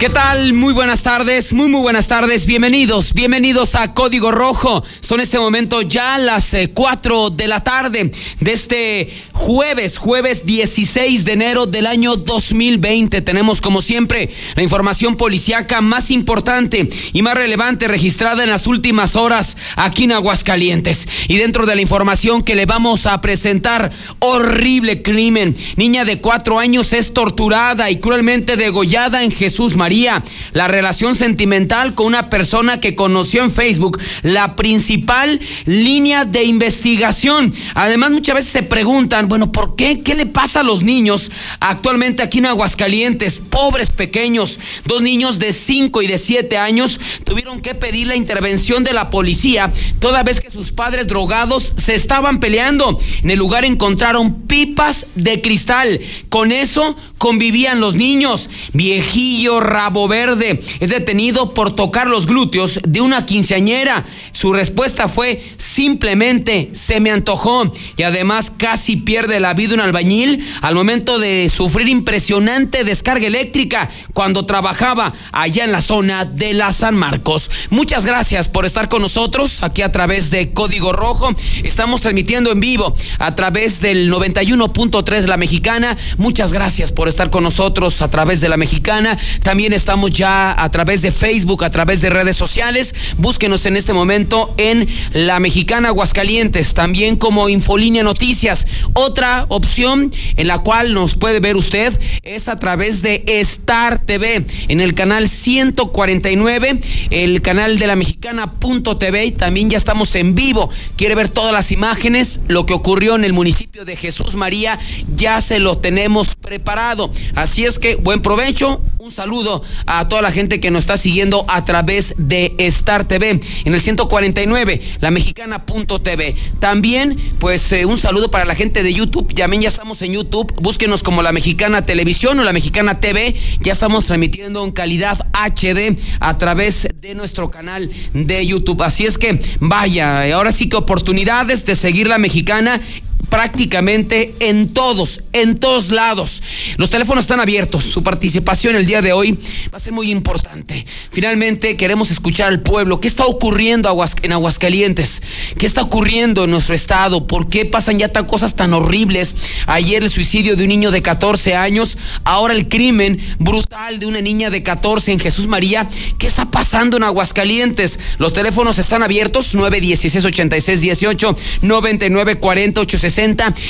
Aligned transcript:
¿Qué 0.00 0.08
tal? 0.08 0.54
Muy 0.54 0.72
buenas 0.72 1.02
tardes, 1.02 1.52
muy 1.52 1.68
muy 1.68 1.82
buenas 1.82 2.08
tardes, 2.08 2.46
bienvenidos, 2.46 3.12
bienvenidos 3.12 3.74
a 3.74 3.92
Código 3.92 4.30
Rojo. 4.30 4.82
Son 5.00 5.20
este 5.20 5.38
momento 5.38 5.82
ya 5.82 6.16
las 6.16 6.56
4 6.72 7.26
eh, 7.26 7.30
de 7.34 7.46
la 7.46 7.62
tarde 7.62 8.10
de 8.40 8.50
este 8.50 9.12
jueves, 9.40 9.96
jueves 9.96 10.44
16 10.44 11.24
de 11.24 11.32
enero 11.32 11.64
del 11.64 11.86
año 11.86 12.14
2020. 12.16 13.22
Tenemos 13.22 13.62
como 13.62 13.80
siempre 13.80 14.28
la 14.54 14.62
información 14.62 15.16
policiaca 15.16 15.80
más 15.80 16.10
importante 16.10 16.88
y 17.14 17.22
más 17.22 17.36
relevante 17.36 17.88
registrada 17.88 18.44
en 18.44 18.50
las 18.50 18.66
últimas 18.66 19.16
horas 19.16 19.56
aquí 19.76 20.04
en 20.04 20.12
Aguascalientes. 20.12 21.08
Y 21.26 21.38
dentro 21.38 21.64
de 21.64 21.74
la 21.74 21.80
información 21.80 22.42
que 22.42 22.54
le 22.54 22.66
vamos 22.66 23.06
a 23.06 23.22
presentar, 23.22 23.90
horrible 24.18 25.00
crimen. 25.00 25.56
Niña 25.76 26.04
de 26.04 26.20
cuatro 26.20 26.58
años 26.58 26.92
es 26.92 27.14
torturada 27.14 27.90
y 27.90 27.98
cruelmente 27.98 28.58
degollada 28.58 29.24
en 29.24 29.30
Jesús 29.30 29.74
María 29.74 30.22
la 30.52 30.68
relación 30.68 31.14
sentimental 31.14 31.94
con 31.94 32.06
una 32.06 32.28
persona 32.28 32.78
que 32.78 32.94
conoció 32.94 33.42
en 33.42 33.50
Facebook, 33.50 33.98
la 34.22 34.54
principal 34.54 35.40
línea 35.64 36.26
de 36.26 36.44
investigación. 36.44 37.54
Además, 37.74 38.10
muchas 38.10 38.34
veces 38.34 38.52
se 38.52 38.62
preguntan, 38.62 39.29
bueno, 39.30 39.52
¿por 39.52 39.76
qué? 39.76 40.00
¿Qué 40.00 40.16
le 40.16 40.26
pasa 40.26 40.58
a 40.58 40.64
los 40.64 40.82
niños 40.82 41.30
actualmente 41.60 42.20
aquí 42.20 42.38
en 42.38 42.46
Aguascalientes? 42.46 43.38
Pobres 43.38 43.90
pequeños, 43.90 44.58
dos 44.86 45.02
niños 45.02 45.38
de 45.38 45.52
5 45.52 46.02
y 46.02 46.08
de 46.08 46.18
7 46.18 46.58
años 46.58 46.98
tuvieron 47.22 47.60
que 47.60 47.76
pedir 47.76 48.08
la 48.08 48.16
intervención 48.16 48.82
de 48.82 48.92
la 48.92 49.08
policía 49.08 49.72
toda 50.00 50.24
vez 50.24 50.40
que 50.40 50.50
sus 50.50 50.72
padres 50.72 51.06
drogados 51.06 51.74
se 51.76 51.94
estaban 51.94 52.40
peleando. 52.40 52.98
En 53.22 53.30
el 53.30 53.38
lugar 53.38 53.64
encontraron 53.64 54.48
pipas 54.48 55.06
de 55.14 55.40
cristal. 55.40 56.00
Con 56.28 56.50
eso 56.50 56.96
convivían 57.16 57.78
los 57.78 57.94
niños. 57.94 58.50
Viejillo, 58.72 59.60
rabo 59.60 60.08
verde, 60.08 60.60
es 60.80 60.90
detenido 60.90 61.54
por 61.54 61.76
tocar 61.76 62.08
los 62.08 62.26
glúteos 62.26 62.80
de 62.82 63.00
una 63.00 63.26
quinceañera. 63.26 64.04
Su 64.32 64.52
respuesta 64.52 65.06
fue 65.06 65.40
simplemente 65.56 66.70
se 66.72 66.98
me 66.98 67.12
antojó 67.12 67.72
y 67.96 68.02
además 68.02 68.50
casi 68.50 68.96
pierde 68.96 69.19
la 69.28 69.54
vida 69.54 69.74
un 69.74 69.80
albañil 69.80 70.44
al 70.62 70.74
momento 70.74 71.18
de 71.18 71.50
sufrir 71.54 71.88
impresionante 71.88 72.84
descarga 72.84 73.26
eléctrica 73.26 73.90
cuando 74.14 74.46
trabajaba 74.46 75.12
allá 75.32 75.64
en 75.64 75.72
la 75.72 75.80
zona 75.80 76.24
de 76.24 76.54
la 76.54 76.72
San 76.72 76.96
Marcos. 76.96 77.50
Muchas 77.70 78.06
gracias 78.06 78.48
por 78.48 78.66
estar 78.66 78.88
con 78.88 79.02
nosotros 79.02 79.62
aquí 79.62 79.82
a 79.82 79.92
través 79.92 80.30
de 80.30 80.52
Código 80.52 80.92
Rojo. 80.92 81.30
Estamos 81.62 82.00
transmitiendo 82.00 82.50
en 82.52 82.60
vivo 82.60 82.96
a 83.18 83.34
través 83.34 83.80
del 83.80 84.10
91.3 84.12 85.26
La 85.26 85.36
Mexicana. 85.36 85.96
Muchas 86.16 86.52
gracias 86.52 86.92
por 86.92 87.08
estar 87.08 87.30
con 87.30 87.42
nosotros 87.42 88.02
a 88.02 88.10
través 88.10 88.40
de 88.40 88.48
la 88.48 88.56
mexicana. 88.56 89.18
También 89.42 89.72
estamos 89.72 90.10
ya 90.10 90.60
a 90.60 90.70
través 90.70 91.02
de 91.02 91.12
Facebook, 91.12 91.64
a 91.64 91.70
través 91.70 92.00
de 92.00 92.10
redes 92.10 92.36
sociales. 92.36 92.94
Búsquenos 93.18 93.66
en 93.66 93.76
este 93.76 93.92
momento 93.92 94.54
en 94.56 94.88
la 95.12 95.40
mexicana 95.40 95.88
Aguascalientes, 95.88 96.74
también 96.74 97.16
como 97.16 97.48
Infolínea 97.48 98.02
Noticias. 98.02 98.66
Otra 99.10 99.44
opción 99.48 100.12
en 100.36 100.46
la 100.46 100.60
cual 100.60 100.94
nos 100.94 101.16
puede 101.16 101.40
ver 101.40 101.56
usted 101.56 101.98
es 102.22 102.46
a 102.46 102.60
través 102.60 103.02
de 103.02 103.24
Star 103.26 103.98
TV 103.98 104.46
en 104.68 104.80
el 104.80 104.94
canal 104.94 105.28
149, 105.28 106.80
el 107.10 107.42
canal 107.42 107.80
de 107.80 107.88
la 107.88 107.96
mexicana.tv. 107.96 109.32
También 109.32 109.68
ya 109.68 109.78
estamos 109.78 110.14
en 110.14 110.36
vivo. 110.36 110.70
Quiere 110.94 111.16
ver 111.16 111.28
todas 111.28 111.52
las 111.52 111.72
imágenes, 111.72 112.38
lo 112.46 112.66
que 112.66 112.72
ocurrió 112.72 113.16
en 113.16 113.24
el 113.24 113.32
municipio 113.32 113.84
de 113.84 113.96
Jesús 113.96 114.36
María, 114.36 114.78
ya 115.16 115.40
se 115.40 115.58
lo 115.58 115.76
tenemos 115.76 116.36
preparado. 116.50 117.12
Así 117.36 117.64
es 117.64 117.78
que 117.78 117.94
buen 117.94 118.22
provecho, 118.22 118.82
un 118.98 119.12
saludo 119.12 119.62
a 119.86 120.08
toda 120.08 120.20
la 120.20 120.32
gente 120.32 120.58
que 120.58 120.72
nos 120.72 120.80
está 120.80 120.96
siguiendo 120.96 121.44
a 121.46 121.64
través 121.64 122.14
de 122.18 122.56
Star 122.58 123.06
TV 123.06 123.38
en 123.64 123.72
el 123.72 123.80
149, 123.80 124.82
la 124.98 125.12
mexicana.tv. 125.12 126.34
También, 126.58 127.16
pues 127.38 127.70
eh, 127.70 127.84
un 127.84 127.98
saludo 127.98 128.32
para 128.32 128.44
la 128.46 128.56
gente 128.56 128.82
de 128.82 128.92
YouTube, 128.92 129.32
también 129.32 129.62
ya 129.62 129.68
estamos 129.68 130.02
en 130.02 130.14
YouTube, 130.14 130.52
búsquenos 130.60 131.04
como 131.04 131.22
la 131.22 131.30
mexicana 131.30 131.86
televisión 131.86 132.40
o 132.40 132.42
la 132.42 132.52
mexicana 132.52 132.98
TV, 132.98 133.36
ya 133.60 133.70
estamos 133.70 134.06
transmitiendo 134.06 134.64
en 134.64 134.72
calidad 134.72 135.28
HD 135.32 135.96
a 136.18 136.36
través 136.36 136.88
de 137.00 137.14
nuestro 137.14 137.52
canal 137.52 137.88
de 138.12 138.44
YouTube. 138.44 138.82
Así 138.82 139.06
es 139.06 139.18
que 139.18 139.40
vaya, 139.60 140.34
ahora 140.34 140.50
sí 140.50 140.68
que 140.68 140.76
oportunidades 140.76 141.64
de 141.64 141.76
seguir 141.76 142.08
la 142.08 142.18
mexicana 142.18 142.80
prácticamente 143.30 144.34
en 144.40 144.74
todos, 144.74 145.22
en 145.32 145.58
todos 145.58 145.90
lados. 145.90 146.42
Los 146.76 146.90
teléfonos 146.90 147.24
están 147.24 147.40
abiertos. 147.40 147.84
Su 147.84 148.02
participación 148.02 148.74
el 148.74 148.86
día 148.86 149.00
de 149.00 149.12
hoy 149.12 149.38
va 149.72 149.78
a 149.78 149.80
ser 149.80 149.92
muy 149.92 150.10
importante. 150.10 150.84
Finalmente 151.10 151.76
queremos 151.76 152.10
escuchar 152.10 152.48
al 152.48 152.60
pueblo. 152.60 153.00
¿Qué 153.00 153.08
está 153.08 153.24
ocurriendo 153.24 153.88
en 154.22 154.32
Aguascalientes? 154.32 155.22
¿Qué 155.56 155.66
está 155.66 155.82
ocurriendo 155.82 156.44
en 156.44 156.50
nuestro 156.50 156.74
estado? 156.74 157.26
¿Por 157.26 157.48
qué 157.48 157.64
pasan 157.64 157.98
ya 157.98 158.08
tan 158.08 158.26
cosas 158.26 158.56
tan 158.56 158.74
horribles? 158.74 159.36
Ayer 159.66 160.02
el 160.02 160.10
suicidio 160.10 160.56
de 160.56 160.64
un 160.64 160.68
niño 160.68 160.90
de 160.90 161.00
14 161.00 161.54
años, 161.54 161.96
ahora 162.24 162.52
el 162.52 162.68
crimen 162.68 163.20
brutal 163.38 164.00
de 164.00 164.06
una 164.06 164.20
niña 164.20 164.50
de 164.50 164.62
14 164.64 165.12
en 165.12 165.20
Jesús 165.20 165.46
María. 165.46 165.88
¿Qué 166.18 166.26
está 166.26 166.50
pasando 166.50 166.96
en 166.96 167.04
Aguascalientes? 167.04 168.00
Los 168.18 168.32
teléfonos 168.32 168.78
están 168.78 169.04
abiertos 169.04 169.54
916 169.54 170.24
86 170.24 170.80
18 170.80 171.36
99 171.62 172.36
40 172.36 172.80
860 172.80 173.19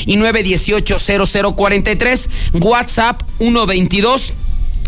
y 0.06 0.16
918-0043. 0.16 2.28
WhatsApp 2.60 3.22
122 3.38 4.34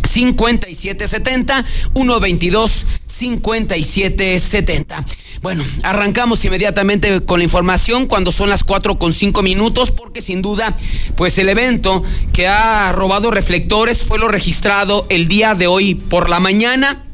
5770 0.04 1.64
122 1.94 2.86
5770. 3.06 5.04
Bueno, 5.42 5.64
arrancamos 5.82 6.44
inmediatamente 6.44 7.22
con 7.22 7.40
la 7.40 7.44
información 7.44 8.06
cuando 8.06 8.30
son 8.32 8.48
las 8.48 8.64
4 8.64 8.98
con 8.98 9.12
5 9.12 9.42
minutos, 9.42 9.90
porque 9.90 10.22
sin 10.22 10.40
duda, 10.42 10.76
pues 11.16 11.36
el 11.38 11.48
evento 11.48 12.02
que 12.32 12.48
ha 12.48 12.92
robado 12.92 13.30
reflectores 13.30 14.02
fue 14.02 14.18
lo 14.18 14.28
registrado 14.28 15.06
el 15.08 15.28
día 15.28 15.54
de 15.54 15.66
hoy 15.66 15.94
por 15.94 16.28
la 16.30 16.40
mañana 16.40 17.04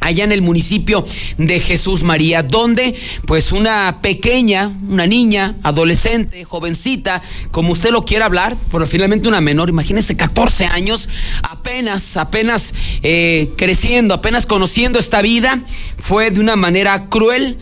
allá 0.00 0.24
en 0.24 0.32
el 0.32 0.42
municipio 0.42 1.06
de 1.38 1.60
Jesús 1.60 2.02
María, 2.02 2.42
donde 2.42 2.94
pues 3.26 3.52
una 3.52 4.00
pequeña, 4.02 4.72
una 4.88 5.06
niña, 5.06 5.56
adolescente, 5.62 6.44
jovencita, 6.44 7.22
como 7.50 7.72
usted 7.72 7.90
lo 7.90 8.04
quiera 8.04 8.26
hablar, 8.26 8.56
pero 8.72 8.86
finalmente 8.86 9.28
una 9.28 9.40
menor, 9.40 9.68
imagínese 9.68 10.16
14 10.16 10.66
años, 10.66 11.08
apenas, 11.42 12.16
apenas 12.16 12.74
eh, 13.02 13.50
creciendo, 13.56 14.14
apenas 14.14 14.46
conociendo 14.46 14.98
esta 14.98 15.22
vida, 15.22 15.60
fue 15.98 16.30
de 16.30 16.40
una 16.40 16.56
manera 16.56 17.08
cruel 17.08 17.58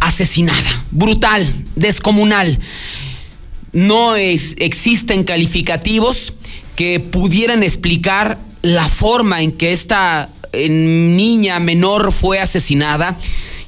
asesinada, 0.00 0.84
brutal, 0.90 1.46
descomunal. 1.76 2.58
No 3.72 4.14
es, 4.14 4.54
existen 4.58 5.24
calificativos 5.24 6.32
que 6.76 7.00
pudieran 7.00 7.62
explicar 7.62 8.38
la 8.62 8.88
forma 8.88 9.42
en 9.42 9.52
que 9.52 9.72
esta 9.72 10.30
niña 10.68 11.58
menor 11.58 12.12
fue 12.12 12.40
asesinada. 12.40 13.18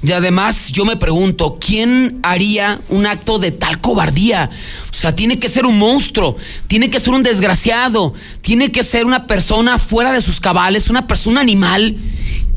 Y 0.03 0.12
además 0.12 0.71
yo 0.73 0.85
me 0.85 0.97
pregunto, 0.97 1.59
¿quién 1.61 2.21
haría 2.23 2.81
un 2.91 3.06
acto 3.06 3.38
de 3.38 3.50
tal 3.50 3.81
cobardía? 3.81 4.50
O 4.91 4.94
sea, 4.94 5.15
tiene 5.17 5.38
que 5.38 5.49
ser 5.49 5.67
un 5.67 5.79
monstruo, 5.79 6.37
tiene 6.69 6.91
que 6.91 7.00
ser 7.00 7.15
un 7.15 7.23
desgraciado, 7.23 8.15
tiene 8.41 8.71
que 8.71 8.83
ser 8.83 9.05
una 9.06 9.27
persona 9.27 9.79
fuera 9.79 10.12
de 10.12 10.23
sus 10.23 10.38
cabales, 10.38 10.91
una 10.91 11.06
persona 11.06 11.41
animal, 11.41 11.97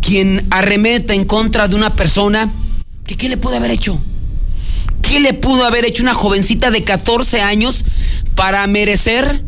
quien 0.02 0.46
arremeta 0.52 1.14
en 1.14 1.26
contra 1.26 1.68
de 1.68 1.76
una 1.76 1.96
persona 1.96 2.52
qué 3.16 3.30
le 3.30 3.38
puede 3.38 3.58
haber 3.58 3.72
hecho. 3.72 4.00
¿Qué 5.02 5.20
le 5.20 5.34
pudo 5.34 5.66
haber 5.66 5.86
hecho 5.86 6.04
una 6.04 6.14
jovencita 6.14 6.72
de 6.72 6.84
14 6.84 7.42
años 7.42 7.84
para 8.36 8.66
merecer 8.68 9.44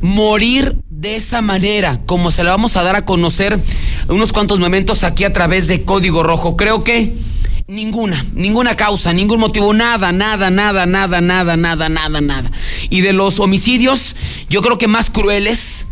morir 0.00 0.76
de 1.04 1.16
esa 1.16 1.42
manera? 1.42 2.00
Como 2.06 2.30
se 2.30 2.42
la 2.42 2.50
vamos 2.52 2.76
a 2.76 2.82
dar 2.82 2.96
a 2.96 3.04
conocer 3.04 3.60
unos 4.08 4.32
cuantos 4.32 4.58
momentos 4.58 5.04
aquí 5.04 5.24
a 5.24 5.34
través 5.34 5.66
de 5.66 5.84
Código 5.84 6.22
Rojo. 6.22 6.56
Creo 6.56 6.82
que 6.82 7.12
ninguna, 7.66 8.24
ninguna 8.32 8.74
causa, 8.74 9.12
ningún 9.12 9.38
motivo, 9.38 9.74
nada, 9.74 10.12
nada, 10.12 10.48
nada, 10.48 10.86
nada, 10.86 11.20
nada, 11.20 11.58
nada, 11.58 11.88
nada, 11.90 12.20
nada. 12.22 12.50
Y 12.88 13.02
de 13.02 13.12
los 13.12 13.38
homicidios, 13.38 14.16
yo 14.48 14.62
creo 14.62 14.78
que 14.78 14.88
más 14.88 15.10
crueles, 15.10 15.88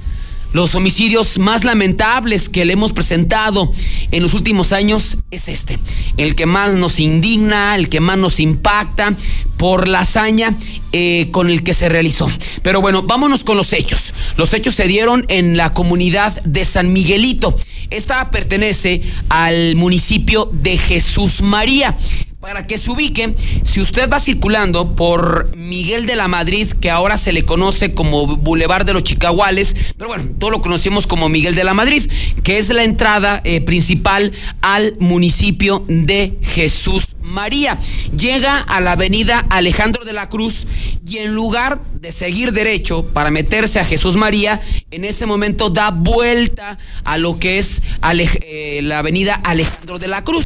los 0.53 0.75
homicidios 0.75 1.39
más 1.39 1.65
lamentables 1.65 2.49
que 2.49 2.65
le 2.65 2.75
hemos 2.75 2.93
presentado 2.93 3.73
en 4.11 4.23
los 4.23 4.35
últimos 4.35 4.73
años 4.73 5.17
es 5.31 5.49
este, 5.49 5.79
el 6.17 6.35
que 6.35 6.47
más 6.47 6.75
nos 6.75 7.01
indigna, 7.01 7.75
el 7.77 7.89
que 7.89 8.01
más 8.01 8.19
nos 8.19 8.41
impacta 8.41 9.15
por 9.57 9.89
la 9.89 10.01
hazaña 10.01 10.57
eh, 10.93 11.29
con 11.31 11.49
el 11.49 11.63
que 11.63 11.75
se 11.75 11.89
realizó. 11.89 12.31
Pero 12.63 12.81
bueno, 12.81 13.03
vámonos 13.03 13.45
con 13.45 13.57
los 13.57 13.73
hechos. 13.73 14.13
Los 14.37 14.53
hechos 14.55 14.75
se 14.75 14.87
dieron 14.87 15.25
en 15.29 15.57
la 15.57 15.73
comunidad 15.73 16.43
de 16.43 16.65
San 16.65 16.93
Miguelito. 16.93 17.57
Esta 17.91 18.31
pertenece 18.31 19.03
al 19.29 19.77
municipio 19.77 20.51
de 20.53 20.79
Jesús 20.79 21.43
María. 21.43 21.97
Para 22.43 22.67
que 22.67 22.77
se 22.77 22.91
ubique, 22.91 23.37
si 23.63 23.81
usted 23.81 24.11
va 24.11 24.19
circulando 24.19 24.97
por 24.97 25.57
Miguel 25.57 26.07
de 26.07 26.17
la 26.17 26.27
Madrid, 26.27 26.73
que 26.81 26.91
ahora 26.91 27.17
se 27.17 27.31
le 27.31 27.45
conoce 27.45 27.95
como 27.95 28.37
Boulevard 28.37 28.85
de 28.85 28.93
los 28.93 29.05
Chicahuales, 29.05 29.77
pero 29.97 30.09
bueno, 30.09 30.25
todos 30.41 30.51
lo 30.51 30.61
conocemos 30.61 31.07
como 31.07 31.29
Miguel 31.29 31.55
de 31.55 31.63
la 31.63 31.73
Madrid, 31.73 32.11
que 32.43 32.59
es 32.59 32.69
la 32.71 32.83
entrada 32.83 33.43
eh, 33.45 33.61
principal 33.61 34.33
al 34.61 34.97
municipio 34.99 35.85
de 35.87 36.37
Jesús 36.43 37.15
María. 37.21 37.79
Llega 38.19 38.59
a 38.59 38.81
la 38.81 38.93
avenida 38.93 39.47
Alejandro 39.49 40.05
de 40.05 40.13
la 40.13 40.29
Cruz 40.29 40.67
y 41.07 41.19
en 41.19 41.33
lugar 41.33 41.81
de 42.01 42.11
seguir 42.11 42.53
derecho 42.53 43.07
para 43.07 43.31
meterse 43.31 43.79
a 43.79 43.85
Jesús 43.85 44.17
María, 44.17 44.61
en 44.91 45.05
ese 45.05 45.27
momento 45.27 45.71
da 45.71 45.91
vuelta 45.91 46.77
a 47.05 47.19
lo 47.19 47.39
que 47.39 47.59
es 47.59 47.83
eh, 48.03 48.81
la 48.83 48.99
avenida 48.99 49.35
Alejandro 49.45 50.01
de 50.01 50.09
la 50.09 50.25
Cruz. 50.25 50.45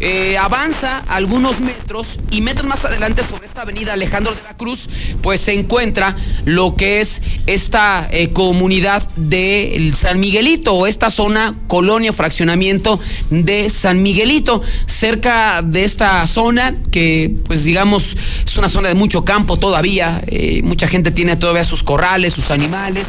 Eh, 0.00 0.38
avanza 0.38 0.98
algunos 1.38 1.60
metros 1.60 2.18
y 2.32 2.40
metros 2.40 2.66
más 2.66 2.84
adelante 2.84 3.22
sobre 3.24 3.46
esta 3.46 3.62
avenida 3.62 3.92
Alejandro 3.92 4.34
de 4.34 4.42
la 4.42 4.56
Cruz, 4.56 4.88
pues 5.22 5.40
se 5.40 5.54
encuentra 5.54 6.16
lo 6.44 6.74
que 6.74 7.00
es 7.00 7.22
esta 7.46 8.08
eh, 8.10 8.30
comunidad 8.30 9.08
de 9.14 9.92
San 9.94 10.18
Miguelito 10.18 10.74
o 10.74 10.88
esta 10.88 11.10
zona, 11.10 11.54
colonia, 11.68 12.12
fraccionamiento 12.12 12.98
de 13.30 13.70
San 13.70 14.02
Miguelito, 14.02 14.60
cerca 14.86 15.62
de 15.62 15.84
esta 15.84 16.26
zona 16.26 16.74
que 16.90 17.36
pues 17.44 17.62
digamos 17.62 18.16
es 18.44 18.56
una 18.56 18.68
zona 18.68 18.88
de 18.88 18.96
mucho 18.96 19.24
campo 19.24 19.58
todavía, 19.58 20.20
eh, 20.26 20.62
mucha 20.64 20.88
gente 20.88 21.12
tiene 21.12 21.36
todavía 21.36 21.62
sus 21.62 21.84
corrales, 21.84 22.32
sus 22.32 22.50
animales 22.50 23.06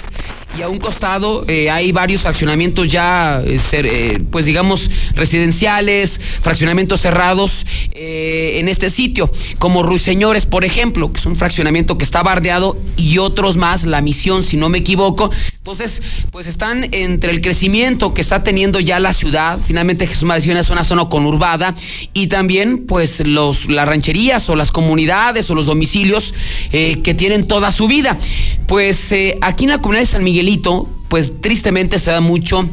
y 0.57 0.61
a 0.61 0.69
un 0.69 0.79
costado 0.79 1.45
eh, 1.47 1.69
hay 1.69 1.91
varios 1.91 2.21
fraccionamientos 2.21 2.87
ya, 2.87 3.41
eh, 3.45 3.59
eh, 3.71 4.19
pues 4.31 4.45
digamos, 4.45 4.89
residenciales, 5.13 6.19
fraccionamientos 6.41 7.01
cerrados 7.01 7.65
en 8.01 8.69
este 8.69 8.89
sitio, 8.89 9.29
como 9.59 9.83
Ruiseñores, 9.83 10.45
por 10.45 10.63
ejemplo, 10.63 11.11
que 11.11 11.19
es 11.19 11.25
un 11.25 11.35
fraccionamiento 11.35 11.97
que 11.97 12.05
está 12.05 12.23
bardeado, 12.23 12.77
y 12.95 13.17
otros 13.17 13.57
más, 13.57 13.83
La 13.83 14.01
Misión, 14.01 14.41
si 14.43 14.55
no 14.55 14.69
me 14.69 14.77
equivoco. 14.77 15.29
Entonces, 15.57 16.01
pues 16.31 16.47
están 16.47 16.87
entre 16.93 17.31
el 17.31 17.41
crecimiento 17.41 18.13
que 18.13 18.21
está 18.21 18.41
teniendo 18.41 18.79
ya 18.79 18.99
la 18.99 19.11
ciudad, 19.11 19.59
finalmente 19.65 20.07
Jesús 20.07 20.23
María 20.23 20.59
es 20.59 20.69
una 20.69 20.85
zona 20.85 21.09
conurbada, 21.09 21.75
y 22.13 22.27
también, 22.27 22.85
pues, 22.87 23.19
los, 23.25 23.69
las 23.69 23.87
rancherías 23.87 24.49
o 24.49 24.55
las 24.55 24.71
comunidades 24.71 25.49
o 25.49 25.55
los 25.55 25.65
domicilios 25.65 26.33
que 26.71 27.13
tienen 27.17 27.45
toda 27.45 27.71
su 27.71 27.87
vida. 27.87 28.17
Pues 28.67 29.13
aquí 29.41 29.63
en 29.63 29.71
la 29.71 29.81
comunidad 29.81 30.03
de 30.03 30.05
San 30.05 30.23
Miguel, 30.23 30.38
pues 31.07 31.41
tristemente 31.41 32.00
se 32.00 32.12
da 32.12 32.21
mucho 32.21 32.68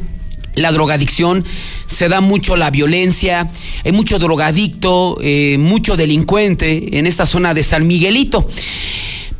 la 0.54 0.72
drogadicción, 0.72 1.44
se 1.86 2.08
da 2.08 2.20
mucho 2.20 2.56
la 2.56 2.70
violencia, 2.70 3.48
hay 3.84 3.92
mucho 3.92 4.18
drogadicto, 4.18 5.18
eh, 5.20 5.56
mucho 5.58 5.96
delincuente 5.96 6.98
en 6.98 7.06
esta 7.06 7.26
zona 7.26 7.54
de 7.54 7.62
San 7.62 7.86
Miguelito. 7.86 8.48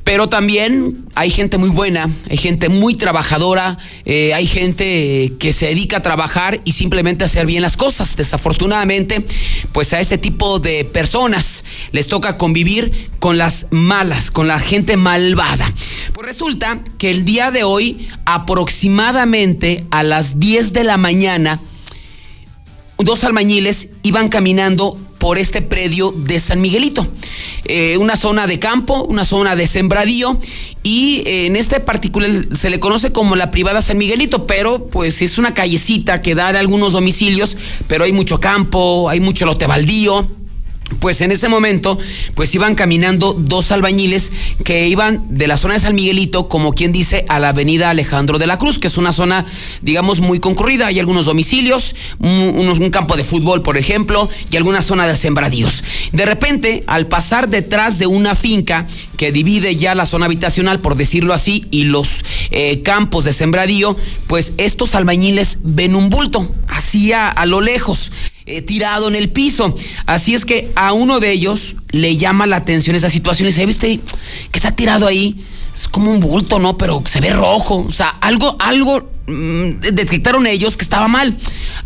Pero 0.06 0.29
también 0.29 1.05
hay 1.17 1.31
gente 1.31 1.58
muy 1.58 1.69
buena, 1.69 2.08
hay 2.31 2.37
gente 2.37 2.69
muy 2.69 2.94
trabajadora, 2.94 3.76
eh, 4.05 4.35
hay 4.35 4.47
gente 4.47 5.32
que 5.41 5.53
se 5.53 5.67
dedica 5.67 5.97
a 5.97 6.03
trabajar 6.03 6.61
y 6.64 6.75
simplemente 6.75 7.25
a 7.25 7.26
hacer 7.26 7.44
bien 7.44 7.61
las 7.61 7.76
cosas. 7.76 8.14
Desafortunadamente, 8.14 9.26
pues 9.73 9.93
a 9.94 9.99
este 9.99 10.17
tipo 10.17 10.61
de 10.61 10.85
personas 10.85 11.64
les 11.91 12.06
toca 12.06 12.38
convivir 12.38 12.93
con 13.19 13.37
las 13.37 13.67
malas, 13.73 14.31
con 14.31 14.47
la 14.47 14.61
gente 14.61 14.97
malvada. 14.97 15.75
Pues 16.12 16.25
resulta 16.25 16.85
que 16.99 17.11
el 17.11 17.25
día 17.25 17.50
de 17.50 17.64
hoy, 17.64 18.06
aproximadamente 18.26 19.87
a 19.91 20.05
las 20.05 20.38
10 20.38 20.73
de 20.73 20.85
la 20.85 20.99
mañana, 20.99 21.61
dos 22.97 23.25
albañiles 23.25 23.88
iban 24.05 24.29
caminando 24.29 25.00
por 25.18 25.38
este 25.38 25.62
predio 25.62 26.12
de 26.12 26.38
San 26.38 26.60
Miguelito. 26.60 27.06
Eh, 27.64 27.96
una 27.98 28.16
zona 28.16 28.46
de 28.46 28.58
campo, 28.58 29.02
una 29.04 29.24
zona 29.24 29.56
de 29.56 29.66
sembradío 29.66 30.38
y 30.82 31.22
eh, 31.26 31.46
en 31.46 31.56
este 31.56 31.80
particular 31.80 32.30
se 32.54 32.70
le 32.70 32.78
conoce 32.78 33.10
como 33.10 33.34
la 33.34 33.50
privada 33.50 33.82
San 33.82 33.98
Miguelito, 33.98 34.46
pero 34.46 34.86
pues 34.86 35.22
es 35.22 35.38
una 35.38 35.52
callecita 35.54 36.20
que 36.20 36.34
da 36.34 36.52
de 36.52 36.58
algunos 36.58 36.92
domicilios, 36.92 37.56
pero 37.88 38.04
hay 38.04 38.12
mucho 38.12 38.38
campo, 38.40 39.08
hay 39.08 39.20
mucho 39.20 39.46
lote 39.46 39.66
baldío. 39.66 40.28
Pues 41.00 41.20
en 41.20 41.32
ese 41.32 41.48
momento, 41.48 41.98
pues 42.34 42.54
iban 42.54 42.76
caminando 42.76 43.34
dos 43.34 43.72
albañiles 43.72 44.30
que 44.62 44.86
iban 44.86 45.26
de 45.36 45.48
la 45.48 45.56
zona 45.56 45.74
de 45.74 45.80
San 45.80 45.96
Miguelito, 45.96 46.48
como 46.48 46.74
quien 46.74 46.92
dice, 46.92 47.26
a 47.28 47.40
la 47.40 47.48
avenida 47.48 47.90
Alejandro 47.90 48.38
de 48.38 48.46
la 48.46 48.56
Cruz, 48.56 48.78
que 48.78 48.86
es 48.86 48.96
una 48.96 49.12
zona, 49.12 49.44
digamos, 49.82 50.20
muy 50.20 50.38
concurrida. 50.38 50.86
Hay 50.86 51.00
algunos 51.00 51.24
domicilios, 51.24 51.96
un, 52.20 52.90
campo 52.90 53.16
de 53.16 53.24
fútbol, 53.24 53.62
por 53.62 53.76
ejemplo, 53.76 54.30
y 54.48 54.56
alguna 54.56 54.80
zona 54.80 55.08
de 55.08 55.16
sembradíos. 55.16 55.82
De 56.12 56.24
repente, 56.24 56.84
al 56.86 57.08
pasar 57.08 57.48
detrás 57.48 57.98
de 57.98 58.06
una 58.06 58.36
finca 58.36 58.86
que 59.16 59.32
divide 59.32 59.74
ya 59.74 59.96
la 59.96 60.06
zona 60.06 60.26
habitacional, 60.26 60.78
por 60.78 60.94
decirlo 60.94 61.34
así, 61.34 61.64
y 61.72 61.84
los 61.84 62.08
eh, 62.52 62.82
campos 62.82 63.24
de 63.24 63.32
sembradío, 63.32 63.96
pues 64.28 64.54
estos 64.56 64.94
albañiles 64.94 65.58
ven 65.64 65.96
un 65.96 66.10
bulto, 66.10 66.48
así 66.68 67.12
a 67.12 67.44
lo 67.44 67.60
lejos. 67.60 68.12
Eh, 68.48 68.62
tirado 68.62 69.08
en 69.08 69.16
el 69.16 69.28
piso. 69.31 69.75
Así 70.06 70.32
es 70.32 70.44
que 70.44 70.70
a 70.76 70.93
uno 70.93 71.19
de 71.19 71.32
ellos 71.32 71.75
le 71.90 72.16
llama 72.16 72.46
la 72.46 72.54
atención 72.54 72.94
esa 72.94 73.10
situación 73.10 73.48
y 73.48 73.50
dice, 73.50 73.66
¿viste 73.66 73.98
que 74.52 74.58
está 74.58 74.70
tirado 74.70 75.08
ahí? 75.08 75.44
Es 75.74 75.88
como 75.88 76.12
un 76.12 76.20
bulto, 76.20 76.60
¿no? 76.60 76.79
Pero 76.79 77.03
se 77.06 77.20
ve 77.20 77.31
rojo. 77.31 77.84
O 77.88 77.91
sea, 77.91 78.06
algo, 78.20 78.56
algo 78.60 79.10
mm, 79.26 79.81
detectaron 79.81 80.46
ellos 80.46 80.76
que 80.76 80.84
estaba 80.84 81.08
mal. 81.08 81.36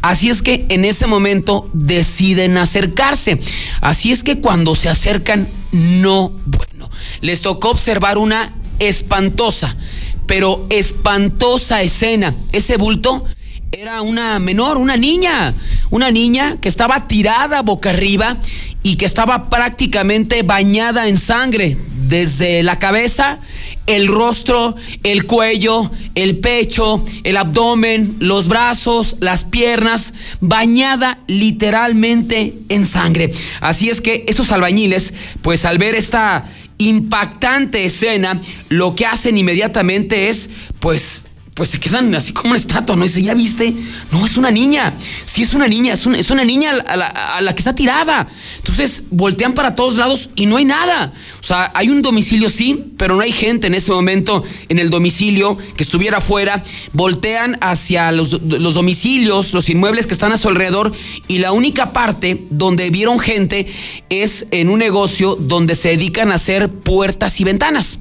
Así 0.02 0.29
es 0.29 0.43
que 0.43 0.67
en 0.69 0.85
ese 0.85 1.07
momento 1.07 1.71
deciden 1.73 2.59
acercarse. 2.59 3.40
Así 3.81 4.12
es 4.12 4.23
que 4.23 4.40
cuando 4.43 4.75
se 4.75 4.90
acercan, 4.90 5.49
no, 5.73 6.31
bueno, 6.45 6.90
les 7.23 7.40
tocó 7.40 7.71
observar 7.71 8.19
una 8.19 8.55
espantosa, 8.81 9.79
pero 10.26 10.67
espantosa 10.69 11.81
escena. 11.81 12.35
Ese 12.52 12.76
bulto 12.76 13.25
era 13.73 14.03
una 14.03 14.39
menor, 14.39 14.77
una 14.77 14.97
niña, 14.97 15.55
una 15.91 16.11
niña 16.11 16.59
que 16.61 16.69
estaba 16.69 17.07
tirada 17.07 17.62
boca 17.62 17.91
arriba 17.91 18.37
y 18.83 18.97
que 18.97 19.05
estaba 19.05 19.49
prácticamente 19.49 20.43
bañada 20.43 21.09
en 21.09 21.19
sangre 21.19 21.77
desde 22.09 22.65
la 22.65 22.81
cabeza, 22.81 23.41
el 23.87 24.09
rostro, 24.09 24.75
el 25.05 25.27
cuello, 25.27 25.91
el 26.17 26.39
pecho, 26.39 27.05
el 27.23 27.37
abdomen, 27.37 28.17
los 28.19 28.49
brazos, 28.49 29.17
las 29.21 29.45
piernas, 29.45 30.15
bañada 30.41 31.21
literalmente 31.29 32.55
en 32.69 32.85
sangre. 32.85 33.33
Así 33.61 33.89
es 33.89 34.00
que 34.00 34.25
esos 34.27 34.50
albañiles, 34.50 35.15
pues 35.43 35.65
al 35.65 35.79
ver 35.79 35.95
esta 35.95 36.45
impactante 36.79 37.85
escena, 37.85 38.41
lo 38.69 38.97
que 38.97 39.07
hacen 39.07 39.39
inmediatamente 39.39 40.31
es, 40.31 40.50
pues, 40.81 41.23
pues 41.61 41.69
se 41.69 41.79
quedan 41.79 42.14
así 42.14 42.33
como 42.33 42.52
una 42.52 42.59
estatua, 42.59 42.97
¿no? 42.97 43.05
dice, 43.05 43.21
¿ya 43.21 43.35
viste? 43.35 43.75
No, 44.12 44.25
es 44.25 44.38
una 44.38 44.50
niña. 44.50 44.95
Sí, 45.26 45.43
es 45.43 45.52
una 45.52 45.69
niña, 45.69 45.93
es 45.93 46.07
una, 46.07 46.17
es 46.17 46.31
una 46.31 46.43
niña 46.43 46.71
a 46.71 46.97
la, 46.97 47.07
a 47.07 47.43
la, 47.43 47.55
que 47.55 47.61
está 47.61 47.75
tirada. 47.75 48.26
Entonces 48.57 49.02
voltean 49.11 49.52
para 49.52 49.75
todos 49.75 49.97
lados 49.97 50.31
y 50.37 50.47
no 50.47 50.57
hay 50.57 50.64
nada. 50.64 51.12
O 51.38 51.45
sea, 51.45 51.71
hay 51.75 51.90
un 51.90 52.00
domicilio, 52.00 52.49
sí, 52.49 52.95
pero 52.97 53.14
no 53.14 53.21
hay 53.21 53.31
gente 53.31 53.67
en 53.67 53.75
ese 53.75 53.93
momento 53.93 54.43
en 54.71 54.79
el 54.79 54.88
domicilio 54.88 55.59
que 55.76 55.83
estuviera 55.83 56.17
afuera. 56.17 56.64
Voltean 56.95 57.59
hacia 57.61 58.11
los, 58.11 58.40
los 58.40 58.73
domicilios, 58.73 59.52
los 59.52 59.69
inmuebles 59.69 60.07
que 60.07 60.14
están 60.14 60.33
a 60.33 60.38
su 60.38 60.49
alrededor 60.49 60.95
y 61.29 61.40
la 61.40 61.52
única 61.52 61.93
parte 61.93 62.40
donde 62.49 62.88
vieron 62.88 63.19
gente 63.19 63.67
es 64.09 64.47
en 64.50 64.71
un 64.71 64.79
negocio 64.79 65.37
donde 65.37 65.75
se 65.75 65.90
dedican 65.90 66.33
a 66.33 66.37
hacer 66.37 66.71
puertas 66.71 67.38
y 67.38 67.45
ventanas 67.45 67.99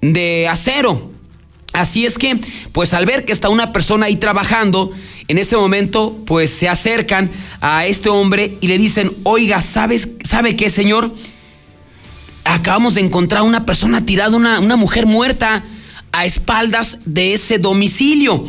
de 0.00 0.48
acero. 0.48 1.14
Así 1.76 2.06
es 2.06 2.18
que, 2.18 2.38
pues 2.72 2.94
al 2.94 3.06
ver 3.06 3.24
que 3.24 3.32
está 3.32 3.48
una 3.48 3.72
persona 3.72 4.06
ahí 4.06 4.16
trabajando, 4.16 4.90
en 5.28 5.38
ese 5.38 5.56
momento, 5.56 6.16
pues 6.26 6.50
se 6.50 6.68
acercan 6.68 7.30
a 7.60 7.84
este 7.86 8.08
hombre 8.08 8.56
y 8.60 8.68
le 8.68 8.78
dicen, 8.78 9.12
oiga, 9.24 9.60
¿sabes, 9.60 10.08
¿sabe 10.24 10.56
qué, 10.56 10.70
señor? 10.70 11.12
acabamos 12.46 12.94
de 12.94 13.00
encontrar 13.00 13.42
una 13.42 13.66
persona 13.66 14.06
tirada, 14.06 14.36
una, 14.36 14.60
una 14.60 14.76
mujer 14.76 15.06
muerta 15.06 15.64
a 16.12 16.24
espaldas 16.24 16.98
de 17.04 17.34
ese 17.34 17.58
domicilio. 17.58 18.44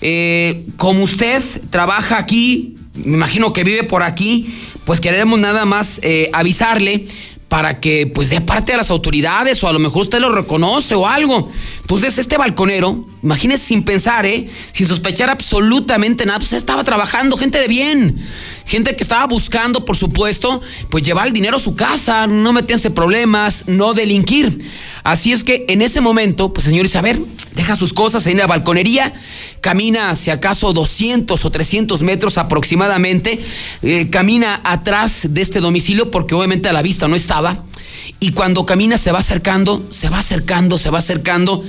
Eh, 0.00 0.64
como 0.76 1.04
usted 1.04 1.42
trabaja 1.70 2.18
aquí, 2.18 2.76
me 2.94 3.14
imagino 3.14 3.52
que 3.52 3.64
vive 3.64 3.84
por 3.84 4.02
aquí, 4.02 4.46
pues 4.84 5.00
queremos 5.00 5.38
nada 5.38 5.64
más 5.64 6.00
eh, 6.02 6.30
avisarle 6.32 7.06
para 7.48 7.78
que 7.78 8.06
pues 8.06 8.30
dé 8.30 8.40
parte 8.40 8.72
a 8.72 8.76
las 8.76 8.90
autoridades 8.90 9.62
o 9.62 9.68
a 9.68 9.72
lo 9.72 9.78
mejor 9.78 10.02
usted 10.02 10.18
lo 10.18 10.34
reconoce 10.34 10.94
o 10.94 11.06
algo. 11.06 11.50
Entonces 11.84 12.16
este 12.16 12.38
balconero, 12.38 13.04
imagínese 13.22 13.66
sin 13.66 13.82
pensar, 13.82 14.24
¿eh? 14.24 14.48
sin 14.72 14.86
sospechar 14.86 15.28
absolutamente 15.28 16.24
nada, 16.24 16.38
pues 16.38 16.54
estaba 16.54 16.82
trabajando, 16.82 17.36
gente 17.36 17.60
de 17.60 17.68
bien, 17.68 18.18
gente 18.64 18.96
que 18.96 19.02
estaba 19.02 19.26
buscando, 19.26 19.84
por 19.84 19.94
supuesto, 19.94 20.62
pues 20.88 21.04
llevar 21.04 21.26
el 21.26 21.34
dinero 21.34 21.58
a 21.58 21.60
su 21.60 21.74
casa, 21.74 22.26
no 22.26 22.54
meterse 22.54 22.90
problemas, 22.90 23.64
no 23.66 23.92
delinquir. 23.92 24.66
Así 25.02 25.32
es 25.32 25.44
que 25.44 25.66
en 25.68 25.82
ese 25.82 26.00
momento, 26.00 26.54
pues 26.54 26.64
señor 26.64 26.86
Isabel, 26.86 27.26
deja 27.54 27.76
sus 27.76 27.92
cosas 27.92 28.26
en 28.28 28.38
la 28.38 28.46
balconería, 28.46 29.12
camina 29.60 30.08
hacia 30.08 30.32
acaso 30.32 30.72
200 30.72 31.44
o 31.44 31.50
300 31.50 32.02
metros 32.02 32.38
aproximadamente, 32.38 33.38
eh, 33.82 34.08
camina 34.08 34.62
atrás 34.64 35.26
de 35.28 35.42
este 35.42 35.60
domicilio 35.60 36.10
porque 36.10 36.34
obviamente 36.34 36.70
a 36.70 36.72
la 36.72 36.80
vista 36.80 37.08
no 37.08 37.14
estaba, 37.14 37.62
y 38.20 38.32
cuando 38.32 38.66
camina 38.66 38.98
se 38.98 39.12
va 39.12 39.20
acercando, 39.20 39.86
se 39.90 40.08
va 40.08 40.18
acercando, 40.18 40.78
se 40.78 40.90
va 40.90 40.98
acercando, 40.98 41.62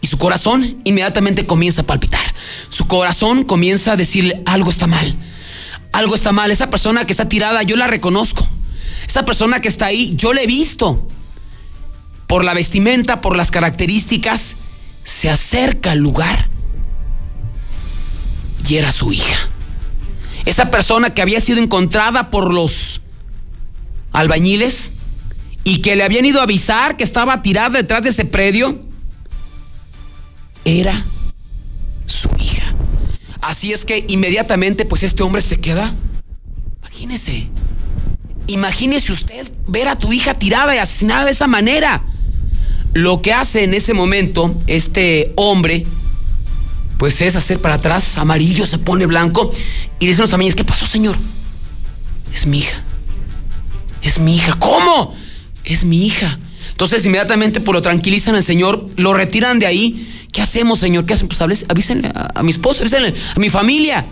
y 0.00 0.06
su 0.06 0.18
corazón 0.18 0.80
inmediatamente 0.84 1.46
comienza 1.46 1.82
a 1.82 1.86
palpitar. 1.86 2.34
Su 2.68 2.86
corazón 2.86 3.44
comienza 3.44 3.92
a 3.92 3.96
decirle, 3.96 4.42
algo 4.46 4.70
está 4.70 4.86
mal, 4.86 5.14
algo 5.92 6.14
está 6.14 6.32
mal, 6.32 6.50
esa 6.50 6.70
persona 6.70 7.04
que 7.04 7.12
está 7.12 7.28
tirada 7.28 7.62
yo 7.62 7.76
la 7.76 7.86
reconozco, 7.86 8.46
esa 9.06 9.24
persona 9.24 9.60
que 9.60 9.68
está 9.68 9.86
ahí 9.86 10.14
yo 10.16 10.32
la 10.32 10.42
he 10.42 10.46
visto. 10.46 11.06
Por 12.26 12.44
la 12.44 12.54
vestimenta, 12.54 13.20
por 13.20 13.36
las 13.36 13.50
características, 13.50 14.54
se 15.02 15.28
acerca 15.28 15.90
al 15.90 15.98
lugar 15.98 16.48
y 18.68 18.76
era 18.76 18.92
su 18.92 19.12
hija. 19.12 19.48
Esa 20.44 20.70
persona 20.70 21.10
que 21.10 21.22
había 21.22 21.40
sido 21.40 21.60
encontrada 21.60 22.30
por 22.30 22.54
los 22.54 23.00
albañiles 24.12 24.92
y 25.64 25.82
que 25.82 25.96
le 25.96 26.04
habían 26.04 26.24
ido 26.24 26.40
a 26.40 26.44
avisar 26.44 26.96
que 26.96 27.04
estaba 27.04 27.42
tirada 27.42 27.78
detrás 27.78 28.02
de 28.02 28.10
ese 28.10 28.24
predio, 28.24 28.80
era 30.64 31.04
su 32.06 32.28
hija. 32.40 32.74
Así 33.40 33.72
es 33.72 33.84
que 33.84 34.04
inmediatamente 34.08 34.84
pues 34.84 35.02
este 35.02 35.22
hombre 35.22 35.42
se 35.42 35.60
queda. 35.60 35.94
Imagínese. 36.82 37.48
Imagínese 38.46 39.12
usted 39.12 39.50
ver 39.66 39.88
a 39.88 39.96
tu 39.96 40.12
hija 40.12 40.34
tirada 40.34 40.74
y 40.74 40.78
asesinada 40.78 41.24
de 41.24 41.30
esa 41.30 41.46
manera. 41.46 42.02
Lo 42.92 43.22
que 43.22 43.32
hace 43.32 43.64
en 43.64 43.74
ese 43.74 43.94
momento 43.94 44.54
este 44.66 45.32
hombre, 45.36 45.86
pues 46.98 47.20
es 47.20 47.36
hacer 47.36 47.60
para 47.60 47.76
atrás, 47.76 48.18
amarillo, 48.18 48.66
se 48.66 48.78
pone 48.78 49.06
blanco 49.06 49.52
y 50.00 50.08
dice 50.08 50.22
a 50.22 50.26
los 50.26 50.54
¿qué 50.54 50.64
pasó, 50.64 50.86
señor? 50.86 51.16
Es 52.34 52.46
mi 52.46 52.58
hija. 52.58 52.82
Es 54.02 54.18
mi 54.18 54.36
hija. 54.36 54.54
¿Cómo? 54.58 55.14
Es 55.70 55.84
mi 55.84 56.04
hija. 56.04 56.38
Entonces 56.72 57.04
inmediatamente 57.06 57.60
pues 57.60 57.74
lo 57.74 57.82
tranquilizan 57.82 58.34
al 58.34 58.44
señor, 58.44 58.84
lo 58.96 59.14
retiran 59.14 59.58
de 59.58 59.66
ahí. 59.66 60.26
¿Qué 60.32 60.42
hacemos, 60.42 60.78
señor? 60.78 61.06
¿Qué 61.06 61.14
hacen? 61.14 61.28
Pues 61.28 61.40
avísenle 61.68 62.12
a, 62.14 62.42
mi 62.42 62.50
esposa, 62.50 62.80
avísenle 62.80 63.14
a 63.36 63.38
mi 63.38 63.50
familia. 63.50 64.04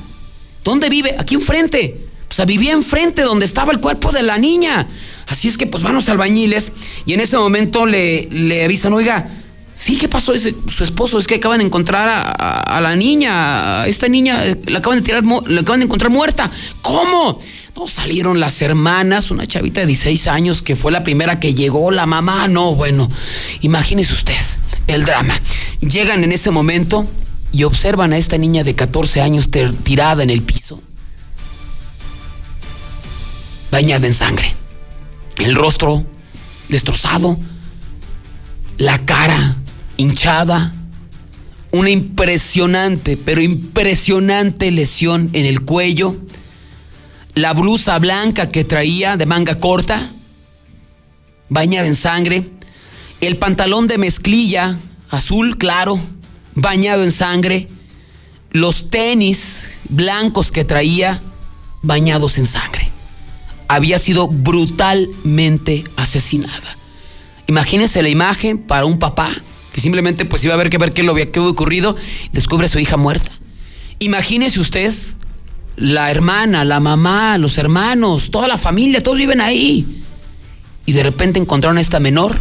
¿Dónde 0.65 0.88
vive? 0.88 1.17
Aquí 1.19 1.35
enfrente. 1.35 2.07
O 2.31 2.33
sea, 2.33 2.45
vivía 2.45 2.73
enfrente 2.73 3.23
donde 3.23 3.45
estaba 3.45 3.73
el 3.73 3.81
cuerpo 3.81 4.12
de 4.12 4.23
la 4.23 4.38
niña. 4.38 4.87
Así 5.27 5.49
es 5.49 5.59
que 5.59 5.67
pues 5.67 5.83
van 5.83 5.95
los 5.95 6.09
albañiles 6.09 6.73
y 7.07 7.15
en 7.15 7.21
ese 7.21 7.37
momento 7.37 7.87
le, 7.87 8.29
le 8.31 8.65
avisan, 8.65 8.93
oiga, 8.93 9.29
sí, 9.77 9.97
¿qué 9.97 10.09
pasó? 10.09 10.33
Su 10.37 10.85
esposo 10.85 11.19
es 11.19 11.27
que 11.27 11.37
acaban 11.37 11.59
de 11.59 11.65
encontrar 11.65 12.09
a, 12.38 12.81
la 12.81 12.97
niña, 12.97 13.83
a 13.83 13.88
esta 13.88 14.09
niña, 14.09 14.45
eh, 14.45 14.61
la 14.67 14.81
acaban 14.81 14.99
de 14.99 15.05
tirar, 15.05 15.25
la 15.25 15.61
acaban 15.61 15.81
de 15.81 15.87
encontrar 15.87 16.11
muerta. 16.11 16.50
¿Cómo? 16.83 17.41
Salieron 17.87 18.40
las 18.40 18.61
hermanas, 18.62 19.30
una 19.30 19.47
chavita 19.47 19.80
de 19.80 19.87
16 19.87 20.26
años 20.26 20.62
que 20.62 20.75
fue 20.75 20.90
la 20.90 21.04
primera 21.04 21.38
que 21.38 21.54
llegó, 21.54 21.90
la 21.90 22.06
mamá, 22.06 22.49
no, 22.49 22.75
bueno, 22.75 23.08
imagínese 23.61 24.12
usted 24.12 24.35
el 24.87 25.04
drama. 25.04 25.40
Llegan 25.80 26.25
en 26.25 26.32
ese 26.32 26.50
momento 26.50 27.06
y 27.52 27.64
observan 27.64 28.12
a 28.12 28.18
esta 28.18 28.38
niña 28.38 28.64
de 28.64 28.75
14 28.75 29.20
años 29.20 29.50
tirada 29.82 30.23
en 30.23 30.30
el 30.30 30.42
piso, 30.42 30.82
bañada 33.70 34.06
en 34.06 34.14
sangre 34.14 34.58
el 35.38 35.54
rostro 35.54 36.04
destrozado, 36.68 37.38
la 38.76 39.04
cara 39.04 39.56
hinchada, 39.97 40.75
una 41.70 41.90
impresionante, 41.90 43.16
pero 43.16 43.40
impresionante 43.40 44.70
lesión 44.70 45.30
en 45.32 45.47
el 45.47 45.62
cuello, 45.62 46.16
la 47.40 47.52
blusa 47.52 47.99
blanca 47.99 48.50
que 48.50 48.64
traía 48.64 49.16
de 49.16 49.26
manga 49.26 49.59
corta, 49.59 50.11
bañada 51.49 51.87
en 51.87 51.97
sangre, 51.97 52.50
el 53.21 53.37
pantalón 53.37 53.87
de 53.87 53.99
mezclilla 53.99 54.78
azul 55.11 55.57
claro, 55.57 55.99
bañado 56.54 57.04
en 57.04 57.12
sangre, 57.12 57.66
los 58.50 58.90
tenis 58.90 59.71
blancos 59.88 60.52
que 60.52 60.64
traía, 60.64 61.21
bañados 61.83 62.38
en 62.38 62.47
sangre 62.47 62.88
había 63.68 63.99
sido 63.99 64.28
brutalmente 64.28 65.85
asesinada. 65.97 66.76
Imagínense 67.47 68.02
la 68.02 68.09
imagen 68.09 68.59
para 68.59 68.87
un 68.87 68.99
papá 68.99 69.30
que 69.73 69.80
simplemente 69.80 70.25
pues 70.25 70.42
iba 70.45 70.54
a 70.54 70.57
ver 70.57 70.71
qué 70.71 70.78
ver 70.78 70.92
qué 70.92 71.02
lo 71.02 71.12
había, 71.12 71.28
ocurrido 71.37 71.95
descubre 72.33 72.66
a 72.66 72.68
su 72.71 72.78
hija 72.78 72.97
muerta. 72.97 73.30
Imagínese 73.99 74.59
usted 74.59 74.92
la 75.80 76.11
hermana, 76.11 76.64
la 76.64 76.80
mamá, 76.80 77.38
los 77.38 77.58
hermanos, 77.58 78.30
toda 78.30 78.49
la 78.49 78.58
familia, 78.58 79.02
todos 79.02 79.18
viven 79.18 79.40
ahí. 79.40 79.87
Y 80.87 80.92
de 80.92 81.02
repente 81.02 81.38
encontraron 81.38 81.78
a 81.78 81.80
esta 81.80 82.00
menor 82.00 82.37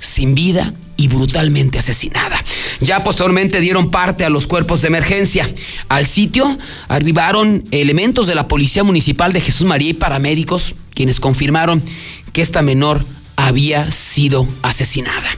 sin 0.00 0.34
vida 0.34 0.72
y 0.96 1.08
brutalmente 1.08 1.78
asesinada. 1.78 2.42
Ya 2.80 3.04
posteriormente 3.04 3.60
dieron 3.60 3.90
parte 3.90 4.24
a 4.24 4.30
los 4.30 4.46
cuerpos 4.46 4.82
de 4.82 4.88
emergencia. 4.88 5.48
Al 5.88 6.06
sitio 6.06 6.58
arribaron 6.88 7.64
elementos 7.70 8.26
de 8.26 8.34
la 8.34 8.48
Policía 8.48 8.84
Municipal 8.84 9.32
de 9.32 9.40
Jesús 9.40 9.66
María 9.66 9.90
y 9.90 9.94
paramédicos, 9.94 10.74
quienes 10.94 11.20
confirmaron 11.20 11.82
que 12.32 12.42
esta 12.42 12.62
menor 12.62 13.04
había 13.36 13.90
sido 13.92 14.46
asesinada. 14.62 15.28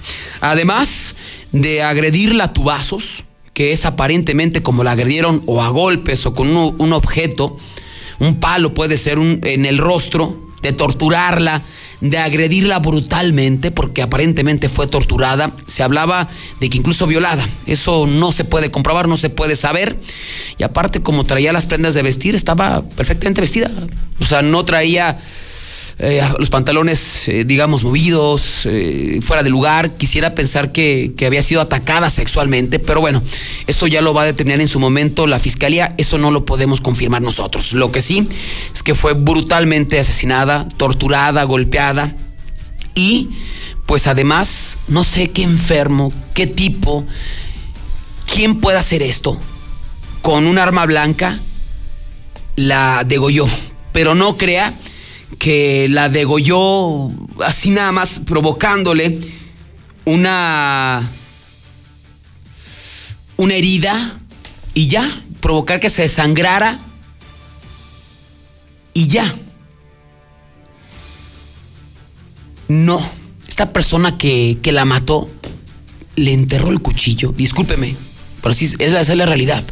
Además 0.41 1.15
de 1.53 1.83
agredirla 1.83 2.45
a 2.45 2.53
tubazos, 2.53 3.25
que 3.55 3.73
es 3.73 3.85
aparentemente 3.85 4.63
como 4.63 4.85
la 4.85 4.93
agredieron 4.93 5.43
o 5.47 5.63
a 5.63 5.69
golpes 5.69 6.25
o 6.27 6.33
con 6.33 6.57
un, 6.57 6.93
objeto, 6.93 7.57
un 8.19 8.41
palo 8.41 8.75
puede 8.75 8.97
ser 8.97 9.19
un, 9.19 9.41
en 9.45 9.67
el 9.67 9.79
rostro, 9.79 10.51
de 10.63 10.73
torturarla, 10.73 11.63
de 12.01 12.19
agredirla 12.19 12.79
brutalmente, 12.79 13.71
porque 13.71 14.03
aparentemente 14.03 14.69
fue 14.69 14.87
torturada. 14.87 15.55
Se 15.67 15.83
hablaba 15.83 16.29
de 16.61 16.71
que 16.71 16.79
incluso 16.79 17.07
violada. 17.07 17.49
Eso 17.67 18.07
no 18.07 18.33
se 18.33 18.45
puede 18.45 18.71
comprobar, 18.71 19.09
no 19.09 19.17
se 19.17 19.31
puede 19.31 19.57
saber. 19.57 19.99
Y 20.59 20.63
aparte, 20.63 21.03
como 21.03 21.25
traía 21.25 21.53
las 21.53 21.67
prendas 21.67 21.95
de 21.95 22.03
vestir, 22.03 22.35
estaba 22.35 22.83
perfectamente 22.83 23.41
vestida. 23.41 23.71
O 24.21 24.25
sea, 24.25 24.43
no 24.43 24.65
traía 24.65 25.19
eh, 26.03 26.23
los 26.39 26.49
pantalones, 26.49 27.29
eh, 27.29 27.45
digamos, 27.45 27.85
movidos, 27.85 28.63
eh, 28.65 29.19
fuera 29.21 29.43
de 29.43 29.51
lugar. 29.51 29.99
Quisiera 29.99 30.35
pensar 30.35 30.73
que, 30.73 31.13
que, 31.15 31.27
había 31.27 31.43
sido 31.43 31.61
atacada 31.61 32.09
sexualmente, 32.09 32.79
pero 32.79 33.03
bueno, 33.03 33.23
esto 33.67 33.87
ya 33.87 34.01
lo 34.01 34.15
va 34.15 34.23
a 34.23 34.25
determinar 34.25 34.63
en 34.63 34.69
su 34.69 34.81
momento 34.81 35.27
la 35.27 35.39
fiscalía. 35.39 35.95
Eso 35.99 36.17
no 36.17 36.31
lo 36.31 36.47
podemos 36.47 36.81
confirmar 36.81 37.21
nosotros. 37.21 37.75
Lo 37.75 37.93
que 37.93 38.01
sí 38.01 38.27
es 38.75 38.83
que 38.83 38.95
fue 38.95 39.13
brutalmente 39.13 39.99
asesinada, 39.99 40.67
torturada, 40.79 41.45
golpeada 41.45 42.17
y, 42.95 43.29
pues 43.85 44.07
además, 44.07 44.79
no 44.89 45.05
sé 45.05 45.29
qué 45.29 45.43
enfermo, 45.43 46.11
qué 46.33 46.47
tipo, 46.47 47.07
quién 48.33 48.59
puede 48.59 48.79
hacer 48.79 49.03
esto 49.03 49.39
con 50.23 50.47
un 50.47 50.59
arma 50.59 50.87
blanca. 50.87 51.39
La 52.57 53.05
degolló, 53.07 53.47
pero 53.93 54.15
no 54.15 54.39
crea 54.39 54.75
que 55.39 55.89
la 55.89 56.09
degolló 56.09 57.09
así 57.45 57.71
nada 57.71 57.93
más 57.93 58.21
provocándole 58.21 59.19
una 60.05 61.09
una 63.37 63.55
herida 63.55 64.19
y 64.75 64.89
ya, 64.89 65.09
provocar 65.41 65.81
que 65.81 65.89
se 65.89 66.03
desangrara 66.03 66.79
y 68.93 69.09
ya. 69.09 69.35
No, 72.69 73.01
esta 73.49 73.73
persona 73.73 74.19
que, 74.19 74.59
que, 74.63 74.73
la 74.73 74.85
mató 74.85 75.31
le 76.17 76.35
enterró 76.35 76.69
el 76.69 76.81
cuchillo. 76.81 77.33
Discúlpeme, 77.33 77.97
pero 78.43 78.55
sí, 78.55 78.73
es 78.79 78.93
la, 78.93 79.01
es 79.01 79.09
la 79.09 79.27
realidad. 79.27 79.65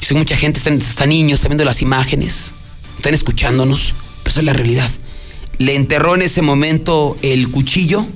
Yo 0.00 0.08
sé 0.08 0.14
que 0.14 0.14
mucha 0.14 0.36
gente, 0.36 0.58
está 0.58 0.70
están 0.70 1.10
niños, 1.10 1.40
están 1.40 1.50
viendo 1.50 1.64
las 1.64 1.82
imágenes, 1.82 2.52
están 2.96 3.14
escuchándonos, 3.14 3.94
es 4.40 4.44
la 4.46 4.52
realidad. 4.52 4.90
Le 5.58 5.74
enterró 5.74 6.14
en 6.14 6.22
ese 6.22 6.42
momento 6.42 7.16
el 7.22 7.48
cuchillo. 7.50 8.06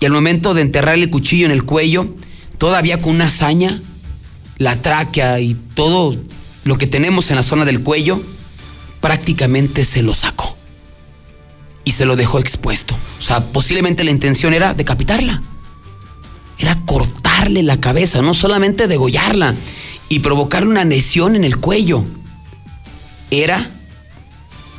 Y 0.00 0.04
al 0.04 0.12
momento 0.12 0.54
de 0.54 0.62
enterrarle 0.62 1.04
el 1.04 1.10
cuchillo 1.10 1.46
en 1.46 1.52
el 1.52 1.64
cuello, 1.64 2.14
todavía 2.58 2.98
con 2.98 3.14
una 3.14 3.26
hazaña, 3.26 3.80
la 4.58 4.82
tráquea 4.82 5.40
y 5.40 5.54
todo 5.54 6.16
lo 6.64 6.78
que 6.78 6.86
tenemos 6.86 7.30
en 7.30 7.36
la 7.36 7.42
zona 7.42 7.64
del 7.64 7.82
cuello, 7.82 8.20
prácticamente 9.00 9.84
se 9.84 10.02
lo 10.02 10.14
sacó. 10.14 10.56
Y 11.84 11.92
se 11.92 12.04
lo 12.04 12.16
dejó 12.16 12.38
expuesto. 12.38 12.96
O 13.18 13.22
sea, 13.22 13.44
posiblemente 13.44 14.04
la 14.04 14.10
intención 14.10 14.54
era 14.54 14.74
decapitarla, 14.74 15.42
era 16.58 16.80
cortarle 16.86 17.62
la 17.62 17.80
cabeza, 17.80 18.22
no 18.22 18.34
solamente 18.34 18.86
degollarla 18.86 19.54
y 20.08 20.20
provocarle 20.20 20.70
una 20.70 20.84
lesión 20.84 21.34
en 21.34 21.44
el 21.44 21.56
cuello, 21.56 22.04
era 23.32 23.70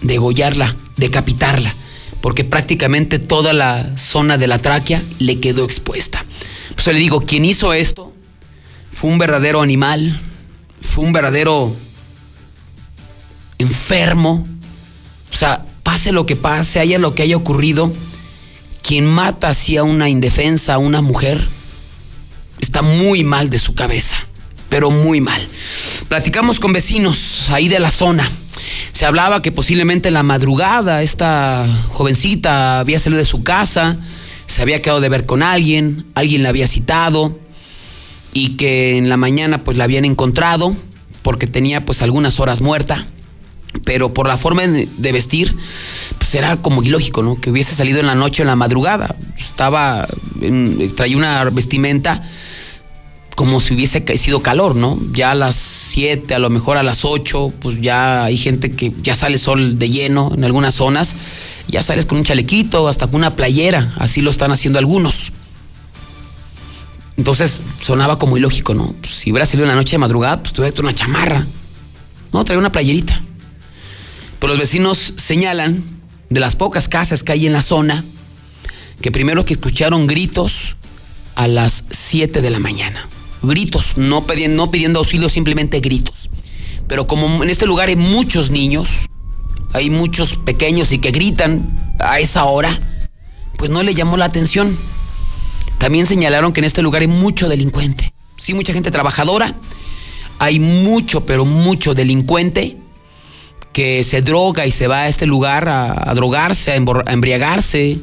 degollarla, 0.01 0.75
decapitarla, 0.95 1.73
porque 2.21 2.43
prácticamente 2.43 3.19
toda 3.19 3.51
la 3.51 3.97
zona 3.97 4.37
de 4.37 4.47
la 4.47 4.59
tráquea 4.59 5.01
le 5.19 5.39
quedó 5.39 5.65
expuesta. 5.65 6.23
Pues 6.75 6.87
le 6.87 6.93
digo, 6.93 7.21
quien 7.21 7.45
hizo 7.45 7.73
esto 7.73 8.13
fue 8.91 9.09
un 9.09 9.17
verdadero 9.17 9.61
animal, 9.61 10.19
fue 10.81 11.03
un 11.03 11.13
verdadero 11.13 11.75
enfermo. 13.57 14.47
O 15.31 15.35
sea, 15.35 15.65
pase 15.81 16.11
lo 16.11 16.25
que 16.25 16.35
pase, 16.35 16.79
haya 16.79 16.99
lo 16.99 17.15
que 17.15 17.23
haya 17.23 17.37
ocurrido, 17.37 17.91
quien 18.83 19.05
mata 19.05 19.49
así 19.49 19.77
a 19.77 19.83
una 19.83 20.09
indefensa, 20.09 20.75
a 20.75 20.77
una 20.77 21.01
mujer, 21.01 21.43
está 22.61 22.81
muy 22.81 23.23
mal 23.23 23.49
de 23.49 23.59
su 23.59 23.73
cabeza, 23.73 24.17
pero 24.69 24.91
muy 24.91 25.21
mal. 25.21 25.47
Platicamos 26.07 26.59
con 26.59 26.73
vecinos 26.73 27.49
ahí 27.49 27.67
de 27.67 27.79
la 27.79 27.89
zona. 27.89 28.29
Se 28.93 29.07
hablaba 29.07 29.41
que 29.41 29.51
posiblemente 29.51 30.09
en 30.09 30.13
la 30.13 30.23
madrugada 30.23 31.01
esta 31.01 31.67
jovencita 31.89 32.79
había 32.79 32.99
salido 32.99 33.17
de 33.17 33.25
su 33.25 33.43
casa, 33.43 33.97
se 34.45 34.61
había 34.61 34.83
quedado 34.83 35.01
de 35.01 35.09
ver 35.09 35.25
con 35.25 35.41
alguien, 35.41 36.05
alguien 36.13 36.43
la 36.43 36.49
había 36.49 36.67
citado 36.67 37.37
y 38.33 38.49
que 38.49 38.97
en 38.97 39.09
la 39.09 39.17
mañana 39.17 39.63
pues 39.63 39.77
la 39.77 39.85
habían 39.85 40.05
encontrado 40.05 40.75
porque 41.23 41.47
tenía 41.47 41.85
pues 41.85 42.03
algunas 42.03 42.39
horas 42.39 42.61
muerta, 42.61 43.07
pero 43.83 44.13
por 44.13 44.27
la 44.27 44.37
forma 44.37 44.61
de 44.67 45.11
vestir 45.11 45.57
pues 46.19 46.35
era 46.35 46.57
como 46.57 46.83
ilógico, 46.83 47.23
¿no? 47.23 47.41
Que 47.41 47.49
hubiese 47.49 47.73
salido 47.73 47.99
en 47.99 48.05
la 48.05 48.15
noche 48.15 48.43
en 48.43 48.47
la 48.47 48.55
madrugada. 48.55 49.15
Estaba 49.39 50.07
traía 50.95 51.17
una 51.17 51.43
vestimenta 51.45 52.21
como 53.35 53.59
si 53.59 53.73
hubiese 53.73 54.05
sido 54.17 54.41
calor, 54.41 54.75
¿no? 54.75 54.99
Ya 55.11 55.31
a 55.31 55.35
las 55.35 55.55
7, 55.55 56.35
a 56.35 56.39
lo 56.39 56.49
mejor 56.49 56.77
a 56.77 56.83
las 56.83 57.05
8, 57.05 57.53
pues 57.59 57.81
ya 57.81 58.25
hay 58.25 58.37
gente 58.37 58.71
que 58.75 58.93
ya 59.01 59.15
sale 59.15 59.37
sol 59.37 59.79
de 59.79 59.89
lleno 59.89 60.31
en 60.35 60.43
algunas 60.43 60.75
zonas, 60.75 61.15
ya 61.67 61.81
sales 61.81 62.05
con 62.05 62.19
un 62.19 62.23
chalequito, 62.23 62.87
hasta 62.87 63.07
con 63.07 63.15
una 63.15 63.35
playera, 63.35 63.93
así 63.97 64.21
lo 64.21 64.29
están 64.29 64.51
haciendo 64.51 64.79
algunos. 64.79 65.33
Entonces 67.17 67.63
sonaba 67.81 68.17
como 68.17 68.37
ilógico, 68.37 68.73
¿no? 68.73 68.93
Pues, 69.01 69.13
si 69.13 69.31
hubiera 69.31 69.45
salido 69.45 69.65
en 69.65 69.69
la 69.69 69.75
noche 69.75 69.93
de 69.93 69.99
madrugada, 69.99 70.41
pues 70.41 70.53
tuviera 70.53 70.75
una 70.79 70.93
chamarra, 70.93 71.45
¿no? 72.31 72.43
Traía 72.43 72.59
una 72.59 72.71
playerita. 72.71 73.21
Pero 74.39 74.53
los 74.53 74.59
vecinos 74.59 75.13
señalan 75.15 75.83
de 76.29 76.39
las 76.39 76.55
pocas 76.55 76.87
casas 76.87 77.23
que 77.23 77.31
hay 77.31 77.45
en 77.45 77.53
la 77.53 77.61
zona 77.61 78.03
que 79.01 79.11
primero 79.11 79.45
que 79.45 79.53
escucharon 79.53 80.07
gritos 80.07 80.75
a 81.35 81.47
las 81.47 81.85
7 81.89 82.41
de 82.41 82.49
la 82.49 82.59
mañana 82.59 83.07
gritos, 83.43 83.97
no 83.97 84.25
pidiendo, 84.25 84.65
no 84.65 84.71
pidiendo 84.71 84.99
auxilio, 84.99 85.29
simplemente 85.29 85.79
gritos. 85.79 86.29
Pero 86.87 87.07
como 87.07 87.43
en 87.43 87.49
este 87.49 87.65
lugar 87.65 87.89
hay 87.89 87.95
muchos 87.95 88.51
niños, 88.51 88.89
hay 89.73 89.89
muchos 89.89 90.37
pequeños 90.37 90.91
y 90.91 90.99
que 90.99 91.11
gritan 91.11 91.95
a 91.99 92.19
esa 92.19 92.45
hora, 92.45 92.77
pues 93.57 93.71
no 93.71 93.83
le 93.83 93.93
llamó 93.93 94.17
la 94.17 94.25
atención. 94.25 94.77
También 95.77 96.05
señalaron 96.05 96.53
que 96.53 96.61
en 96.61 96.65
este 96.65 96.81
lugar 96.81 97.01
hay 97.01 97.07
mucho 97.07 97.49
delincuente. 97.49 98.13
Sí, 98.37 98.53
mucha 98.53 98.73
gente 98.73 98.91
trabajadora, 98.91 99.55
hay 100.39 100.59
mucho, 100.59 101.25
pero 101.25 101.45
mucho 101.45 101.93
delincuente 101.93 102.77
que 103.71 104.03
se 104.03 104.21
droga 104.21 104.65
y 104.65 104.71
se 104.71 104.87
va 104.87 105.01
a 105.01 105.07
este 105.07 105.25
lugar 105.25 105.67
a, 105.67 106.13
drogarse, 106.13 106.71
a 106.71 106.75
embriagarse 106.75 107.97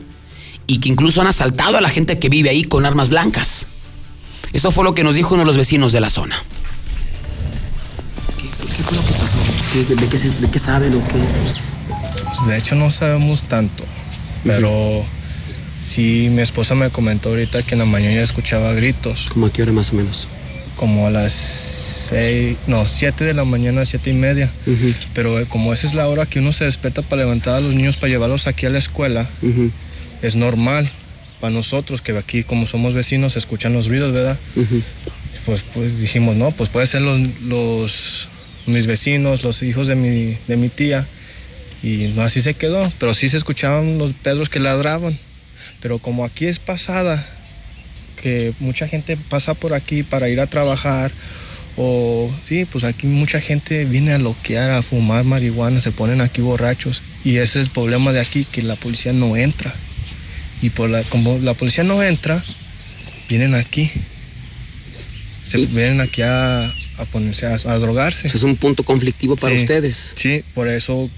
y 0.66 0.78
que 0.80 0.88
incluso 0.88 1.20
han 1.20 1.26
asaltado 1.26 1.78
a 1.78 1.80
la 1.80 1.88
gente 1.88 2.18
que 2.18 2.28
vive 2.28 2.50
ahí 2.50 2.64
con 2.64 2.86
armas 2.86 3.08
blancas. 3.08 3.66
Esto 4.52 4.72
fue 4.72 4.84
lo 4.84 4.94
que 4.94 5.04
nos 5.04 5.14
dijo 5.14 5.34
uno 5.34 5.42
de 5.42 5.46
los 5.46 5.56
vecinos 5.56 5.92
de 5.92 6.00
la 6.00 6.10
zona. 6.10 6.42
¿Qué, 8.36 8.82
fue 8.82 8.96
lo 8.96 9.04
que 9.04 9.12
pasó? 9.12 9.38
de, 10.40 10.48
qué, 10.48 10.58
saben 10.58 10.94
o 10.94 11.06
qué? 11.06 11.18
Pues, 12.24 12.48
de 12.48 12.58
hecho 12.58 12.74
no 12.74 12.90
sabemos 12.90 13.44
tanto, 13.44 13.84
pero 14.44 15.04
sí 15.80 16.28
mi 16.30 16.42
esposa 16.42 16.74
me 16.74 16.90
comentó 16.90 17.28
ahorita 17.28 17.62
que 17.62 17.76
en 17.76 17.78
la 17.80 17.84
mañana 17.84 18.20
escuchaba 18.20 18.72
gritos. 18.72 19.28
¿Cómo 19.32 19.46
a 19.46 19.52
qué 19.52 19.62
hora 19.62 19.72
más 19.72 19.92
o 19.92 19.96
menos? 19.96 20.28
Como 20.74 21.06
a 21.06 21.10
las 21.10 21.32
seis, 21.32 22.56
no, 22.66 22.86
siete 22.88 23.24
de 23.24 23.34
la 23.34 23.44
mañana, 23.44 23.84
siete 23.84 24.10
y 24.10 24.14
media. 24.14 24.50
Pero 25.14 25.38
eh, 25.38 25.46
como 25.46 25.72
esa 25.72 25.86
es 25.86 25.94
la 25.94 26.08
hora 26.08 26.26
que 26.26 26.40
uno 26.40 26.52
se 26.52 26.64
despierta 26.64 27.02
para 27.02 27.22
levantar 27.22 27.54
a 27.54 27.60
los 27.60 27.74
niños 27.74 27.96
para 27.96 28.08
llevarlos 28.08 28.48
aquí 28.48 28.66
a 28.66 28.70
la 28.70 28.78
escuela, 28.78 29.28
es 30.22 30.34
normal 30.34 30.90
para 31.40 31.52
nosotros, 31.52 32.02
que 32.02 32.16
aquí 32.16 32.42
como 32.44 32.66
somos 32.66 32.94
vecinos, 32.94 33.36
escuchan 33.36 33.72
los 33.72 33.88
ruidos, 33.88 34.12
¿verdad? 34.12 34.38
pues, 35.46 35.64
pues 35.74 35.98
dijimos, 35.98 36.36
no, 36.36 36.50
pues 36.52 36.68
puede 36.68 36.86
ser 36.86 37.02
los, 37.02 37.18
los, 37.40 38.28
mis 38.66 38.86
vecinos, 38.86 39.42
los 39.42 39.62
hijos 39.62 39.88
de 39.88 39.96
mi, 39.96 40.36
de 40.46 40.56
mi 40.56 40.68
tía. 40.68 41.06
Y 41.82 42.12
no 42.14 42.22
así 42.22 42.42
se 42.42 42.54
quedó, 42.54 42.90
pero 42.98 43.14
sí 43.14 43.28
se 43.28 43.38
escuchaban 43.38 43.98
los 43.98 44.12
pedros 44.12 44.48
que 44.48 44.60
ladraban. 44.60 45.18
Pero 45.80 45.98
como 45.98 46.24
aquí 46.24 46.46
es 46.46 46.58
pasada, 46.58 47.26
que 48.20 48.52
mucha 48.60 48.86
gente 48.86 49.16
pasa 49.16 49.54
por 49.54 49.72
aquí 49.72 50.02
para 50.02 50.28
ir 50.28 50.40
a 50.40 50.46
trabajar, 50.46 51.10
o 51.76 52.30
sí, 52.42 52.66
pues 52.66 52.84
aquí 52.84 53.06
mucha 53.06 53.40
gente 53.40 53.86
viene 53.86 54.12
a 54.12 54.18
loquear, 54.18 54.70
a 54.72 54.82
fumar 54.82 55.24
marihuana, 55.24 55.80
se 55.80 55.92
ponen 55.92 56.20
aquí 56.20 56.42
borrachos. 56.42 57.02
Y 57.24 57.36
ese 57.36 57.60
es 57.60 57.66
el 57.66 57.70
problema 57.70 58.12
de 58.12 58.20
aquí, 58.20 58.44
que 58.44 58.62
la 58.62 58.76
policía 58.76 59.12
no 59.12 59.36
entra. 59.36 59.74
Y 60.62 60.70
por 60.70 60.90
la, 60.90 61.02
como 61.04 61.38
la 61.38 61.54
policía 61.54 61.84
no 61.84 62.02
entra, 62.02 62.42
vienen 63.28 63.54
aquí. 63.54 63.90
Se 65.46 65.58
vienen 65.66 66.00
aquí 66.00 66.22
a, 66.22 66.72
ponerse 67.10 67.46
a, 67.46 67.56
drogarse. 67.78 68.28
es 68.28 68.42
un 68.42 68.56
punto 68.56 68.84
conflictivo 68.84 69.36
para 69.36 69.54
ustedes. 69.54 70.14
Sí, 70.16 70.44
por 70.54 70.68
eso 70.68 71.10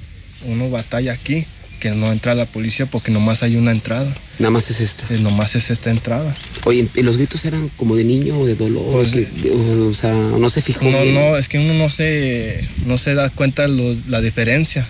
uno 0.47 0.71
batalla 0.71 1.13
aquí, 1.13 1.47
que 1.81 1.91
no 1.91 2.13
entra 2.13 2.35
la 2.35 2.47
policía 2.47 2.87
porque 2.87 3.11
nomás 3.11 3.43
hay 3.43 3.57
una 3.57 3.73
entrada. 3.73 4.17
Nada 4.39 4.51
más 4.51 4.71
es 4.71 4.81
esta. 4.81 5.05
Eh, 5.13 5.19
nomás 5.19 5.57
es 5.57 5.71
esta 5.71 5.91
entrada. 5.91 6.35
Oye, 6.65 6.87
¿y 6.95 7.03
los 7.03 7.17
gritos 7.17 7.45
eran 7.45 7.69
como 7.77 7.97
de 7.97 8.05
niño 8.05 8.39
o 8.39 8.47
de 8.47 8.55
dolor? 8.55 8.85
Pues, 8.93 9.17
o, 9.51 9.93
sea, 9.93 10.13
no 10.15 10.49
se 10.49 10.63
fijó. 10.63 10.85
No, 10.85 11.05
no, 11.07 11.37
es 11.37 11.49
que 11.49 11.59
uno 11.59 11.75
no 11.75 11.89
se, 11.89 12.69
no 12.87 12.99
se 12.99 13.15
da 13.15 13.31
cuenta 13.31 13.67
la 13.67 14.21
diferencia. 14.21 14.87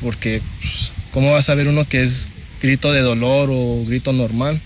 Porque, 0.00 0.42
pues, 0.60 0.92
¿cómo 1.12 1.30
va 1.30 1.38
a 1.38 1.42
saber 1.42 1.68
uno 1.68 1.88
que 1.88 2.02
es 2.02 2.28
grito 2.62 2.92
de 2.92 3.00
dolor 3.00 3.50
o 3.52 3.84
grito 3.84 4.12
normal. 4.12 4.60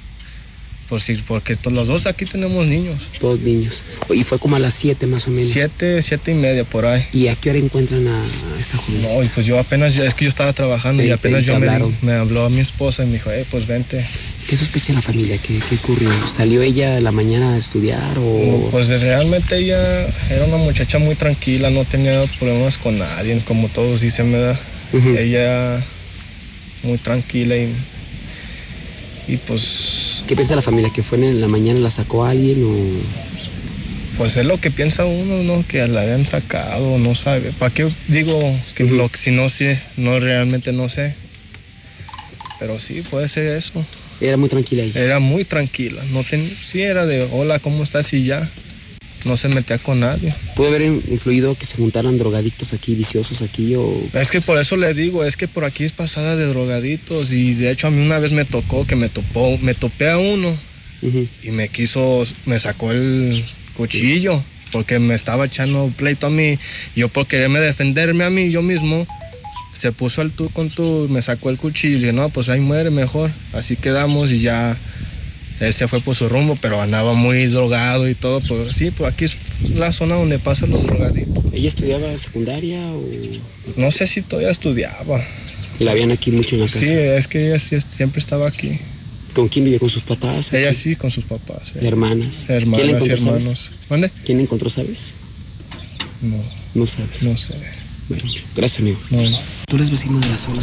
Por 0.89 1.01
si, 1.01 1.15
porque 1.17 1.57
los 1.69 1.89
dos 1.89 2.07
aquí 2.07 2.27
tenemos 2.27 2.65
niños. 2.69 3.11
Todos 3.19 3.41
niños. 3.41 3.83
Y 4.09 4.23
fue 4.23 4.39
como 4.39 4.55
a 4.55 4.61
las 4.61 4.73
7 4.75 5.09
más 5.09 5.27
o 5.27 5.33
menos. 5.33 5.51
7, 5.51 6.01
7 6.01 6.31
y 6.31 6.35
media 6.35 6.63
por 6.63 6.87
ahí. 6.87 7.05
¿Y 7.13 7.27
a 7.27 7.35
qué 7.35 7.51
hora 7.51 7.59
encuentran 7.59 8.07
a, 8.07 8.25
esta 8.59 8.77
joven? 8.77 9.03
No, 9.03 9.09
pues 9.35 9.47
yo 9.47 9.59
apenas, 9.59 9.99
es 9.99 10.15
que 10.15 10.27
yo 10.27 10.29
estaba 10.29 10.53
trabajando 10.53 11.03
y 11.03 11.11
apenas 11.11 11.45
yo 11.45 11.59
me, 11.59 11.69
me, 12.03 12.13
habló 12.13 12.45
a 12.45 12.51
mi 12.51 12.61
esposa 12.61 13.03
y 13.03 13.07
me 13.07 13.15
dijo, 13.15 13.33
eh, 13.33 13.45
pues 13.51 13.67
vente. 13.67 14.05
¿Qué 14.49 14.57
sospecha 14.57 14.93
la 14.93 15.03
familia? 15.03 15.39
¿Qué, 15.39 15.59
¿Qué, 15.69 15.75
ocurrió? 15.75 16.09
¿Salió 16.29 16.63
ella 16.63 17.01
la 17.01 17.11
mañana 17.11 17.55
a 17.55 17.57
estudiar 17.57 18.17
o...? 18.19 18.69
pues 18.71 18.89
realmente 19.01 19.57
ella 19.59 20.07
era 20.31 20.45
una 20.45 20.57
muchacha 20.57 21.01
muy 21.01 21.17
tranquila, 21.17 21.69
no 21.71 21.85
tenía 21.85 22.23
problemas 22.39 22.79
con 22.79 22.97
nadie, 22.97 23.43
como 23.45 23.69
todos 23.69 24.03
dicen, 24.03 24.31
¿verdad? 24.31 24.57
Ella 24.93 25.85
muy 26.83 26.99
tranquila 26.99 27.57
y, 27.57 27.73
y 29.29 29.37
pues... 29.39 30.25
¿Qué 30.27 30.35
piensa 30.35 30.57
la 30.57 30.63
familia? 30.63 30.93
¿Que 30.93 31.03
fue 31.03 31.19
en 31.19 31.41
la 31.41 31.49
mañana 31.49 31.81
la 31.81 31.91
sacó 31.91 32.25
alguien 32.25 32.65
o...? 32.65 33.27
Pues 34.19 34.37
es 34.39 34.47
lo 34.47 34.59
que 34.59 34.71
piensa 34.71 35.05
uno, 35.05 35.43
¿no? 35.43 35.67
Que 35.67 35.87
la 35.89 36.01
habían 36.01 36.25
sacado, 36.25 36.99
no 36.99 37.15
sabe. 37.15 37.53
¿Para 37.53 37.75
qué 37.75 37.87
digo 38.09 38.41
que 38.75 38.85
lo, 38.85 39.11
si 39.13 39.31
no 39.31 39.51
sé, 39.51 39.79
no 39.99 40.19
realmente 40.19 40.73
no 40.73 40.89
sé? 40.89 41.15
Pero 42.59 42.81
sí, 42.81 43.03
puede 43.03 43.29
ser 43.29 43.59
eso. 43.59 43.85
Era 44.21 44.39
muy 44.39 44.49
tranquila 44.49 44.85
ella. 44.85 45.03
Era 45.03 45.21
muy 45.21 45.45
tranquila. 45.45 46.03
No 46.13 46.25
ten, 46.25 46.51
sí, 46.65 46.81
era 46.81 47.05
de 47.05 47.29
hola, 47.31 47.59
¿cómo 47.59 47.83
estás? 47.83 48.11
Y 48.15 48.25
ya 48.25 48.51
no 49.27 49.37
se 49.37 49.49
metía 49.49 49.79
con 49.79 50.01
nadie. 50.01 50.35
¿Puede 50.55 50.71
haber 50.71 50.83
influido 50.83 51.55
que 51.55 51.67
se 51.67 51.77
juntaran 51.77 52.17
drogadictos 52.17 52.73
aquí, 52.73 52.95
viciosos 52.95 53.43
aquí 53.43 53.75
o...? 53.75 54.09
Es 54.15 54.31
que 54.31 54.41
por 54.41 54.59
eso 54.59 54.77
le 54.77 54.95
digo, 54.95 55.25
es 55.25 55.37
que 55.37 55.49
por 55.49 55.65
aquí 55.65 55.85
es 55.85 55.93
pasada 55.93 56.37
de 56.37 56.47
drogaditos 56.47 57.33
y 57.33 57.55
de 57.55 57.71
hecho 57.71 57.89
a 57.89 57.91
mí 57.91 58.05
una 58.05 58.19
vez 58.19 58.33
me 58.33 58.45
tocó 58.45 58.87
que 58.87 58.97
me 58.97 59.09
topó, 59.09 59.59
me 59.59 59.75
topé 59.75 60.11
a 60.11 60.19
uno 60.19 60.57
y 61.43 61.51
me 61.51 61.69
quiso, 61.69 62.25
me 62.47 62.59
sacó 62.59 62.91
el 62.91 63.45
cuchillo 63.77 64.43
porque 64.73 64.99
me 64.99 65.15
estaba 65.15 65.47
echando 65.47 65.93
pleito 65.97 66.27
a 66.27 66.31
mí. 66.31 66.59
Yo 66.95 67.09
por 67.09 67.27
quererme 67.27 67.61
defenderme 67.61 68.25
a 68.25 68.31
mí 68.31 68.51
yo 68.51 68.63
mismo, 68.63 69.07
se 69.75 69.93
puso 69.93 70.23
al 70.23 70.33
tú 70.33 70.51
con 70.51 70.71
tú, 70.71 71.07
me 71.11 71.23
sacó 71.23 71.51
el 71.51 71.59
cuchillo 71.59 71.99
y 71.99 72.01
dije, 72.01 72.13
no, 72.13 72.31
pues 72.31 72.49
ahí 72.49 72.61
muere 72.61 72.91
mejor. 72.91 73.31
Así 73.53 73.77
quedamos 73.77 74.33
y 74.33 74.41
ya 74.41 74.77
él 75.61 75.73
se 75.73 75.89
fue 75.89 76.01
por 76.01 76.15
su 76.15 76.29
rumbo, 76.29 76.59
pero 76.61 76.81
andaba 76.81 77.15
muy 77.15 77.47
drogado 77.47 78.09
y 78.09 78.15
todo. 78.15 78.41
Pues 78.41 78.77
sí, 78.77 78.91
pues 78.91 79.13
aquí 79.13 79.25
es 79.27 79.37
la 79.75 79.93
zona 79.93 80.17
donde 80.17 80.39
pasan 80.39 80.71
los 80.71 80.83
drogaditos. 80.85 81.45
¿Ella 81.53 81.69
estudiaba 81.69 82.17
secundaria 82.19 82.81
o...? 82.93 83.03
No 83.77 83.91
sé 83.91 84.07
si 84.07 84.23
todavía 84.23 84.51
estudiaba. 84.51 85.21
¿Y 85.79 85.85
la 85.85 85.93
habían 85.93 86.11
aquí 86.11 86.31
mucho 86.31 86.55
en 86.57 86.63
la 86.63 86.67
casa? 86.69 86.79
Sí, 86.81 86.93
es 86.93 87.29
que 87.29 87.47
ella 87.49 87.59
sí, 87.59 87.77
siempre 87.81 88.21
estaba 88.21 88.49
aquí. 88.49 88.79
¿Con 89.35 89.49
quién 89.49 89.67
vive? 89.67 89.79
¿Con 89.79 89.91
sus 89.91 90.03
papás? 90.03 90.53
Ella 90.55 90.73
sí, 90.73 90.97
con 90.97 91.11
sus 91.11 91.25
papás. 91.25 91.73
eh. 91.75 91.81
¿Hermanas? 91.87 92.49
Hermanas 92.49 92.81
¿Quién 92.81 92.87
la 92.87 92.93
y 92.93 92.97
encontró, 92.97 93.17
hermanos. 93.17 93.43
sabes? 93.45 93.71
¿Mande? 93.91 94.11
¿Quién 94.25 94.41
encontró, 94.41 94.71
sabes? 94.71 95.15
No, 96.23 96.37
No 96.75 96.87
sabes. 96.87 97.23
no 97.25 97.37
sé. 97.37 97.55
Bueno, 98.09 98.25
gracias, 98.55 98.81
amigo. 98.81 98.99
No. 99.11 99.21
Tú 99.67 99.77
eres 99.77 99.91
vecino 99.91 100.19
de 100.21 100.29
la 100.29 100.39
zona. 100.39 100.63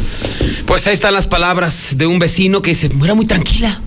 Pues 0.66 0.86
ahí 0.86 0.94
están 0.94 1.12
las 1.14 1.26
palabras 1.28 1.90
de 1.96 2.06
un 2.06 2.18
vecino 2.18 2.62
que 2.62 2.70
dice, 2.70 2.90
era 3.02 3.14
muy 3.14 3.26
tranquila, 3.26 3.82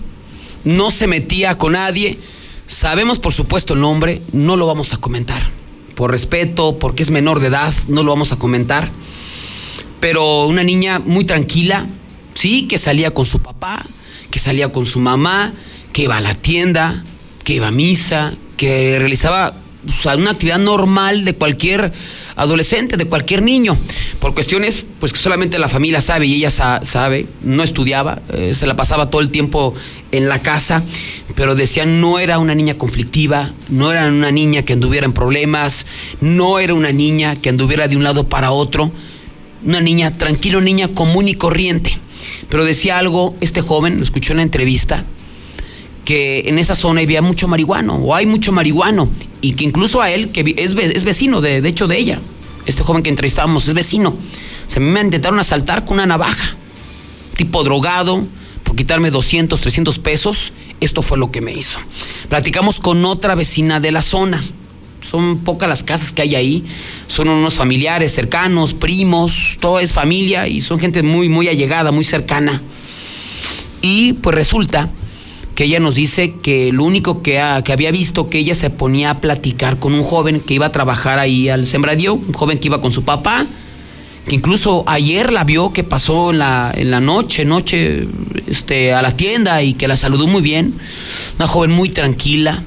no 0.68 0.90
se 0.90 1.06
metía 1.06 1.56
con 1.56 1.72
nadie. 1.72 2.18
Sabemos 2.66 3.18
por 3.18 3.32
supuesto 3.32 3.72
el 3.72 3.80
nombre, 3.80 4.20
no 4.32 4.56
lo 4.56 4.66
vamos 4.66 4.92
a 4.92 4.98
comentar. 4.98 5.50
Por 5.94 6.10
respeto, 6.10 6.78
porque 6.78 7.02
es 7.02 7.10
menor 7.10 7.40
de 7.40 7.46
edad, 7.48 7.72
no 7.88 8.02
lo 8.02 8.10
vamos 8.12 8.32
a 8.32 8.36
comentar. 8.36 8.90
Pero 10.00 10.46
una 10.46 10.62
niña 10.62 10.98
muy 10.98 11.24
tranquila, 11.24 11.86
sí, 12.34 12.68
que 12.68 12.76
salía 12.78 13.12
con 13.12 13.24
su 13.24 13.40
papá, 13.40 13.84
que 14.30 14.38
salía 14.38 14.70
con 14.70 14.84
su 14.86 15.00
mamá, 15.00 15.52
que 15.92 16.02
iba 16.02 16.18
a 16.18 16.20
la 16.20 16.34
tienda, 16.34 17.02
que 17.44 17.54
iba 17.54 17.68
a 17.68 17.72
misa, 17.72 18.34
que 18.56 18.98
realizaba 18.98 19.54
una 20.16 20.32
actividad 20.32 20.58
normal 20.58 21.24
de 21.24 21.34
cualquier 21.34 21.92
adolescente, 22.36 22.96
de 22.96 23.06
cualquier 23.06 23.42
niño. 23.42 23.76
Por 24.20 24.34
cuestiones, 24.34 24.84
pues 25.00 25.12
que 25.12 25.18
solamente 25.18 25.58
la 25.58 25.68
familia 25.68 26.00
sabe 26.00 26.26
y 26.26 26.34
ella 26.34 26.50
sa- 26.50 26.80
sabe, 26.84 27.26
no 27.42 27.62
estudiaba, 27.62 28.20
eh, 28.32 28.52
se 28.54 28.66
la 28.66 28.76
pasaba 28.76 29.08
todo 29.10 29.22
el 29.22 29.30
tiempo 29.30 29.74
en 30.12 30.28
la 30.28 30.40
casa, 30.40 30.82
pero 31.34 31.54
decían 31.54 32.00
no 32.00 32.18
era 32.18 32.38
una 32.38 32.54
niña 32.54 32.74
conflictiva, 32.74 33.52
no 33.68 33.92
era 33.92 34.08
una 34.08 34.30
niña 34.30 34.62
que 34.62 34.72
anduviera 34.72 35.04
en 35.06 35.12
problemas, 35.12 35.84
no 36.20 36.58
era 36.58 36.74
una 36.74 36.92
niña 36.92 37.36
que 37.36 37.48
anduviera 37.50 37.88
de 37.88 37.96
un 37.96 38.04
lado 38.04 38.28
para 38.28 38.50
otro, 38.50 38.90
una 39.64 39.80
niña 39.80 40.16
tranquila, 40.16 40.60
niña 40.60 40.88
común 40.88 41.28
y 41.28 41.34
corriente. 41.34 41.98
Pero 42.48 42.64
decía 42.64 42.98
algo 42.98 43.34
este 43.40 43.60
joven, 43.60 43.98
lo 43.98 44.04
escuchó 44.04 44.32
en 44.32 44.38
la 44.38 44.42
entrevista, 44.44 45.04
que 46.04 46.44
en 46.46 46.58
esa 46.58 46.74
zona 46.74 47.02
había 47.02 47.20
mucho 47.20 47.48
marihuano, 47.48 47.96
o 47.96 48.14
hay 48.14 48.24
mucho 48.24 48.50
marihuano, 48.52 49.10
y 49.42 49.52
que 49.52 49.64
incluso 49.64 50.00
a 50.00 50.10
él, 50.10 50.30
que 50.30 50.54
es, 50.56 50.74
ve- 50.74 50.92
es 50.94 51.04
vecino, 51.04 51.40
de, 51.42 51.60
de 51.60 51.68
hecho, 51.68 51.86
de 51.86 51.98
ella, 51.98 52.18
este 52.64 52.82
joven 52.82 53.02
que 53.02 53.10
entrevistábamos, 53.10 53.68
es 53.68 53.74
vecino. 53.74 54.10
O 54.10 54.70
sea, 54.70 54.80
me 54.80 55.00
intentaron 55.00 55.38
asaltar 55.38 55.84
con 55.84 55.94
una 55.94 56.06
navaja, 56.06 56.56
tipo 57.36 57.62
drogado, 57.62 58.20
por 58.68 58.76
quitarme 58.76 59.10
200, 59.10 59.58
300 59.58 59.98
pesos, 59.98 60.52
esto 60.80 61.00
fue 61.00 61.16
lo 61.16 61.30
que 61.30 61.40
me 61.40 61.52
hizo. 61.54 61.78
Platicamos 62.28 62.80
con 62.80 63.02
otra 63.06 63.34
vecina 63.34 63.80
de 63.80 63.90
la 63.92 64.02
zona. 64.02 64.44
Son 65.00 65.38
pocas 65.38 65.70
las 65.70 65.82
casas 65.82 66.12
que 66.12 66.20
hay 66.20 66.34
ahí. 66.34 66.64
Son 67.06 67.30
unos 67.30 67.54
familiares 67.54 68.12
cercanos, 68.12 68.74
primos, 68.74 69.56
todo 69.58 69.80
es 69.80 69.92
familia 69.92 70.48
y 70.48 70.60
son 70.60 70.78
gente 70.78 71.02
muy, 71.02 71.30
muy 71.30 71.48
allegada, 71.48 71.92
muy 71.92 72.04
cercana. 72.04 72.60
Y 73.80 74.12
pues 74.14 74.34
resulta 74.36 74.90
que 75.54 75.64
ella 75.64 75.80
nos 75.80 75.94
dice 75.94 76.34
que 76.42 76.70
lo 76.70 76.84
único 76.84 77.22
que, 77.22 77.40
ha- 77.40 77.62
que 77.64 77.72
había 77.72 77.90
visto 77.90 78.26
que 78.26 78.38
ella 78.38 78.54
se 78.54 78.68
ponía 78.68 79.10
a 79.12 79.20
platicar 79.22 79.78
con 79.78 79.94
un 79.94 80.02
joven 80.02 80.40
que 80.40 80.52
iba 80.52 80.66
a 80.66 80.72
trabajar 80.72 81.18
ahí 81.18 81.48
al 81.48 81.66
sembradío, 81.66 82.12
un 82.14 82.34
joven 82.34 82.58
que 82.58 82.68
iba 82.68 82.82
con 82.82 82.92
su 82.92 83.04
papá, 83.04 83.46
que 84.28 84.36
incluso 84.36 84.84
ayer 84.86 85.32
la 85.32 85.42
vio 85.44 85.72
que 85.72 85.84
pasó 85.84 86.30
en 86.30 86.38
la, 86.38 86.72
en 86.74 86.90
la 86.90 87.00
noche, 87.00 87.44
noche, 87.44 88.06
este, 88.46 88.92
a 88.92 89.02
la 89.02 89.16
tienda 89.16 89.62
y 89.62 89.72
que 89.72 89.88
la 89.88 89.96
saludó 89.96 90.26
muy 90.26 90.42
bien. 90.42 90.74
Una 91.36 91.46
joven 91.46 91.70
muy 91.70 91.88
tranquila, 91.88 92.62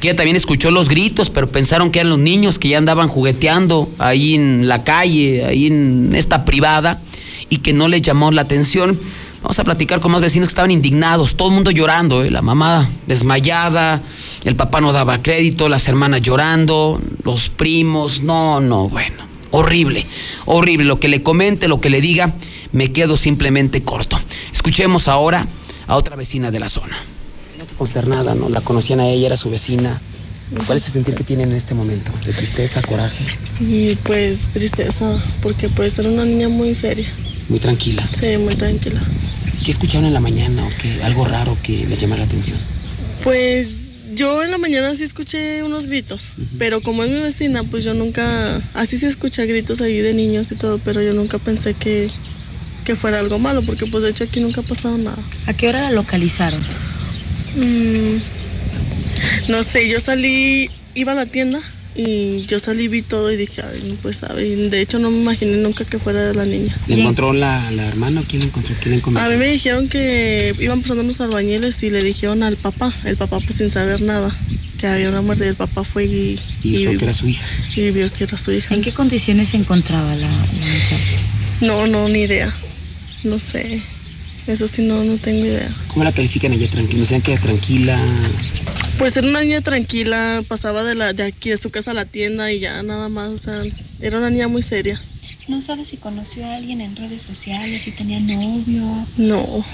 que 0.00 0.08
ella 0.08 0.16
también 0.16 0.36
escuchó 0.36 0.70
los 0.70 0.88
gritos, 0.88 1.28
pero 1.28 1.46
pensaron 1.46 1.90
que 1.90 2.00
eran 2.00 2.10
los 2.10 2.18
niños 2.18 2.58
que 2.58 2.68
ya 2.68 2.78
andaban 2.78 3.08
jugueteando 3.08 3.88
ahí 3.98 4.34
en 4.34 4.66
la 4.68 4.84
calle, 4.84 5.44
ahí 5.44 5.66
en 5.66 6.12
esta 6.14 6.44
privada, 6.44 6.98
y 7.50 7.58
que 7.58 7.74
no 7.74 7.88
les 7.88 8.00
llamó 8.00 8.30
la 8.30 8.42
atención. 8.42 8.98
Vamos 9.42 9.58
a 9.58 9.64
platicar 9.64 10.00
con 10.00 10.12
más 10.12 10.22
vecinos 10.22 10.48
que 10.48 10.52
estaban 10.52 10.70
indignados, 10.70 11.36
todo 11.36 11.48
el 11.48 11.54
mundo 11.54 11.72
llorando, 11.72 12.22
¿eh? 12.22 12.30
la 12.30 12.42
mamá 12.42 12.88
desmayada, 13.06 14.00
el 14.44 14.56
papá 14.56 14.80
no 14.80 14.92
daba 14.92 15.20
crédito, 15.20 15.68
las 15.68 15.88
hermanas 15.88 16.22
llorando, 16.22 17.00
los 17.24 17.50
primos, 17.50 18.22
no, 18.22 18.60
no, 18.60 18.88
bueno, 18.88 19.31
horrible, 19.52 20.04
horrible, 20.46 20.84
lo 20.86 20.98
que 20.98 21.08
le 21.08 21.22
comente, 21.22 21.68
lo 21.68 21.80
que 21.80 21.88
le 21.90 22.00
diga, 22.00 22.34
me 22.72 22.90
quedo 22.92 23.16
simplemente 23.16 23.82
corto. 23.82 24.18
Escuchemos 24.52 25.06
ahora 25.06 25.46
a 25.86 25.96
otra 25.96 26.16
vecina 26.16 26.50
de 26.50 26.58
la 26.58 26.68
zona. 26.68 26.96
Consternada, 27.78 28.34
¿no? 28.34 28.48
La 28.48 28.60
conocían 28.60 29.00
a 29.00 29.06
ella, 29.08 29.26
era 29.26 29.36
su 29.36 29.48
vecina. 29.50 30.00
¿Cuál 30.66 30.76
es 30.76 30.86
el 30.88 30.92
sentir 30.92 31.14
que 31.14 31.24
tiene 31.24 31.44
en 31.44 31.52
este 31.52 31.74
momento? 31.74 32.12
¿De 32.26 32.32
tristeza, 32.34 32.82
coraje? 32.82 33.24
Y 33.60 33.94
pues 33.96 34.48
tristeza, 34.52 35.22
porque 35.40 35.68
pues 35.68 35.98
era 35.98 36.10
una 36.10 36.24
niña 36.26 36.48
muy 36.48 36.74
seria, 36.74 37.08
Muy 37.48 37.58
tranquila. 37.58 38.06
sí, 38.12 38.36
muy 38.38 38.54
tranquila. 38.54 39.00
¿Qué 39.64 39.70
escucharon 39.70 40.06
en 40.06 40.12
la 40.12 40.20
mañana 40.20 40.64
o 40.66 40.68
qué? 40.80 41.02
Algo 41.04 41.24
raro 41.24 41.56
que 41.62 41.86
les 41.86 41.98
llama 41.98 42.16
la 42.16 42.24
atención. 42.24 42.58
Pues 43.24 43.78
yo 44.14 44.42
en 44.42 44.50
la 44.50 44.58
mañana 44.58 44.94
sí 44.94 45.04
escuché 45.04 45.62
unos 45.62 45.86
gritos, 45.86 46.32
pero 46.58 46.80
como 46.80 47.04
es 47.04 47.10
mi 47.10 47.20
vecina, 47.20 47.64
pues 47.64 47.84
yo 47.84 47.94
nunca, 47.94 48.60
así 48.74 48.98
se 48.98 49.06
escucha 49.06 49.44
gritos 49.44 49.80
ahí 49.80 49.98
de 49.98 50.14
niños 50.14 50.50
y 50.52 50.56
todo, 50.56 50.78
pero 50.78 51.02
yo 51.02 51.12
nunca 51.12 51.38
pensé 51.38 51.74
que, 51.74 52.10
que 52.84 52.96
fuera 52.96 53.18
algo 53.18 53.38
malo, 53.38 53.62
porque 53.62 53.86
pues 53.86 54.02
de 54.04 54.10
hecho 54.10 54.24
aquí 54.24 54.40
nunca 54.40 54.60
ha 54.60 54.64
pasado 54.64 54.98
nada. 54.98 55.22
¿A 55.46 55.54
qué 55.54 55.68
hora 55.68 55.82
la 55.82 55.90
localizaron? 55.90 56.60
Mm, 57.56 58.18
no 59.48 59.62
sé, 59.62 59.88
yo 59.88 60.00
salí, 60.00 60.70
iba 60.94 61.12
a 61.12 61.16
la 61.16 61.26
tienda 61.26 61.60
y 61.94 62.46
yo 62.46 62.58
salí, 62.58 62.88
vi 62.88 63.02
todo 63.02 63.30
y 63.30 63.36
dije, 63.36 63.62
ay, 63.62 63.82
no 63.88 63.94
pues 63.96 64.16
sabe, 64.18 64.46
y 64.46 64.68
de 64.70 64.80
hecho 64.80 64.98
no 64.98 65.10
me 65.10 65.20
imaginé 65.20 65.56
nunca 65.58 65.84
que 65.84 65.98
fuera 65.98 66.32
la 66.32 66.44
niña. 66.44 66.74
¿Le 66.86 67.00
encontró 67.00 67.32
la, 67.32 67.70
la 67.70 67.86
hermana 67.88 68.20
o 68.20 68.24
quién 68.24 68.40
le 68.40 68.46
encontró? 68.48 68.74
¿Quién 68.80 68.92
le 68.92 68.96
encontró? 68.98 69.22
A 69.22 69.28
mí 69.28 69.36
me 69.36 69.46
dijeron 69.50 69.88
que 69.88 70.54
iban 70.58 70.80
pasando 70.82 71.02
unos 71.02 71.20
albañiles 71.20 71.82
y 71.82 71.90
le 71.90 72.02
dijeron 72.02 72.42
al 72.42 72.56
papá, 72.56 72.92
el 73.04 73.16
papá 73.16 73.40
pues 73.40 73.56
sin 73.56 73.68
saber 73.70 74.00
nada, 74.00 74.34
que 74.78 74.86
había 74.86 75.08
una 75.10 75.20
muerte 75.22 75.44
y 75.44 75.48
el 75.48 75.54
papá 75.56 75.84
fue 75.84 76.06
y, 76.06 76.40
Y 76.62 76.76
dijo 76.78 76.96
que 76.96 77.04
era 77.04 77.12
su 77.12 77.28
hija. 77.28 77.46
y 77.76 77.90
vio 77.90 78.10
que 78.12 78.24
era 78.24 78.38
su 78.38 78.52
hija. 78.52 78.74
¿En 78.74 78.80
qué 78.82 78.92
condiciones 78.92 79.50
se 79.50 79.58
encontraba 79.58 80.14
la, 80.16 80.28
la 80.28 80.36
muchacha? 80.36 81.18
No, 81.60 81.86
no, 81.86 82.08
ni 82.08 82.20
idea. 82.22 82.52
No 83.22 83.38
sé. 83.38 83.80
Eso 84.48 84.66
sí, 84.66 84.82
no, 84.82 85.04
no 85.04 85.16
tengo 85.18 85.44
idea. 85.46 85.70
¿Cómo 85.88 86.02
la 86.04 86.10
califican 86.10 86.52
ella? 86.52 86.68
Tranquila. 86.68 86.94
Me 86.96 87.00
decían 87.02 87.22
que 87.22 87.32
era 87.34 87.40
tranquila. 87.40 88.00
Pues 89.02 89.16
era 89.16 89.26
una 89.26 89.40
niña 89.40 89.60
tranquila, 89.62 90.44
pasaba 90.46 90.84
de, 90.84 90.94
la, 90.94 91.12
de 91.12 91.24
aquí, 91.24 91.50
de 91.50 91.56
su 91.56 91.70
casa 91.70 91.90
a 91.90 91.94
la 91.94 92.04
tienda 92.04 92.52
y 92.52 92.60
ya 92.60 92.84
nada 92.84 93.08
más. 93.08 93.30
O 93.32 93.36
sea, 93.36 93.60
era 94.00 94.18
una 94.18 94.30
niña 94.30 94.46
muy 94.46 94.62
seria. 94.62 95.00
¿No 95.48 95.60
sabes 95.60 95.88
si 95.88 95.96
conoció 95.96 96.46
a 96.46 96.54
alguien 96.54 96.80
en 96.80 96.94
redes 96.94 97.20
sociales, 97.20 97.82
si 97.82 97.90
tenía 97.90 98.20
novio? 98.20 99.04
No, 99.16 99.64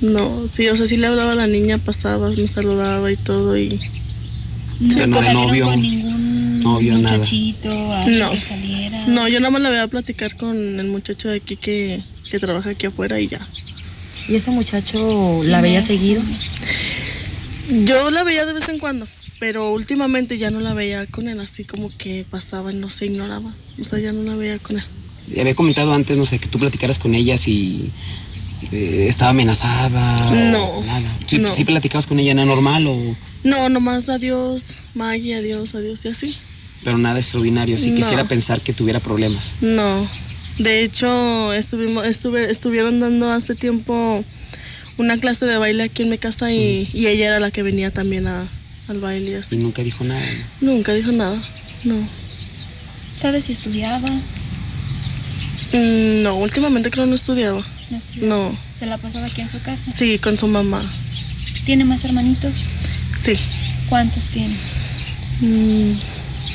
no, 0.00 0.48
sí, 0.50 0.66
o 0.66 0.76
sea, 0.76 0.86
sí 0.86 0.96
le 0.96 1.08
hablaba 1.08 1.32
a 1.32 1.34
la 1.34 1.46
niña, 1.46 1.76
pasaba, 1.76 2.30
me 2.30 2.46
saludaba 2.46 3.12
y 3.12 3.16
todo 3.16 3.58
y... 3.58 3.78
No, 4.80 4.94
Pero 4.94 5.06
no 5.08 5.20
de 5.20 5.32
novio, 5.34 5.64
con 5.66 5.82
ningún 5.82 6.60
novio, 6.60 6.96
nada. 6.96 7.18
muchachito, 7.18 7.92
alguien 7.92 8.18
No. 8.18 8.30
que 8.30 8.40
saliera. 8.40 9.06
No, 9.08 9.28
yo 9.28 9.40
nada 9.40 9.50
más 9.50 9.60
la 9.60 9.68
voy 9.68 9.78
a 9.78 9.88
platicar 9.88 10.34
con 10.38 10.80
el 10.80 10.86
muchacho 10.86 11.28
de 11.28 11.36
aquí 11.36 11.56
que, 11.56 12.00
que 12.30 12.38
trabaja 12.38 12.70
aquí 12.70 12.86
afuera 12.86 13.20
y 13.20 13.28
ya. 13.28 13.46
¿Y 14.26 14.36
ese 14.36 14.50
muchacho 14.50 15.42
la 15.44 15.58
¿Quién 15.58 15.62
veía 15.62 15.78
es? 15.80 15.84
seguido? 15.86 16.22
Yo 17.68 18.10
la 18.10 18.24
veía 18.24 18.46
de 18.46 18.52
vez 18.52 18.68
en 18.68 18.78
cuando, 18.78 19.06
pero 19.40 19.72
últimamente 19.72 20.38
ya 20.38 20.50
no 20.50 20.60
la 20.60 20.74
veía 20.74 21.06
con 21.06 21.28
él, 21.28 21.38
así 21.40 21.64
como 21.64 21.90
que 21.96 22.24
pasaba 22.30 22.72
y 22.72 22.76
no 22.76 22.90
se 22.90 23.06
ignoraba. 23.06 23.52
O 23.80 23.84
sea, 23.84 23.98
ya 23.98 24.12
no 24.12 24.22
la 24.22 24.36
veía 24.36 24.58
con 24.58 24.76
él. 24.78 24.84
Había 25.40 25.54
comentado 25.54 25.92
antes, 25.92 26.16
no 26.16 26.24
sé, 26.24 26.38
que 26.38 26.48
tú 26.48 26.58
platicaras 26.58 26.98
con 26.98 27.14
ella 27.14 27.36
si 27.36 27.90
eh, 28.72 29.06
estaba 29.08 29.30
amenazada. 29.32 30.28
o 30.30 30.34
No, 30.34 30.82
Nada. 30.84 31.16
¿Sí, 31.26 31.38
no. 31.38 31.52
sí 31.52 31.64
platicabas 31.64 32.06
con 32.06 32.18
ella, 32.18 32.34
¿no 32.34 32.44
normal 32.46 32.86
o...? 32.86 32.96
No, 33.44 33.68
nomás 33.68 34.08
adiós, 34.08 34.76
Maggie, 34.94 35.34
adiós, 35.34 35.74
adiós 35.74 36.04
y 36.04 36.08
así. 36.08 36.36
Pero 36.82 36.96
nada 36.98 37.18
extraordinario. 37.18 37.76
Así 37.76 37.90
No. 37.90 37.96
quisiera 37.96 38.24
pensar 38.24 38.60
que 38.62 38.72
tuviera 38.72 39.00
problemas. 39.00 39.54
No. 39.60 40.08
De 40.58 40.82
hecho, 40.82 41.52
estuvimos, 41.52 42.04
estuve, 42.06 42.50
estuvieron 42.50 42.98
dando 42.98 43.30
hace 43.30 43.54
tiempo 43.54 44.24
una 44.98 45.16
clase 45.18 45.46
de 45.46 45.56
baile 45.58 45.84
aquí 45.84 46.02
en 46.02 46.10
mi 46.10 46.18
casa 46.18 46.52
y, 46.52 46.88
y 46.92 47.06
ella 47.06 47.28
era 47.28 47.40
la 47.40 47.50
que 47.50 47.62
venía 47.62 47.90
también 47.92 48.26
a- 48.26 48.46
al 48.88 48.98
baile 49.00 49.30
y 49.30 49.34
Y 49.34 49.36
así. 49.36 49.56
nunca 49.56 49.82
dijo 49.82 50.04
nada. 50.04 50.20
¿no? 50.60 50.72
Nunca 50.72 50.92
dijo 50.94 51.12
nada. 51.12 51.40
No. 51.84 51.96
¿Sabes 53.16 53.44
si 53.44 53.52
estudiaba? 53.52 54.08
Mm, 55.72 56.22
No, 56.22 56.34
últimamente 56.36 56.90
creo 56.90 57.06
no 57.06 57.14
estudiaba. 57.14 57.64
No 57.90 57.96
estudiaba. 57.96 58.26
No. 58.28 58.58
¿Se 58.74 58.86
la 58.86 58.98
pasaba 58.98 59.26
aquí 59.26 59.40
en 59.40 59.48
su 59.48 59.60
casa? 59.60 59.90
Sí, 59.90 60.18
con 60.18 60.38
su 60.38 60.46
mamá. 60.46 60.82
¿Tiene 61.64 61.84
más 61.84 62.04
hermanitos? 62.04 62.64
Sí. 63.22 63.38
¿Cuántos 63.88 64.28
tiene? 64.28 64.56
Mm, 65.40 65.92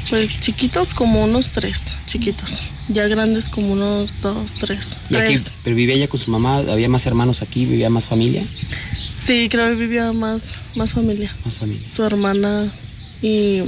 Pues 0.10 0.40
chiquitos 0.40 0.94
como 0.94 1.24
unos 1.24 1.52
tres, 1.52 1.96
chiquitos. 2.06 2.54
Ya 2.90 3.08
grandes 3.08 3.50
como 3.50 3.72
unos 3.74 4.22
dos, 4.22 4.54
tres. 4.54 4.98
¿Y 5.10 5.16
aquí, 5.16 5.36
tres. 5.36 5.54
pero 5.64 5.76
vivía 5.76 5.96
ella 5.96 6.08
con 6.08 6.20
su 6.20 6.32
mamá? 6.32 6.58
¿Había 6.58 6.90
más 6.90 7.06
hermanos 7.06 7.42
aquí? 7.42 7.66
¿Vivía 7.66 7.90
más 7.90 8.08
familia? 8.08 8.44
Sí, 8.94 9.48
creo 9.50 9.70
que 9.70 9.76
vivía 9.76 10.12
más, 10.12 10.44
más 10.76 10.92
familia. 10.92 11.34
Más 11.46 11.60
familia. 11.60 11.88
Su 11.92 12.04
hermana 12.04 12.72
y 13.22 13.62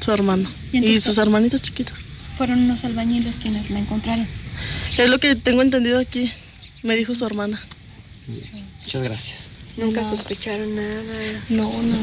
su 0.00 0.12
hermano. 0.12 0.48
¿Y 0.72 0.84
Y, 0.84 1.00
sus 1.00 1.18
hermanitos 1.18 1.62
chiquitos. 1.62 1.98
Fueron 2.38 2.60
unos 2.60 2.84
albañiles 2.84 3.38
quienes 3.38 3.70
la 3.70 3.80
encontraron. 3.80 4.26
Es 4.96 5.08
lo 5.08 5.18
que 5.18 5.34
tengo 5.34 5.62
entendido 5.62 5.98
aquí. 5.98 6.30
Me 6.82 6.96
dijo 6.96 7.14
su 7.14 7.26
hermana. 7.26 7.60
Muchas 8.80 9.02
gracias. 9.02 9.50
Nunca 9.76 10.04
sospecharon 10.04 10.74
nada. 10.76 11.02
No, 11.48 11.70
nada. 11.82 12.02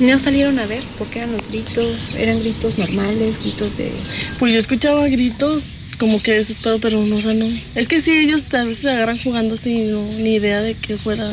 No 0.00 0.18
salieron 0.18 0.58
a 0.58 0.66
ver 0.66 0.82
por 0.98 1.08
qué 1.08 1.20
eran 1.20 1.32
los 1.32 1.46
gritos. 1.48 2.10
Eran 2.16 2.40
gritos 2.40 2.78
normales, 2.78 3.38
gritos 3.38 3.76
de. 3.76 3.92
Pues 4.38 4.52
yo 4.52 4.58
escuchaba 4.58 5.06
gritos 5.08 5.66
como 5.98 6.20
que 6.22 6.32
desesperado, 6.32 6.80
pero 6.80 7.00
no, 7.04 7.16
o 7.16 7.22
sea, 7.22 7.34
no. 7.34 7.46
Es 7.74 7.86
que 7.86 8.00
sí, 8.00 8.10
ellos 8.10 8.52
a 8.54 8.64
veces 8.64 8.82
se 8.82 8.90
agarran 8.90 9.18
jugando 9.18 9.54
así, 9.54 9.84
no, 9.84 10.02
ni 10.18 10.34
idea 10.34 10.62
de 10.62 10.74
que 10.74 10.96
fuera. 10.96 11.32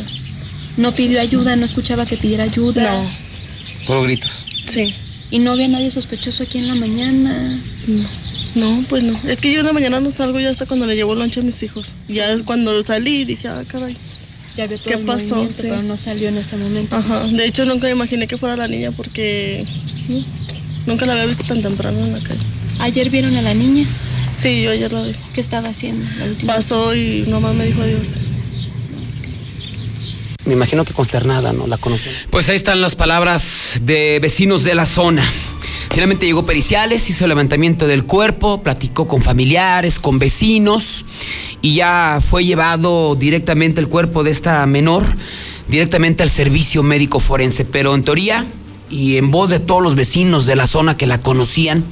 No 0.76 0.94
pidió 0.94 1.20
ayuda, 1.20 1.56
no 1.56 1.66
escuchaba 1.66 2.06
que 2.06 2.18
pidiera 2.18 2.44
ayuda. 2.44 2.84
No, 2.84 3.10
Puro 3.88 4.04
gritos. 4.04 4.46
sí. 4.68 4.94
Y 5.30 5.40
no 5.40 5.52
había 5.52 5.68
nadie 5.68 5.92
sospechoso 5.92 6.44
aquí 6.44 6.58
en 6.58 6.70
la 6.70 6.76
mañana. 6.76 7.60
No, 7.86 8.08
no, 8.56 8.86
pues 8.88 9.04
no. 9.04 9.20
Es 9.28 9.40
que 9.40 9.52
yo 9.52 9.60
en 9.60 9.66
la 9.66 9.74
mañana 9.74 10.00
no 10.00 10.10
salgo 10.10 10.40
ya 10.40 10.50
hasta 10.50 10.66
cuando 10.66 10.86
le 10.86 10.96
llevo 10.96 11.16
lonche 11.16 11.42
a 11.42 11.44
mis 11.44 11.62
hijos. 11.64 11.94
Ya 12.08 12.32
es 12.32 12.44
cuando 12.44 12.82
salí 12.84 13.26
dije, 13.26 13.50
ah, 13.50 13.66
caray. 13.68 13.98
Ya 14.58 14.66
vio 14.68 14.78
todo 14.80 14.90
¿Qué 14.90 14.96
el 15.00 15.06
pasó? 15.06 15.26
movimiento, 15.36 15.56
Sí. 15.62 15.68
pero 15.70 15.84
no 15.84 15.96
salió 15.98 16.30
en 16.30 16.38
ese 16.38 16.58
momento. 16.58 16.96
Ajá. 16.96 17.24
De 17.26 17.46
hecho, 17.46 17.64
nunca 17.66 17.86
me 17.88 17.92
imaginé 17.94 18.28
que 18.28 18.38
fuera 18.38 18.58
la 18.58 18.68
niña 18.68 18.92
porque 18.92 19.64
nunca 20.88 21.06
la 21.06 21.14
había 21.14 21.26
visto 21.26 21.44
tan 21.44 21.62
temprano 21.62 22.04
en 22.04 22.12
la 22.14 22.20
calle. 22.20 22.42
Ayer 22.80 23.10
vieron 23.12 23.36
a 23.36 23.42
la 23.44 23.54
niña. 23.54 23.86
Sí, 24.42 24.64
yo 24.64 24.72
ayer 24.72 24.92
la 24.92 25.04
vi. 25.04 25.14
¿Qué 25.34 25.42
estaba 25.42 25.70
haciendo 25.70 26.06
la 26.18 26.26
última 26.26 26.56
vez? 26.56 26.66
Pasó 26.66 26.96
y 26.96 27.26
nomás 27.28 27.54
me 27.56 27.66
dijo 27.66 27.82
adiós. 27.84 28.14
Me 30.46 30.54
imagino 30.54 30.86
que 30.86 30.94
consternada, 30.94 31.52
¿no? 31.54 31.68
La 31.68 31.78
conocen. 31.78 32.14
Pues 32.30 32.48
ahí 32.50 32.56
están 32.56 32.80
las 32.82 32.96
palabras 32.96 33.80
de 33.82 34.18
vecinos 34.22 34.64
de 34.64 34.76
la 34.76 34.86
zona. 34.86 35.24
Finalmente 35.98 36.28
llegó 36.28 36.46
Periciales, 36.46 37.10
hizo 37.10 37.26
el 37.26 37.30
levantamiento 37.30 37.88
del 37.88 38.04
cuerpo, 38.04 38.62
platicó 38.62 39.08
con 39.08 39.24
familiares, 39.24 39.98
con 39.98 40.20
vecinos 40.20 41.06
y 41.64 41.74
ya 41.74 42.20
fue 42.22 42.46
llevado 42.46 43.16
directamente 43.16 43.82
el 43.82 43.88
cuerpo 43.88 44.24
de 44.24 44.30
esta 44.30 44.64
menor 44.68 45.04
directamente 45.68 46.22
al 46.22 46.30
servicio 46.30 46.84
médico 46.84 47.20
forense. 47.20 47.66
Pero 47.66 47.96
en 47.96 48.04
teoría 48.04 48.46
y 48.92 49.18
en 49.18 49.32
voz 49.32 49.50
de 49.50 49.60
todos 49.60 49.82
los 49.82 49.96
vecinos 49.96 50.46
de 50.46 50.56
la 50.56 50.68
zona 50.68 50.96
que 50.96 51.08
la 51.08 51.20
conocían, 51.20 51.84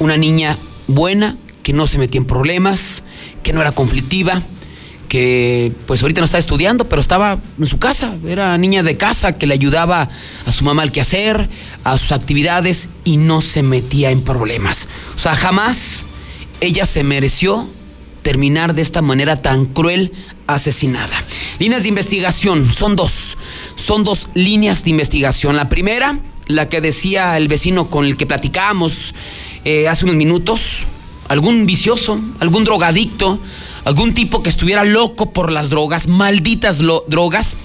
una 0.00 0.16
niña 0.16 0.58
buena, 0.88 1.36
que 1.62 1.72
no 1.72 1.86
se 1.86 1.98
metía 1.98 2.20
en 2.20 2.26
problemas, 2.26 3.04
que 3.44 3.52
no 3.52 3.60
era 3.60 3.70
conflictiva, 3.70 4.42
que 5.08 5.72
pues 5.86 6.02
ahorita 6.02 6.20
no 6.20 6.26
está 6.26 6.38
estudiando, 6.38 6.88
pero 6.88 7.00
estaba 7.00 7.38
en 7.58 7.66
su 7.66 7.78
casa, 7.78 8.14
era 8.26 8.56
niña 8.58 8.82
de 8.82 8.96
casa 8.96 9.38
que 9.38 9.46
le 9.46 9.54
ayudaba 9.54 10.10
a 10.46 10.52
su 10.52 10.64
mamá 10.64 10.82
al 10.82 10.92
quehacer, 10.92 11.48
a 11.84 11.98
sus 11.98 12.12
actividades 12.12 12.90
y 13.04 13.16
no 13.16 13.40
se 13.40 13.62
metía 13.62 14.10
en 14.10 14.20
problemas. 14.20 14.88
O 15.16 15.18
sea, 15.18 15.34
jamás 15.34 16.04
ella 16.60 16.86
se 16.86 17.02
mereció 17.02 17.66
terminar 18.22 18.74
de 18.74 18.82
esta 18.82 19.00
manera 19.00 19.40
tan 19.40 19.64
cruel 19.64 20.12
asesinada. 20.46 21.24
Líneas 21.58 21.82
de 21.82 21.88
investigación, 21.88 22.70
son 22.70 22.94
dos, 22.94 23.38
son 23.74 24.04
dos 24.04 24.28
líneas 24.34 24.84
de 24.84 24.90
investigación. 24.90 25.56
La 25.56 25.68
primera, 25.68 26.18
la 26.46 26.68
que 26.68 26.80
decía 26.80 27.36
el 27.36 27.48
vecino 27.48 27.88
con 27.88 28.04
el 28.04 28.16
que 28.16 28.26
platicábamos 28.26 29.14
eh, 29.64 29.88
hace 29.88 30.04
unos 30.04 30.16
minutos, 30.16 30.86
algún 31.28 31.66
vicioso, 31.66 32.20
algún 32.40 32.64
drogadicto, 32.64 33.38
algún 33.88 34.12
tipo 34.12 34.42
que 34.42 34.50
estuviera 34.50 34.84
loco 34.84 35.32
por 35.32 35.50
las 35.50 35.70
drogas, 35.70 36.08
malditas 36.08 36.76
drogas, 36.76 37.56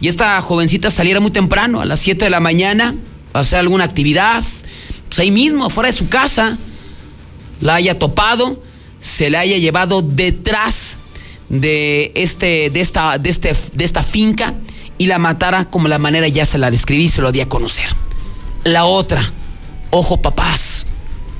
y 0.00 0.08
esta 0.08 0.42
jovencita 0.42 0.90
saliera 0.90 1.20
muy 1.20 1.30
temprano, 1.30 1.80
a 1.80 1.84
las 1.84 2.00
7 2.00 2.24
de 2.24 2.30
la 2.30 2.40
mañana, 2.40 2.96
a 3.32 3.38
hacer 3.38 3.60
alguna 3.60 3.84
actividad, 3.84 4.42
pues 5.06 5.20
ahí 5.20 5.30
mismo, 5.30 5.66
afuera 5.66 5.88
de 5.88 5.96
su 5.96 6.08
casa, 6.08 6.58
la 7.60 7.76
haya 7.76 7.96
topado, 7.96 8.60
se 8.98 9.30
la 9.30 9.38
haya 9.38 9.56
llevado 9.56 10.02
detrás 10.02 10.96
de, 11.48 12.10
este, 12.16 12.70
de, 12.70 12.80
esta, 12.80 13.16
de, 13.18 13.30
este, 13.30 13.54
de 13.72 13.84
esta 13.84 14.02
finca 14.02 14.54
y 14.98 15.06
la 15.06 15.20
matara 15.20 15.70
como 15.70 15.86
la 15.86 15.98
manera 15.98 16.26
ya 16.26 16.44
se 16.44 16.58
la 16.58 16.72
describí, 16.72 17.08
se 17.08 17.22
lo 17.22 17.30
di 17.30 17.40
a 17.40 17.48
conocer. 17.48 17.86
La 18.64 18.84
otra, 18.84 19.22
ojo 19.90 20.20
papás, 20.22 20.86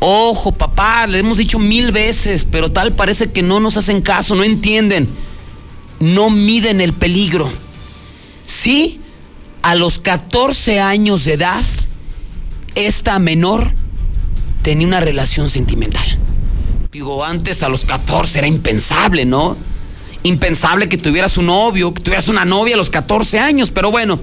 ojo 0.01 0.53
papá, 0.53 1.07
le 1.07 1.19
hemos 1.19 1.39
dicho 1.39 1.59
mil 1.59 1.93
veces, 1.93 2.45
pero 2.45 2.71
tal 2.73 2.93
parece 2.93 3.31
que 3.33 3.43
no 3.43 3.61
nos 3.61 3.77
hacen 3.77 4.01
caso, 4.01 4.35
no 4.35 4.45
entienden, 4.45 5.09
no 6.01 6.31
miden 6.31 6.81
el 6.81 6.93
peligro. 6.93 7.51
Sí, 8.45 9.01
a 9.63 9.75
los 9.75 9.99
14 9.99 10.81
años 10.81 11.25
de 11.25 11.35
edad, 11.35 11.65
esta 12.75 13.19
menor 13.19 13.73
tenía 14.63 14.87
una 14.87 15.01
relación 15.01 15.51
sentimental. 15.51 16.19
Digo, 16.93 17.25
antes 17.25 17.63
a 17.63 17.69
los 17.69 17.85
14 17.85 18.39
era 18.39 18.49
impensable, 18.49 19.25
¿no? 19.25 19.57
Impensable 20.23 20.89
que 20.89 20.99
tuvieras 20.99 21.37
un 21.39 21.47
novio, 21.47 21.93
que 21.93 22.03
tuvieras 22.03 22.29
una 22.29 22.45
novia 22.45 22.75
a 22.75 22.79
los 22.79 22.91
14 22.91 23.39
años, 23.39 23.71
pero 23.71 23.91
bueno, 23.91 24.19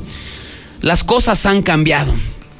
las 0.81 1.03
cosas 1.03 1.45
han 1.45 1.61
cambiado. 1.61 2.13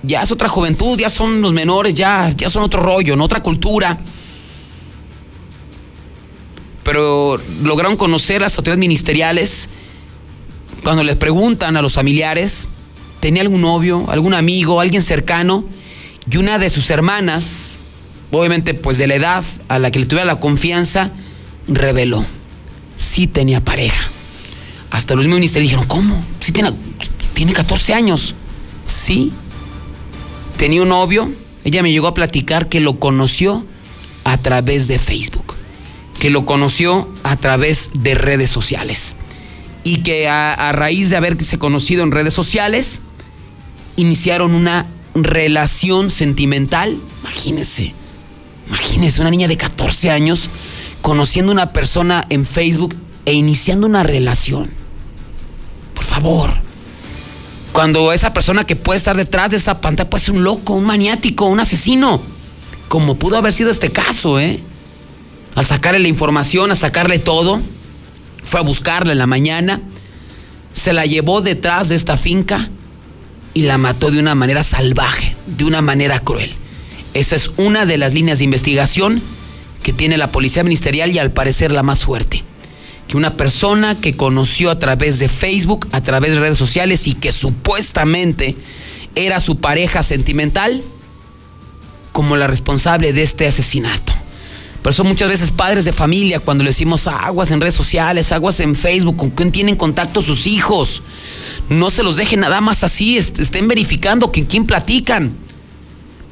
Ya 0.06 0.22
es 0.22 0.32
otra 0.32 0.48
juventud, 0.48 1.00
ya 1.00 1.10
son 1.10 1.42
los 1.42 1.54
menores, 1.54 1.94
ya, 1.94 2.32
ya 2.36 2.50
son 2.50 2.64
otro 2.64 2.82
rollo, 2.82 3.16
¿no? 3.16 3.26
otra 3.26 3.42
cultura. 3.42 3.98
Pero 6.84 7.38
lograron 7.64 7.98
conocer 7.98 8.42
las 8.42 8.58
autoridades 8.58 8.80
ministeriales 8.80 9.70
cuando 10.84 11.04
les 11.04 11.16
preguntan 11.16 11.78
a 11.78 11.82
los 11.82 11.94
familiares, 11.94 12.70
¿tenía 13.20 13.42
algún 13.42 13.62
novio, 13.62 14.06
algún 14.08 14.36
amigo, 14.36 14.80
alguien 14.80 15.02
cercano? 15.02 15.66
Y 16.30 16.38
una 16.38 16.60
de 16.60 16.70
sus 16.70 16.92
hermanas, 16.92 17.72
obviamente 18.32 18.76
pues 18.76 19.00
de 19.00 19.08
la 19.08 19.16
edad 19.16 19.44
a 19.68 19.80
la 19.80 19.90
que 19.90 19.98
le 19.98 20.06
tuviera 20.06 20.26
la 20.26 20.40
confianza, 20.40 21.12
reveló, 21.68 22.24
sí 22.96 23.26
tenía 23.26 23.64
pareja. 23.64 24.08
Hasta 24.92 25.16
los 25.16 25.26
ministerios 25.26 25.72
dijeron, 25.72 25.88
¿cómo? 25.88 26.24
Sí 26.40 26.52
tiene, 26.52 26.72
tiene 27.34 27.54
14 27.54 27.96
años. 27.96 28.36
Sí. 28.86 29.34
Tenía 30.58 30.82
un 30.82 30.90
novio, 30.90 31.32
ella 31.64 31.84
me 31.84 31.92
llegó 31.92 32.08
a 32.08 32.14
platicar 32.14 32.70
que 32.70 32.80
lo 32.80 33.00
conoció 33.00 33.66
a 34.24 34.38
través 34.38 34.88
de 34.88 35.00
Facebook, 35.00 35.56
que 36.20 36.30
lo 36.30 36.46
conoció 36.46 37.10
a 37.24 37.36
través 37.36 37.92
de 37.94 38.16
redes 38.16 38.50
sociales 38.50 39.16
y 39.84 39.98
que 39.98 40.28
a, 40.28 40.72
raíz 40.72 41.12
de 41.12 41.16
haberse 41.16 41.60
conocido 41.60 42.04
en 42.04 42.12
redes 42.12 42.34
sociales, 42.34 43.02
iniciaron 43.96 44.56
una 44.56 44.88
relación 45.14 46.10
sentimental. 46.10 46.98
Imagínense, 47.22 47.94
imagínense, 48.68 49.22
una 49.22 49.30
niña 49.30 49.48
de 49.48 49.58
14 49.58 50.10
años 50.10 50.50
conociendo 51.04 51.52
a 51.52 51.54
una 51.54 51.74
persona 51.74 52.26
en 52.30 52.48
Facebook 52.48 52.96
e 53.26 53.34
iniciando 53.34 53.86
una 53.86 54.02
relación. 54.02 54.72
Por 55.94 56.04
favor. 56.04 56.65
Cuando 57.76 58.14
esa 58.14 58.34
persona 58.34 58.64
que 58.64 58.78
puede 58.78 58.96
estar 58.96 59.18
detrás 59.18 59.52
de 59.52 59.58
esa 59.58 59.82
pantalla 59.82 60.10
puede 60.10 60.24
ser 60.24 60.36
un 60.36 60.46
loco, 60.46 60.72
un 60.72 60.86
maniático, 60.86 61.44
un 61.44 61.60
asesino. 61.60 62.22
Como 62.88 63.16
pudo 63.16 63.36
haber 63.36 63.52
sido 63.52 63.70
este 63.70 63.90
caso, 63.90 64.40
¿eh? 64.40 64.62
Al 65.56 65.66
sacarle 65.66 66.00
la 66.00 66.08
información, 66.08 66.72
a 66.72 66.76
sacarle 66.78 67.20
todo, 67.20 67.60
fue 68.44 68.62
a 68.62 68.64
buscarla 68.64 69.12
en 69.12 69.18
la 69.18 69.28
mañana, 69.28 69.82
se 70.72 70.94
la 70.94 71.06
llevó 71.06 71.42
detrás 71.42 71.90
de 71.90 71.96
esta 71.96 72.16
finca 72.16 72.70
y 73.54 73.64
la 73.64 73.78
mató 73.78 74.10
de 74.10 74.20
una 74.20 74.36
manera 74.36 74.64
salvaje, 74.64 75.36
de 75.46 75.66
una 75.66 75.82
manera 75.82 76.22
cruel. 76.22 76.54
Esa 77.14 77.36
es 77.36 77.52
una 77.58 77.86
de 77.86 77.98
las 77.98 78.14
líneas 78.14 78.38
de 78.38 78.46
investigación 78.46 79.22
que 79.84 79.92
tiene 79.92 80.18
la 80.18 80.32
Policía 80.32 80.64
Ministerial 80.64 81.12
y 81.12 81.20
al 81.20 81.32
parecer 81.32 81.74
la 81.74 81.84
más 81.84 82.06
fuerte. 82.06 82.45
Que 83.08 83.18
una 83.18 83.38
persona 83.38 84.00
que 84.00 84.16
conoció 84.16 84.72
a 84.72 84.80
través 84.80 85.20
de 85.20 85.28
Facebook, 85.28 85.88
a 85.92 86.02
través 86.02 86.34
de 86.34 86.40
redes 86.40 86.58
sociales 86.58 87.08
y 87.08 87.14
que 87.14 87.32
supuestamente 87.32 88.56
era 89.16 89.40
su 89.40 89.58
pareja 89.58 90.02
sentimental, 90.04 90.82
como 92.12 92.36
la 92.36 92.48
responsable 92.48 93.14
de 93.14 93.22
este 93.24 93.48
asesinato. 93.48 94.14
Por 94.82 94.92
eso 94.92 95.04
muchas 95.04 95.30
veces 95.30 95.52
padres 95.52 95.84
de 95.86 95.92
familia, 95.94 96.40
cuando 96.40 96.64
le 96.64 96.70
decimos 96.70 97.08
aguas 97.08 97.50
en 97.52 97.60
redes 97.60 97.74
sociales, 97.74 98.32
aguas 98.32 98.60
en 98.60 98.76
Facebook, 98.76 99.18
con 99.18 99.32
quién 99.32 99.52
tienen 99.52 99.76
contacto 99.76 100.22
sus 100.22 100.46
hijos, 100.48 101.02
no 101.70 101.90
se 101.90 102.04
los 102.04 102.18
dejen 102.18 102.42
nada 102.42 102.62
más 102.62 102.84
así, 102.84 103.18
est- 103.18 103.40
estén 103.40 103.68
verificando 103.68 104.32
con 104.32 104.44
quién 104.44 104.66
platican. 104.66 105.36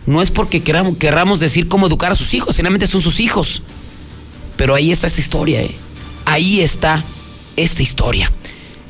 No 0.06 0.22
es 0.22 0.30
porque 0.32 0.62
queramos, 0.62 1.40
decir 1.40 1.68
cómo 1.68 1.88
educar 1.88 2.12
a 2.12 2.16
sus 2.16 2.34
hijos, 2.34 2.56
finalmente 2.56 2.86
son 2.88 3.02
sus 3.02 3.20
hijos. 3.20 3.64
Pero 4.56 4.76
ahí 4.76 4.92
está 4.92 5.08
esta 5.08 5.22
historia, 5.22 5.62
¿eh? 5.64 5.76
Ahí 6.26 6.62
está 6.62 7.04
esta 7.56 7.84
historia. 7.84 8.32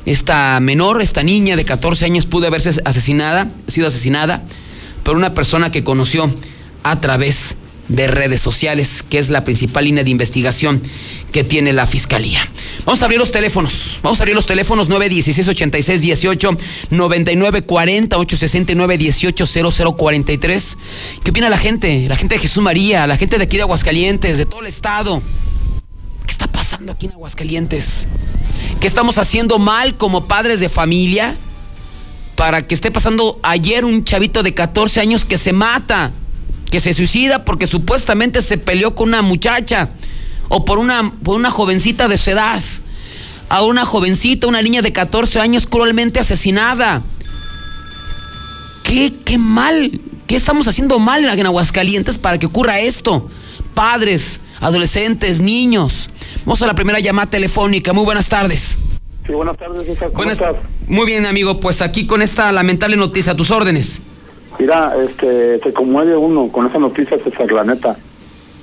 Esta 0.05 0.59
menor, 0.59 1.01
esta 1.01 1.23
niña 1.23 1.55
de 1.55 1.65
14 1.65 2.05
años 2.05 2.25
pudo 2.25 2.47
haberse 2.47 2.71
asesinada, 2.83 3.51
sido 3.67 3.87
asesinada 3.87 4.43
por 5.03 5.15
una 5.15 5.33
persona 5.33 5.71
que 5.71 5.83
conoció 5.83 6.33
a 6.83 6.99
través 6.99 7.55
de 7.87 8.07
redes 8.07 8.41
sociales, 8.41 9.03
que 9.07 9.17
es 9.17 9.29
la 9.29 9.43
principal 9.43 9.85
línea 9.85 10.03
de 10.03 10.09
investigación 10.09 10.81
que 11.31 11.43
tiene 11.43 11.73
la 11.73 11.85
fiscalía. 11.85 12.47
Vamos 12.85 13.01
a 13.01 13.05
abrir 13.05 13.19
los 13.19 13.31
teléfonos. 13.31 13.99
Vamos 14.03 14.19
a 14.19 14.23
abrir 14.23 14.35
los 14.35 14.45
teléfonos 14.45 14.89
916 14.89 15.47
86 15.47 16.01
18 16.01 16.57
99 16.91 17.61
40 17.63 18.17
869 18.17 18.97
18 18.97 19.45
0043. 19.45 20.77
¿Qué 21.23 21.31
opina 21.31 21.49
la 21.49 21.57
gente? 21.57 22.07
La 22.07 22.15
gente 22.15 22.35
de 22.35 22.41
Jesús 22.41 22.63
María, 22.63 23.07
la 23.07 23.17
gente 23.17 23.37
de 23.37 23.43
aquí 23.43 23.57
de 23.57 23.63
Aguascalientes, 23.63 24.37
de 24.37 24.45
todo 24.45 24.61
el 24.61 24.67
estado. 24.67 25.21
¿Qué 26.25 26.31
está 26.31 26.47
pasando 26.47 26.91
aquí 26.93 27.05
en 27.07 27.13
Aguascalientes? 27.13 28.07
¿Qué 28.79 28.87
estamos 28.87 29.17
haciendo 29.17 29.59
mal 29.59 29.95
como 29.95 30.25
padres 30.25 30.59
de 30.59 30.69
familia 30.69 31.35
para 32.35 32.65
que 32.65 32.73
esté 32.73 32.91
pasando 32.91 33.39
ayer 33.43 33.85
un 33.85 34.03
chavito 34.03 34.43
de 34.43 34.53
14 34.53 34.99
años 34.99 35.25
que 35.25 35.37
se 35.37 35.53
mata? 35.53 36.11
que 36.73 36.79
se 36.79 36.95
suicida 36.95 37.45
porque 37.45 37.67
supuestamente 37.67 38.41
se 38.41 38.57
peleó 38.57 38.95
con 38.95 39.09
una 39.09 39.21
muchacha 39.21 39.91
o 40.49 40.65
por 40.65 40.79
una, 40.79 41.13
por 41.21 41.35
una 41.35 41.51
jovencita 41.51 42.07
de 42.07 42.17
su 42.17 42.31
edad. 42.31 42.63
A 43.47 43.61
una 43.61 43.85
jovencita, 43.85 44.47
una 44.47 44.59
niña 44.59 44.81
de 44.81 44.91
14 44.91 45.39
años 45.39 45.67
cruelmente 45.67 46.19
asesinada. 46.19 47.03
¿Qué, 48.81 49.13
qué 49.23 49.37
mal? 49.37 50.01
¿Qué 50.25 50.35
estamos 50.35 50.67
haciendo 50.67 50.97
mal 50.97 51.23
en 51.23 51.45
Aguascalientes 51.45 52.17
para 52.17 52.39
que 52.39 52.47
ocurra 52.47 52.79
esto? 52.79 53.29
Padres, 53.75 54.39
adolescentes, 54.59 55.41
niños. 55.41 56.09
Vamos 56.45 56.61
a 56.61 56.67
la 56.67 56.75
primera 56.75 56.99
llamada 56.99 57.29
telefónica. 57.29 57.93
Muy 57.93 58.03
buenas 58.05 58.27
tardes. 58.29 58.77
Sí, 59.25 59.31
buenas 59.33 59.57
tardes, 59.57 59.83
César. 59.85 60.07
¿Cómo 60.09 60.17
Buenas- 60.17 60.33
estás? 60.33 60.55
Muy 60.87 61.05
bien, 61.05 61.25
amigo. 61.25 61.59
Pues 61.59 61.81
aquí 61.81 62.05
con 62.05 62.21
esta 62.21 62.51
lamentable 62.51 62.97
noticia, 62.97 63.31
a 63.33 63.35
tus 63.37 63.51
órdenes. 63.51 64.01
Mira, 64.59 64.93
este, 65.07 65.59
te 65.59 65.73
conmueve 65.73 66.15
uno 66.17 66.49
con 66.51 66.67
esa 66.67 66.77
noticia, 66.79 67.17
César, 67.23 67.51
la 67.51 67.63
neta. 67.63 67.95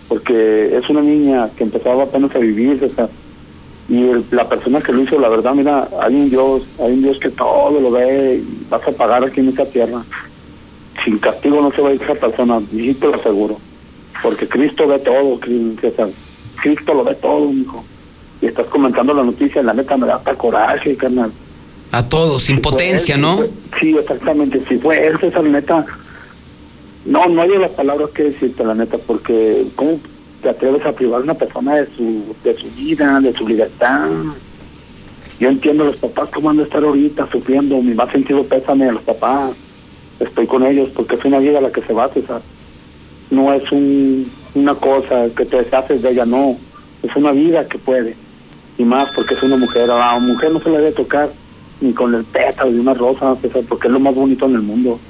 Porque 0.08 0.76
es 0.76 0.88
una 0.90 1.00
niña 1.00 1.48
que 1.56 1.64
empezaba 1.64 2.04
apenas 2.04 2.34
a 2.34 2.38
vivir, 2.38 2.78
César. 2.78 3.08
Y 3.88 4.02
el- 4.08 4.24
la 4.30 4.48
persona 4.48 4.80
que 4.80 4.92
lo 4.92 5.02
hizo, 5.02 5.18
la 5.18 5.28
verdad, 5.28 5.54
mira, 5.54 5.88
hay 6.00 6.14
un 6.14 6.30
Dios, 6.30 6.62
hay 6.78 6.92
un 6.92 7.02
Dios 7.02 7.18
que 7.18 7.30
todo 7.30 7.80
lo 7.80 7.90
ve 7.90 8.42
y 8.44 8.66
vas 8.68 8.86
a 8.86 8.92
pagar 8.92 9.24
aquí 9.24 9.40
en 9.40 9.48
esta 9.48 9.64
tierra. 9.64 10.02
Sin 11.04 11.16
castigo 11.18 11.62
no 11.62 11.72
se 11.72 11.80
va 11.80 11.88
a 11.88 11.94
ir 11.94 12.02
esa 12.02 12.14
persona, 12.14 12.60
y 12.72 12.92
te 12.94 13.06
lo 13.06 13.14
aseguro. 13.14 13.58
Porque 14.22 14.46
Cristo 14.46 14.86
ve 14.86 14.98
todo, 14.98 15.40
César. 15.80 16.08
Cristo 16.62 16.94
lo 16.94 17.04
ve 17.04 17.14
todo, 17.16 17.52
hijo. 17.52 17.84
Y 18.42 18.46
estás 18.46 18.66
comentando 18.66 19.12
la 19.14 19.22
noticia, 19.24 19.62
la 19.62 19.74
neta 19.74 19.96
me 19.96 20.06
da 20.06 20.16
hasta 20.16 20.34
coraje, 20.34 20.96
carnal. 20.96 21.30
A 21.92 22.08
todos, 22.08 22.44
Si 22.44 22.52
impotencia, 22.52 23.16
fue 23.16 23.24
él, 23.24 23.30
¿no? 23.30 23.36
si 23.36 23.42
fue- 23.70 23.80
Sí, 23.80 23.96
exactamente. 23.98 24.62
Si 24.68 24.78
fue 24.78 25.06
él, 25.06 25.18
César, 25.20 25.42
neta. 25.44 25.84
No, 27.04 27.26
no 27.26 27.42
hay 27.42 27.50
las 27.58 27.72
palabras 27.74 28.10
que 28.10 28.24
decirte, 28.24 28.62
la 28.64 28.74
neta, 28.74 28.98
porque 29.06 29.64
¿cómo 29.74 29.98
te 30.42 30.48
atreves 30.50 30.84
a 30.86 30.92
privar 30.92 31.20
a 31.20 31.24
una 31.24 31.34
persona 31.34 31.76
de 31.76 31.86
su, 31.96 32.34
de 32.44 32.56
su 32.56 32.70
vida, 32.76 33.20
de 33.20 33.32
su 33.32 33.46
libertad? 33.48 34.08
Yo 35.38 35.48
entiendo 35.48 35.84
a 35.84 35.86
los 35.86 36.00
papás 36.00 36.28
cómo 36.34 36.50
han 36.50 36.58
de 36.58 36.64
estar 36.64 36.82
ahorita 36.84 37.28
sufriendo. 37.30 37.80
Mi 37.82 37.94
más 37.94 38.10
sentido 38.12 38.44
pésame 38.44 38.88
a 38.88 38.92
los 38.92 39.02
papás. 39.02 39.52
Estoy 40.20 40.46
con 40.46 40.64
ellos 40.66 40.90
porque 40.94 41.14
es 41.16 41.24
una 41.24 41.38
vida 41.38 41.60
la 41.62 41.70
que 41.72 41.80
se 41.80 41.92
va, 41.94 42.08
César. 42.12 42.42
No 43.30 43.52
es 43.54 43.70
un, 43.72 44.30
una 44.54 44.74
cosa 44.74 45.26
que 45.36 45.44
te 45.44 45.62
deshaces 45.62 46.02
de 46.02 46.10
ella, 46.10 46.24
no. 46.24 46.56
Es 47.02 47.14
una 47.16 47.32
vida 47.32 47.66
que 47.68 47.78
puede. 47.78 48.16
Y 48.78 48.84
más 48.84 49.10
porque 49.14 49.34
es 49.34 49.42
una 49.42 49.56
mujer. 49.56 49.90
A 49.90 49.98
la 49.98 50.18
mujer 50.18 50.50
no 50.50 50.60
se 50.60 50.70
le 50.70 50.78
debe 50.78 50.92
tocar 50.92 51.30
ni 51.80 51.92
con 51.92 52.14
el 52.14 52.24
pétalo 52.24 52.72
de 52.72 52.80
una 52.80 52.94
rosa, 52.94 53.36
César, 53.40 53.62
porque 53.68 53.88
es 53.88 53.92
lo 53.92 54.00
más 54.00 54.14
bonito 54.14 54.46
en 54.46 54.54
el 54.54 54.62
mundo. 54.62 55.00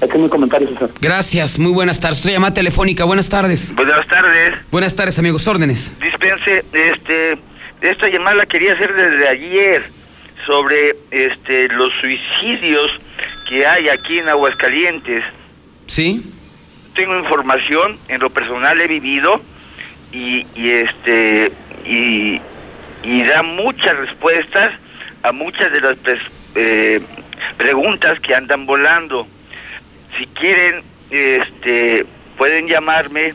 Este 0.00 0.16
es 0.16 0.22
mi 0.22 0.28
comentario, 0.28 0.68
César. 0.68 0.90
Gracias, 1.00 1.58
muy 1.58 1.72
buenas 1.72 2.00
tardes. 2.00 2.20
Otra 2.20 2.32
llamada 2.32 2.54
telefónica, 2.54 3.04
buenas 3.04 3.28
tardes. 3.28 3.74
Buenas 3.74 4.06
tardes. 4.06 4.54
Buenas 4.70 4.94
tardes, 4.94 5.18
amigos, 5.18 5.46
órdenes. 5.46 5.94
Dispense, 6.00 6.64
este, 6.72 7.38
esta 7.80 8.08
llamada 8.08 8.36
la 8.36 8.46
quería 8.46 8.74
hacer 8.74 8.92
desde 8.94 9.28
ayer 9.28 9.82
sobre 10.46 10.96
este 11.10 11.68
los 11.68 11.90
suicidios 12.00 12.90
que 13.48 13.66
hay 13.66 13.88
aquí 13.88 14.18
en 14.18 14.28
Aguascalientes. 14.28 15.22
¿Sí? 15.86 16.24
Tengo 16.94 17.18
información, 17.18 17.96
en 18.08 18.20
lo 18.20 18.30
personal 18.30 18.80
he 18.80 18.86
vivido 18.88 19.40
y, 20.12 20.46
y 20.54 20.70
este 20.70 21.50
y, 21.86 22.40
y 23.02 23.22
da 23.24 23.42
muchas 23.42 23.96
respuestas 23.96 24.72
a 25.22 25.32
muchas 25.32 25.72
de 25.72 25.80
las 25.80 25.96
pres- 25.98 26.30
eh, 26.54 27.00
preguntas 27.56 28.20
que 28.20 28.34
andan 28.34 28.66
volando. 28.66 29.26
Si 30.18 30.26
quieren, 30.26 30.82
este, 31.10 32.04
pueden 32.36 32.68
llamarme 32.68 33.34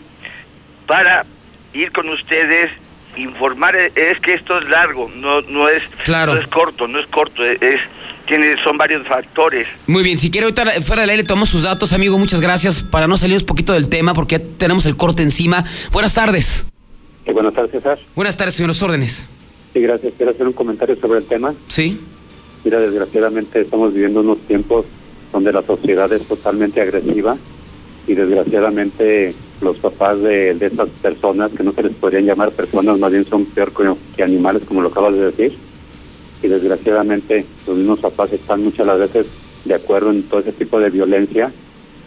para 0.85 1.25
ir 1.73 1.91
con 1.91 2.07
ustedes, 2.09 2.71
informar. 3.15 3.75
Es 3.75 4.19
que 4.19 4.35
esto 4.35 4.59
es 4.59 4.69
largo, 4.69 5.09
no 5.15 5.41
no 5.41 5.67
es 5.67 5.83
Claro. 6.03 6.35
no 6.35 6.39
es 6.41 6.47
corto, 6.47 6.87
no 6.87 6.99
es 6.99 7.07
corto, 7.07 7.43
es, 7.43 7.59
es- 7.61 7.81
tiene 8.27 8.55
son 8.63 8.77
varios 8.77 9.07
factores. 9.07 9.67
Muy 9.87 10.03
bien, 10.03 10.17
si 10.17 10.29
quiere 10.29 10.45
ahorita 10.45 10.81
fuera 10.81 11.01
del 11.01 11.09
aire 11.11 11.23
tomamos 11.23 11.49
sus 11.49 11.63
datos, 11.63 11.93
amigo, 11.93 12.17
muchas 12.17 12.41
gracias 12.41 12.83
para 12.83 13.07
no 13.07 13.17
salirnos 13.17 13.43
un 13.43 13.47
poquito 13.47 13.73
del 13.73 13.89
tema 13.89 14.13
porque 14.13 14.37
ya 14.37 14.45
tenemos 14.57 14.85
el 14.85 14.95
corte 14.95 15.23
encima. 15.23 15.65
Buenas 15.91 16.13
tardes. 16.13 16.67
Eh, 17.25 17.33
buenas 17.33 17.53
tardes, 17.53 17.71
César. 17.71 17.99
Buenas 18.15 18.37
tardes, 18.37 18.53
señores, 18.53 18.81
órdenes. 18.83 19.27
Sí, 19.73 19.81
gracias. 19.81 20.13
Quiero 20.15 20.31
hacer 20.31 20.47
un 20.47 20.53
comentario 20.53 20.95
sobre 20.95 21.19
el 21.19 21.25
tema. 21.25 21.53
¿Sí? 21.67 21.99
Mira, 22.63 22.79
desgraciadamente 22.79 23.61
estamos 23.61 23.93
viviendo 23.93 24.19
unos 24.19 24.39
tiempos 24.41 24.85
donde 25.31 25.51
la 25.51 25.61
sociedad 25.61 26.11
es 26.11 26.27
totalmente 26.27 26.81
agresiva 26.81 27.37
y 28.07 28.13
desgraciadamente 28.13 29.33
los 29.61 29.77
papás 29.77 30.21
de, 30.21 30.53
de 30.53 30.67
estas 30.67 30.89
personas, 31.01 31.51
que 31.51 31.63
no 31.63 31.73
se 31.73 31.83
les 31.83 31.93
podrían 31.93 32.25
llamar 32.25 32.51
personas, 32.51 32.99
más 32.99 33.11
bien 33.11 33.25
son 33.25 33.45
peor 33.45 33.73
que, 33.73 33.93
que 34.15 34.23
animales, 34.23 34.63
como 34.65 34.81
lo 34.81 34.89
acabas 34.89 35.13
de 35.13 35.31
decir. 35.31 35.57
Y 36.41 36.47
desgraciadamente 36.47 37.45
los 37.65 37.77
mismos 37.77 37.99
papás 37.99 38.31
están 38.33 38.63
muchas 38.63 38.85
las 38.85 38.99
veces 38.99 39.27
de 39.65 39.73
acuerdo 39.73 40.11
en 40.11 40.23
todo 40.23 40.39
ese 40.39 40.51
tipo 40.51 40.79
de 40.79 40.89
violencia, 40.89 41.51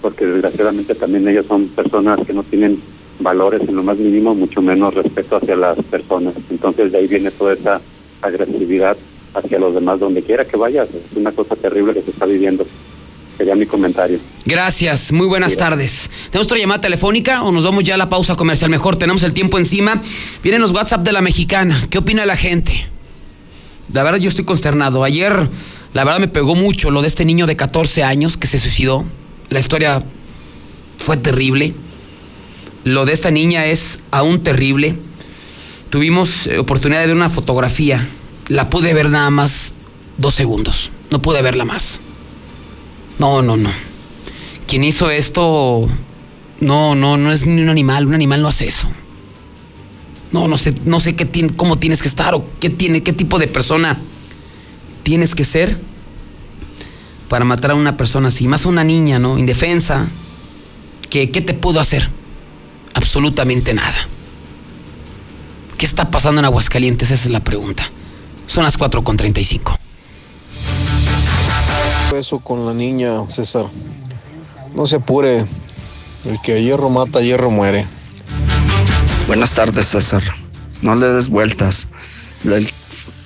porque 0.01 0.25
desgraciadamente 0.25 0.95
también 0.95 1.29
ellos 1.29 1.47
son 1.47 1.69
personas 1.69 2.19
que 2.27 2.33
no 2.33 2.43
tienen 2.43 2.81
valores 3.19 3.63
en 3.69 3.77
lo 3.77 3.83
más 3.83 3.99
mínimo, 3.99 4.35
mucho 4.35 4.63
menos 4.63 4.95
respeto 4.95 5.37
hacia 5.37 5.57
las 5.57 5.77
personas. 5.85 6.35
Entonces 6.51 6.93
de 6.93 6.99
ahí 6.99 7.07
viene 7.07 7.31
toda 7.31 7.53
esa 7.53 7.81
agresividad 8.23 8.97
hacia 9.35 9.59
los 9.59 9.75
demás 9.75 10.01
donde 10.01 10.23
quiera 10.23 10.45
que 10.45 10.57
vayas. 10.57 10.89
Es 10.89 11.17
una 11.17 11.33
cosa 11.33 11.57
terrible 11.57 11.95
que 11.95 12.03
se 12.03 12.11
está 12.11 12.27
viviendo. 12.27 12.67
Sería 13.37 13.55
mi 13.55 13.65
comentario. 13.65 14.19
Gracias, 14.45 15.13
muy 15.13 15.27
buenas 15.27 15.57
tardes. 15.57 16.11
¿Tenemos 16.31 16.47
otra 16.47 16.59
llamada 16.59 16.83
telefónica 16.83 17.43
o 17.43 17.53
nos 17.53 17.65
vamos 17.65 17.85
ya 17.85 17.95
a 17.95 17.97
la 17.97 18.09
pausa 18.09 18.37
comercial? 18.37 18.71
Mejor, 18.71 18.97
tenemos 18.97 19.23
el 19.23 19.33
tiempo 19.33 19.59
encima. 19.59 20.03
Vienen 20.43 20.61
los 20.61 20.73
WhatsApp 20.73 21.03
de 21.03 21.13
la 21.13 21.23
mexicana. 21.23 21.81
¿Qué 21.89 21.99
opina 21.99 22.27
la 22.27 22.37
gente? 22.37 22.87
La 23.93 24.03
verdad 24.03 24.19
yo 24.19 24.29
estoy 24.29 24.45
consternado. 24.45 25.05
Ayer, 25.05 25.49
la 25.93 26.05
verdad 26.05 26.21
me 26.21 26.29
pegó 26.29 26.55
mucho 26.55 26.91
lo 26.91 27.03
de 27.03 27.09
este 27.09 27.25
niño 27.25 27.47
de 27.47 27.57
14 27.57 28.05
años 28.05 28.37
que 28.37 28.47
se 28.47 28.59
suicidó. 28.59 29.05
La 29.49 29.59
historia 29.59 30.03
fue 30.99 31.17
terrible. 31.17 31.75
Lo 32.85 33.05
de 33.05 33.13
esta 33.13 33.31
niña 33.31 33.67
es 33.67 34.01
aún 34.11 34.43
terrible. 34.43 34.97
Tuvimos 35.91 36.47
eh, 36.47 36.59
oportunidad 36.59 37.01
de 37.01 37.09
ver 37.09 37.17
una 37.17 37.31
fotografía. 37.31 38.07
La 38.49 38.71
pude 38.71 38.95
ver 38.95 39.11
nada 39.11 39.31
más 39.31 39.75
dos 40.19 40.35
segundos. 40.35 40.91
No 41.11 41.21
pude 41.21 41.43
verla 41.43 41.65
más. 41.65 42.01
No, 43.19 43.43
no, 43.43 43.57
no. 43.57 43.71
Quien 44.69 44.85
hizo 44.85 45.11
esto, 45.11 45.89
no, 46.61 46.95
no, 46.95 47.17
no 47.17 47.33
es 47.33 47.45
ni 47.45 47.61
un 47.61 47.69
animal. 47.69 48.07
Un 48.07 48.15
animal 48.15 48.41
no 48.41 48.49
hace 48.49 48.69
eso. 48.69 48.89
No, 50.33 50.47
no 50.47 50.57
sé, 50.57 50.75
no 50.85 51.01
sé 51.01 51.17
qué 51.17 51.51
cómo 51.57 51.77
tienes 51.77 52.03
que 52.03 52.09
estar 52.09 52.35
o 52.35 52.45
qué 52.61 52.71
tiene, 52.71 53.03
qué 53.03 53.13
tipo 53.13 53.39
de 53.39 53.49
persona 53.49 53.99
tienes 55.03 55.35
que 55.35 55.45
ser 55.45 55.81
para 57.29 57.45
matar 57.45 57.73
a 57.73 57.75
una 57.75 57.97
persona 57.97 58.29
así, 58.29 58.49
más 58.49 58.67
una 58.67 58.85
niña, 58.85 59.19
¿no? 59.19 59.39
Indefensa. 59.39 60.07
¿Qué, 61.09 61.31
¿Qué 61.31 61.41
te 61.41 61.55
pudo 61.55 61.81
hacer? 61.81 62.09
Absolutamente 62.95 63.75
nada. 63.75 64.07
¿Qué 65.79 65.87
está 65.87 66.11
pasando 66.11 66.41
en 66.41 66.45
Aguascalientes? 66.45 67.11
Esa 67.11 67.25
es 67.25 67.31
la 67.31 67.41
pregunta. 67.41 67.91
Son 68.47 68.65
las 68.65 68.77
4 68.77 69.03
con 69.03 69.17
35. 69.17 69.77
Eso 72.15 72.41
con 72.41 72.67
la 72.67 72.75
niña, 72.75 73.29
César. 73.29 73.67
No 74.75 74.87
se 74.87 74.97
apure. 74.97 75.47
El 76.25 76.41
que 76.43 76.63
hierro 76.63 76.91
mata, 76.91 77.21
hierro 77.21 77.51
muere. 77.51 77.87
Buenas 79.31 79.55
tardes, 79.55 79.87
César. 79.87 80.25
No 80.83 80.97
le 80.97 81.07
des 81.07 81.29
vueltas. 81.29 81.87
La, 82.43 82.59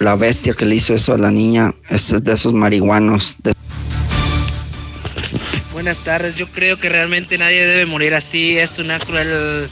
la 0.01 0.17
bestia 0.17 0.53
que 0.53 0.67
le 0.67 0.75
hizo 0.75 0.93
eso 0.93 1.15
a 1.15 1.17
la 1.17 1.31
niña 1.31 1.75
ese 1.89 2.17
es 2.17 2.25
de 2.25 2.35
esos 2.35 2.53
marihuanos. 2.53 3.39
de- 3.43 3.55
Buenas 5.73 5.97
tardes, 6.05 6.35
yo 6.35 6.47
creo 6.49 6.79
que 6.79 6.91
realmente 6.91 7.39
nadie 7.39 7.65
debe 7.67 7.87
morir 7.87 8.15
así, 8.15 8.59
es 8.59 8.79
una 8.79 8.99
cruel 8.99 9.67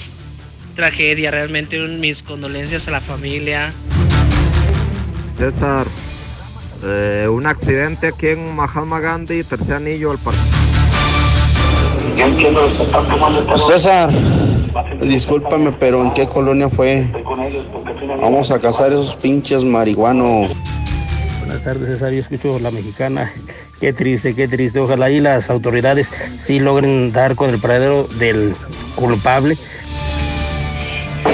tragedia, 0.75 1.31
realmente 1.31 1.85
un- 1.85 2.01
mis 2.01 2.23
condolencias 2.23 2.89
a 2.89 2.93
la 2.93 3.01
familia. 3.03 3.71
César, 5.37 5.87
eh, 6.83 7.29
un 7.31 7.45
accidente 7.47 8.07
aquí 8.09 8.29
en 8.29 8.57
Mahatma 8.57 9.01
Gandhi, 9.01 9.45
tercer 9.45 9.75
anillo 9.75 10.13
al 10.13 10.19
parque. 10.19 10.41
César, 13.67 14.11
discúlpame, 15.01 15.73
pero 15.73 16.03
¿en 16.03 16.13
qué 16.13 16.27
colonia 16.27 16.69
fue? 16.69 17.07
Vamos 18.21 18.51
a 18.51 18.59
cazar 18.59 18.93
esos 18.93 19.17
pinches 19.17 19.65
marihuanos. 19.65 20.51
Buenas 21.41 21.63
tardes, 21.63 21.89
César. 21.89 22.13
Yo 22.13 22.21
escucho 22.21 22.59
la 22.59 22.71
mexicana. 22.71 23.33
Qué 23.81 23.93
triste, 23.93 24.35
qué 24.35 24.49
triste. 24.49 24.79
Ojalá 24.79 25.11
y 25.11 25.21
las 25.21 25.51
autoridades 25.51 26.11
sí 26.39 26.61
logren 26.61 27.13
dar 27.13 27.35
con 27.35 27.51
el 27.51 27.59
paradero 27.59 28.07
del 28.19 28.55
culpable. 28.95 29.57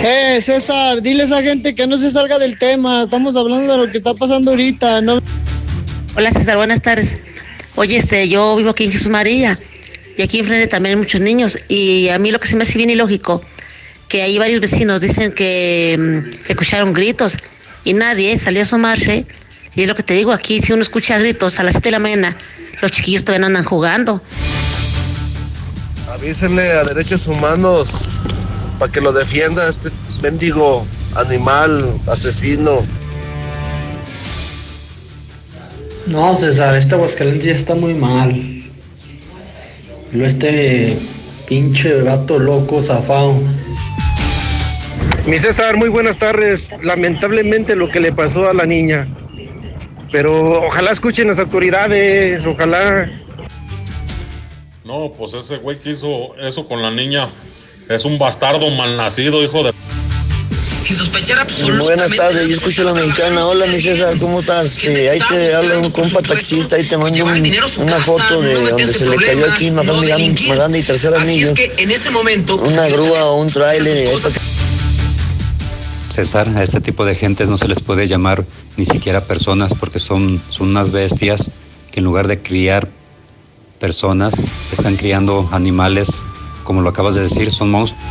Eh, 0.05 0.41
César, 0.41 1.03
dile 1.03 1.23
a 1.23 1.27
esa 1.27 1.43
gente 1.43 1.75
que 1.75 1.87
no 1.87 1.99
se 1.99 2.11
salga 2.11 2.39
del 2.39 2.59
tema. 2.59 3.03
Estamos 3.03 3.37
hablando 3.37 3.73
de 3.73 3.79
lo 3.87 3.91
que 3.91 3.99
está 3.99 4.15
pasando 4.15 4.53
ahorita, 4.53 5.01
¿no? 5.01 5.19
Hola 6.17 6.33
César, 6.33 6.57
buenas 6.57 6.83
tardes. 6.83 7.19
Oye, 7.77 7.97
este, 7.97 8.29
yo 8.29 8.57
vivo 8.57 8.71
aquí 8.71 8.85
en 8.85 8.93
Jesús 8.93 9.09
María 9.09 9.59
y 10.19 10.23
aquí 10.23 10.41
enfrente 10.41 10.67
también 10.67 10.97
hay 10.97 11.01
muchos 11.01 11.21
niños 11.21 11.57
y 11.69 12.09
a 12.09 12.19
mí 12.19 12.33
lo 12.33 12.41
que 12.41 12.49
se 12.49 12.57
me 12.57 12.65
hace 12.65 12.77
bien 12.77 12.91
ilógico, 12.91 13.41
que 14.09 14.23
hay 14.23 14.37
varios 14.37 14.61
vecinos 14.61 15.01
dicen 15.01 15.33
que, 15.33 15.97
mm, 15.97 16.45
que 16.45 16.53
escucharon 16.53 16.93
gritos 16.93 17.39
y 17.85 17.95
nadie 17.95 18.37
salió 18.37 18.61
a 18.61 18.63
asomarse 18.65 19.27
y 19.77 19.83
es 19.83 19.87
lo 19.87 19.95
que 19.95 20.03
te 20.03 20.15
digo 20.15 20.33
aquí, 20.33 20.61
si 20.61 20.73
uno 20.73 20.83
escucha 20.83 21.19
gritos 21.19 21.61
a 21.61 21.63
las 21.63 21.75
7 21.75 21.87
de 21.87 21.91
la 21.93 21.99
mañana, 22.01 22.37
los 22.83 22.91
chiquillos 22.91 23.23
todavía 23.23 23.43
no 23.43 23.47
andan 23.47 23.65
jugando. 23.65 24.21
Avísenle 26.13 26.69
a 26.73 26.83
derechos 26.83 27.29
humanos 27.29 28.09
para 28.81 28.91
que 28.91 29.01
lo 29.01 29.13
defienda 29.13 29.69
este 29.69 29.91
mendigo 30.21 30.85
animal 31.15 31.95
asesino. 32.09 32.85
No, 36.07 36.35
César, 36.35 36.75
este 36.75 36.97
Aguascalientes 36.97 37.45
ya 37.45 37.53
está 37.53 37.77
muy 37.77 37.95
mal. 37.95 38.58
Lo 40.13 40.27
este 40.27 40.99
pinche 41.47 42.03
gato 42.03 42.39
loco 42.39 42.81
zafado. 42.81 43.35
Mi 45.27 45.39
César, 45.39 45.77
muy 45.77 45.91
buenas 45.91 46.19
tardes. 46.19 46.73
Lamentablemente 46.83 47.77
lo 47.77 47.91
que 47.91 48.01
le 48.01 48.13
pasó 48.13 48.49
a 48.49 48.55
la 48.55 48.65
niña. 48.65 49.07
Pero 50.11 50.67
ojalá 50.67 50.91
escuchen 50.91 51.29
las 51.29 51.39
autoridades, 51.39 52.47
ojalá. 52.47 53.11
No, 54.85 55.13
pues 55.13 55.35
ese 55.35 55.59
güey 55.59 55.79
que 55.79 55.91
hizo 55.91 56.35
eso 56.37 56.67
con 56.67 56.81
la 56.81 56.91
niña 56.91 57.29
es 57.91 58.07
un 58.07 58.19
bastardo 58.19 58.71
malnacido, 58.71 59.43
hijo 59.43 59.63
de... 59.63 59.75
Sin 60.89 60.97
sospechar 60.97 61.47
Buenas 61.83 62.17
tardes, 62.17 62.49
yo 62.49 62.55
escucho 62.55 62.83
la 62.83 62.95
mexicana. 62.95 63.45
Hola, 63.45 63.67
mi 63.67 63.79
César, 63.79 64.17
¿cómo 64.17 64.41
estás? 64.41 64.83
Eh, 64.85 65.11
ahí 65.11 65.19
te 65.29 65.55
habla 65.55 65.81
un 65.81 65.91
compa 65.91 66.23
taxista, 66.23 66.77
ahí 66.77 66.85
te 66.89 66.97
mando 66.97 67.27
un- 67.27 67.31
una 67.83 67.99
foto 68.01 68.41
de 68.41 68.55
donde 68.55 68.87
se 68.87 69.05
le 69.05 69.17
cayó 69.17 69.53
aquí 69.53 69.71
Magán 69.71 70.75
y 70.75 70.83
Tercer 70.83 71.15
Anillo. 71.15 71.53
en 71.77 71.91
ese 71.91 72.11
momento... 72.11 72.57
Una 72.57 72.89
grúa 72.89 73.27
o 73.27 73.43
un 73.43 73.49
trailer. 73.49 74.09
César, 76.09 76.49
a 76.57 76.63
este 76.63 76.81
tipo 76.81 77.05
de 77.05 77.15
gentes 77.15 77.49
no 77.49 77.59
se 77.59 77.69
les 77.69 77.83
puede 77.83 78.09
llamar 78.09 78.47
ni 78.79 78.87
siquiera 78.87 79.21
personas 79.21 79.75
porque 79.75 79.99
son, 79.99 80.43
son 80.49 80.69
unas 80.69 80.91
bestias 80.91 81.51
que 81.93 82.01
en 82.01 82.05
lugar 82.07 82.29
de 82.29 82.41
criar 82.41 82.89
personas, 83.79 84.37
están 84.73 84.97
criando 84.97 85.51
animales, 85.53 86.23
como 86.65 86.81
lo 86.81 86.89
acabas 86.89 87.15
de 87.15 87.21
decir, 87.21 87.53
son 87.53 87.71
monstruos. 87.73 88.03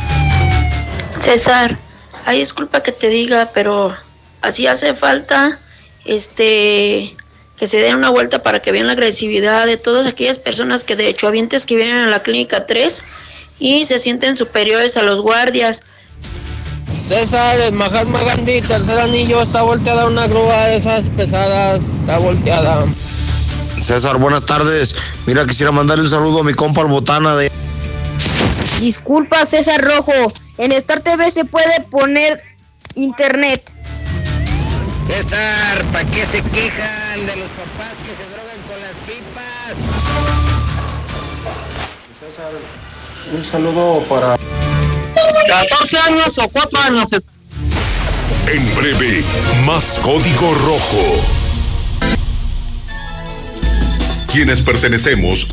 César, 1.20 1.80
ay, 2.28 2.40
disculpa 2.40 2.82
que 2.82 2.92
te 2.92 3.08
diga, 3.08 3.50
pero 3.54 3.96
así 4.42 4.66
hace 4.66 4.94
falta 4.94 5.58
este 6.04 7.16
que 7.56 7.66
se 7.66 7.78
den 7.78 7.96
una 7.96 8.10
vuelta 8.10 8.42
para 8.42 8.60
que 8.60 8.70
vean 8.70 8.86
la 8.86 8.92
agresividad 8.92 9.64
de 9.64 9.78
todas 9.78 10.06
aquellas 10.06 10.38
personas 10.38 10.84
que 10.84 10.94
derechohabientes 10.94 11.64
que 11.64 11.76
vienen 11.76 11.96
a 11.96 12.06
la 12.06 12.22
clínica 12.22 12.66
3 12.66 13.02
y 13.58 13.86
se 13.86 13.98
sienten 13.98 14.36
superiores 14.36 14.98
a 14.98 15.02
los 15.02 15.22
guardias. 15.22 15.82
César, 17.00 17.58
el 17.60 17.72
Mahatma 17.72 18.22
Gandhi, 18.22 18.60
tercer 18.60 18.98
anillo, 18.98 19.40
está 19.40 19.62
volteada 19.62 20.06
una 20.06 20.26
grúa 20.26 20.66
de 20.66 20.76
esas 20.76 21.08
pesadas, 21.08 21.94
está 21.98 22.18
volteada. 22.18 22.84
César, 23.80 24.18
buenas 24.18 24.44
tardes. 24.44 24.96
Mira, 25.26 25.46
quisiera 25.46 25.72
mandarle 25.72 26.04
un 26.04 26.10
saludo 26.10 26.40
a 26.40 26.44
mi 26.44 26.52
compa 26.52 26.82
el 26.82 26.88
Botana 26.88 27.36
de... 27.36 27.50
Disculpa, 28.80 29.44
César 29.44 29.80
Rojo. 29.80 30.12
En 30.56 30.72
Star 30.72 31.00
TV 31.00 31.30
se 31.30 31.44
puede 31.44 31.80
poner 31.90 32.42
internet. 32.94 33.72
César, 35.06 35.84
¿para 35.92 36.08
qué 36.10 36.26
se 36.26 36.42
quejan 36.42 37.26
de 37.26 37.36
los 37.36 37.50
papás 37.50 37.94
que 38.04 38.14
se 38.14 38.24
drogan 38.30 38.62
con 38.68 38.80
las 38.80 38.94
pipas? 39.06 39.76
César, 42.20 42.52
un 43.32 43.44
saludo 43.44 44.00
para... 44.08 44.36
14 45.48 45.98
años 45.98 46.38
o 46.38 46.48
4 46.48 46.80
años. 46.80 47.08
En 48.46 48.74
breve, 48.76 49.24
más 49.64 49.98
código 50.00 50.54
rojo. 50.54 51.24
Quienes 54.32 54.60
pertenecemos 54.60 55.48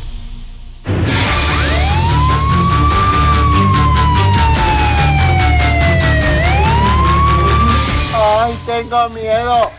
tengo 8.88 9.08
miedo. 9.10 9.70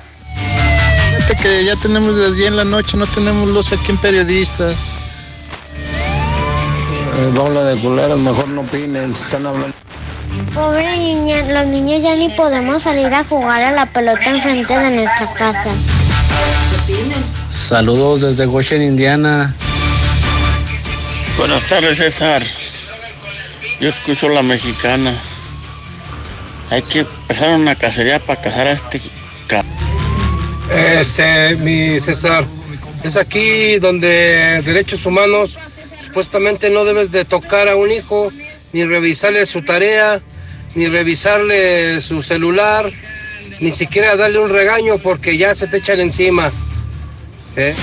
Fíjate 1.10 1.36
que 1.42 1.66
ya 1.66 1.76
tenemos 1.78 2.14
las 2.16 2.36
10 2.36 2.48
en 2.50 2.58
la 2.58 2.66
noche, 2.66 2.98
no 2.98 3.06
tenemos 3.06 3.48
luz 3.50 3.72
aquí 3.72 3.92
en 3.92 3.98
periodistas. 3.98 4.76
Bola 7.34 7.64
de 7.64 7.80
culeros, 7.80 8.20
mejor 8.20 8.48
no 8.50 8.62
opinen. 8.62 9.16
Están 9.26 9.46
hablando. 9.46 9.76
Pobre 10.54 10.98
niña, 10.98 11.42
los 11.48 11.66
niños 11.68 12.04
ya 12.04 12.16
ni 12.16 12.30
podemos 12.30 12.84
salir 12.84 13.12
a 13.14 13.24
jugar 13.24 13.64
a 13.64 13.72
la 13.72 13.86
pelota 13.88 14.26
enfrente 14.26 14.78
de 14.78 14.92
nuestra 14.92 15.34
casa. 15.34 15.70
Saludos 17.52 18.22
desde 18.22 18.46
Goshen, 18.46 18.82
Indiana. 18.82 19.54
Buenas 21.38 21.64
tardes, 21.68 21.98
César. 21.98 22.44
Yo 23.80 23.90
escucho 23.90 24.30
la 24.30 24.42
mexicana. 24.44 25.14
Hay 26.70 26.82
que 26.82 27.00
empezar 27.00 27.58
una 27.58 27.76
cacería 27.76 28.20
para 28.20 28.42
cazar 28.42 28.68
a 28.68 28.72
este. 28.74 29.02
Este, 31.00 31.56
mi 31.58 32.00
César, 32.00 32.46
es 33.04 33.16
aquí 33.16 33.80
donde 33.80 34.62
derechos 34.66 35.06
humanos 35.06 35.58
supuestamente 36.04 36.70
no 36.70 36.84
debes 36.84 37.12
de 37.12 37.24
tocar 37.26 37.70
a 37.70 37.76
un 37.76 37.90
hijo, 37.90 38.32
ni 38.74 38.84
revisarle 38.84 39.46
su 39.46 39.62
tarea, 39.62 40.22
ni 40.76 40.88
revisarle 40.88 42.02
su 42.02 42.22
celular, 42.22 42.90
ni 43.60 43.72
siquiera 43.72 44.16
darle 44.16 44.40
un 44.40 44.50
regaño 44.50 44.98
porque 44.98 45.38
ya 45.38 45.56
se 45.56 45.68
te 45.68 45.78
echan 45.78 46.00
encima. 46.00 46.52
¿Eh? 47.56 47.74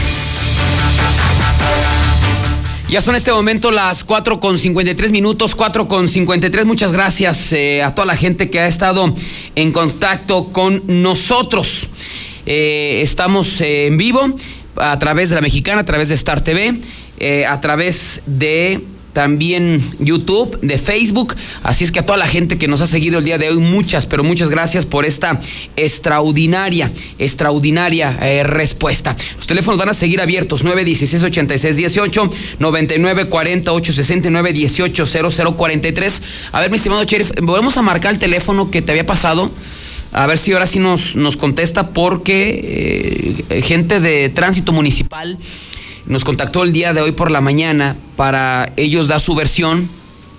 Ya 2.89 3.01
son 3.01 3.14
este 3.16 3.32
momento 3.32 3.70
las 3.70 4.05
4 4.05 4.41
con 4.41 4.59
53 4.59 5.11
minutos, 5.11 5.55
4 5.55 5.89
con 5.89 6.09
53. 6.09 6.66
Muchas 6.66 6.93
gracias 6.93 7.53
eh, 7.53 7.82
a 7.82 7.95
toda 7.95 8.07
la 8.07 8.16
gente 8.16 8.51
que 8.51 8.61
ha 8.61 8.66
estado 8.66 9.14
en 9.55 9.72
contacto 9.72 10.53
con 10.53 10.82
nosotros. 10.87 11.89
Eh, 12.47 13.01
estamos 13.03 13.61
eh, 13.62 13.87
en 13.87 13.97
vivo 13.97 14.37
a 14.76 14.99
través 14.99 15.30
de 15.30 15.37
la 15.37 15.41
mexicana, 15.41 15.80
a 15.80 15.85
través 15.85 16.11
de 16.11 16.14
Star 16.14 16.45
TV, 16.45 16.74
a 17.49 17.61
través 17.61 18.20
de 18.26 18.85
también 19.14 19.82
YouTube, 20.00 20.58
de 20.60 20.76
Facebook. 20.76 21.34
Así 21.62 21.84
es 21.84 21.92
que 21.92 22.00
a 22.00 22.02
toda 22.04 22.18
la 22.18 22.26
gente 22.28 22.58
que 22.58 22.68
nos 22.68 22.82
ha 22.82 22.86
seguido 22.86 23.20
el 23.20 23.24
día 23.24 23.38
de 23.38 23.48
hoy, 23.48 23.56
muchas, 23.56 24.04
pero 24.04 24.22
muchas 24.24 24.50
gracias 24.50 24.84
por 24.84 25.06
esta 25.06 25.40
extraordinaria, 25.76 26.90
extraordinaria 27.18 28.18
eh, 28.20 28.42
respuesta. 28.44 29.16
Los 29.36 29.46
teléfonos 29.46 29.78
van 29.78 29.88
a 29.88 29.94
seguir 29.94 30.20
abiertos, 30.20 30.64
916 30.64 31.22
86 31.22 31.76
18 31.76 32.30
99 32.58 33.26
40 33.26 33.72
869 33.72 34.52
18 34.52 35.06
0043. 35.06 36.22
A 36.52 36.60
ver, 36.60 36.70
mi 36.70 36.76
estimado 36.76 37.04
sheriff, 37.04 37.30
volvemos 37.40 37.76
a 37.76 37.82
marcar 37.82 38.12
el 38.12 38.18
teléfono 38.18 38.70
que 38.70 38.82
te 38.82 38.92
había 38.92 39.06
pasado. 39.06 39.50
A 40.12 40.26
ver 40.26 40.38
si 40.38 40.52
ahora 40.52 40.66
sí 40.66 40.80
nos, 40.80 41.16
nos 41.16 41.36
contesta 41.36 41.90
porque 41.90 43.44
eh, 43.48 43.62
gente 43.62 44.00
de 44.00 44.28
tránsito 44.28 44.72
municipal 44.72 45.38
nos 46.07 46.24
contactó 46.24 46.62
el 46.62 46.72
día 46.72 46.92
de 46.92 47.00
hoy 47.00 47.12
por 47.12 47.30
la 47.30 47.40
mañana 47.40 47.96
para 48.16 48.72
ellos 48.76 49.09
dar 49.09 49.20
su 49.20 49.34
versión 49.34 49.88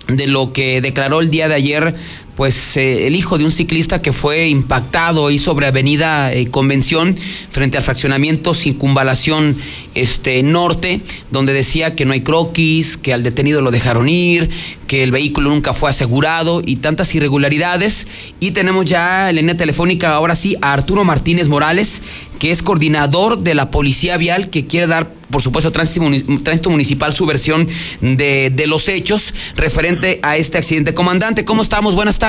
de 0.08 0.28
lo 0.28 0.54
que 0.54 0.82
declaró 0.82 1.20
el 1.20 1.32
día 1.32 1.48
de 1.48 1.56
ayer 1.56 1.96
pues 2.36 2.76
eh, 2.78 3.08
el 3.08 3.16
hijo 3.16 3.38
de 3.38 3.46
un 3.46 3.52
ciclista 3.52 4.02
que 4.02 4.12
fue 4.12 4.48
impactado 4.48 5.28
ahí 5.28 5.38
sobre 5.38 5.68
Avenida 5.68 6.34
eh, 6.34 6.48
Convención 6.48 7.16
frente 7.50 7.78
al 7.78 7.84
fraccionamiento 7.84 8.54
Circunvalación 8.54 9.56
este, 9.96 10.44
Norte, 10.44 11.00
donde 11.32 11.54
decía 11.54 11.96
que 11.96 12.04
no 12.06 12.12
hay 12.12 12.22
croquis, 12.22 12.98
que 12.98 13.14
al 13.14 13.24
detenido 13.24 13.62
lo 13.62 13.72
dejaron 13.72 14.10
ir, 14.10 14.50
que 14.88 15.04
el 15.04 15.12
vehículo 15.12 15.50
nunca 15.50 15.74
fue 15.74 15.90
asegurado 15.90 16.62
y 16.66 16.76
tantas 16.78 17.16
irregularidades. 17.16 18.08
Y 18.42 18.52
tenemos 18.52 18.86
ya 18.86 19.30
en 19.30 19.38
línea 19.38 19.56
telefónica 19.56 20.14
ahora 20.14 20.36
sí 20.36 20.58
a 20.62 20.74
Arturo 20.74 21.06
Martínez 21.06 21.48
Morales, 21.48 22.02
que 22.40 22.52
es 22.52 22.62
coordinador 22.62 23.40
de 23.40 23.56
la 23.56 23.72
Policía 23.72 24.18
Vial, 24.18 24.50
que 24.50 24.68
quiere 24.68 24.88
dar, 24.88 25.14
por 25.32 25.42
supuesto, 25.42 25.72
Tránsito, 25.72 26.70
Municipal 26.70 27.16
su 27.16 27.26
versión 27.26 27.66
de, 28.02 28.52
de 28.54 28.68
los 28.68 28.90
hechos 28.90 29.34
referente 29.56 30.20
a 30.22 30.36
este 30.36 30.58
accidente. 30.58 30.94
Comandante, 30.94 31.46
¿cómo 31.46 31.62
estamos? 31.64 31.96
Buenas 31.96 32.20
tardes. 32.20 32.25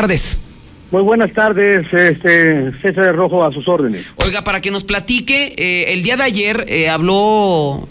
Muy 0.93 1.03
buenas 1.03 1.33
tardes, 1.33 1.93
este, 1.93 2.73
César 2.81 3.17
Rojo, 3.17 3.45
a 3.45 3.53
sus 3.53 3.67
órdenes. 3.67 4.05
Oiga, 4.17 4.45
para 4.45 4.61
que 4.61 4.71
nos 4.71 4.85
platique, 4.85 5.55
eh, 5.57 5.93
el 5.93 6.03
día 6.03 6.17
de 6.17 6.23
ayer 6.23 6.65
eh, 6.69 6.89
habló 6.89 7.89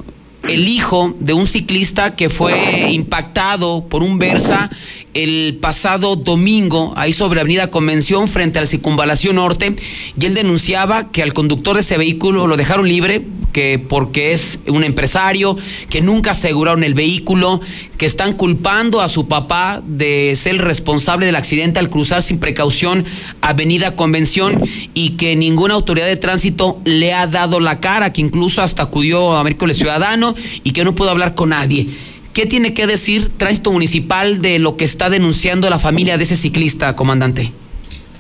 el 0.48 0.68
hijo 0.68 1.16
de 1.20 1.34
un 1.34 1.48
ciclista 1.48 2.16
que 2.16 2.30
fue 2.30 2.90
impactado 2.92 3.88
por 3.90 4.04
un 4.04 4.20
Versa 4.20 4.70
el 5.14 5.58
pasado 5.62 6.18
domingo, 6.18 6.94
ahí 6.98 7.14
sobre 7.14 7.40
Avenida 7.40 7.72
Convención, 7.72 8.28
frente 8.28 8.60
a 8.60 8.62
la 8.62 8.68
Circunvalación 8.68 9.38
Norte, 9.38 9.76
y 10.20 10.26
él 10.26 10.34
denunciaba 10.34 11.12
que 11.12 11.24
al 11.24 11.34
conductor 11.34 11.76
de 11.76 11.82
ese 11.82 11.98
vehículo 11.98 12.48
lo 12.48 12.58
dejaron 12.58 12.88
libre, 12.88 13.26
que 13.54 13.80
porque 13.80 14.34
es 14.34 14.60
un 14.68 14.84
empresario, 14.84 15.58
que 15.90 16.02
nunca 16.02 16.32
aseguraron 16.32 16.84
el 16.84 16.94
vehículo, 16.94 17.62
que 17.98 18.06
están 18.06 18.34
culpando 18.34 19.02
a 19.02 19.08
su 19.08 19.28
papá 19.28 19.82
de 19.86 20.36
ser 20.36 20.54
el 20.56 20.60
responsable 20.60 21.26
del 21.26 21.36
accidente 21.36 21.80
al 21.80 21.90
cruzar 21.90 22.22
sin 22.22 22.40
precaución 22.40 23.06
Avenida 23.42 23.96
Convención 23.96 24.58
y 24.94 25.12
que 25.12 25.36
ninguna 25.36 25.74
autoridad 25.74 26.08
de 26.08 26.18
tránsito 26.18 26.80
le 26.86 27.14
ha 27.14 27.28
dado 27.28 27.60
la 27.60 27.80
cara, 27.80 28.12
que 28.12 28.22
incluso 28.22 28.62
hasta 28.62 28.84
acudió 28.84 29.36
a 29.36 29.44
Miércoles 29.44 29.78
Ciudadano 29.78 30.36
y 30.64 30.72
que 30.72 30.84
no 30.84 30.96
pudo 30.96 31.10
hablar 31.10 31.36
con 31.36 31.50
nadie. 31.50 31.88
¿Qué 32.34 32.46
tiene 32.46 32.74
que 32.74 32.86
decir 32.86 33.30
Tránsito 33.30 33.72
Municipal 33.72 34.42
de 34.42 34.60
lo 34.60 34.76
que 34.76 34.84
está 34.84 35.10
denunciando 35.10 35.70
la 35.70 35.80
familia 35.80 36.18
de 36.18 36.24
ese 36.24 36.36
ciclista, 36.36 36.94
comandante? 36.96 37.54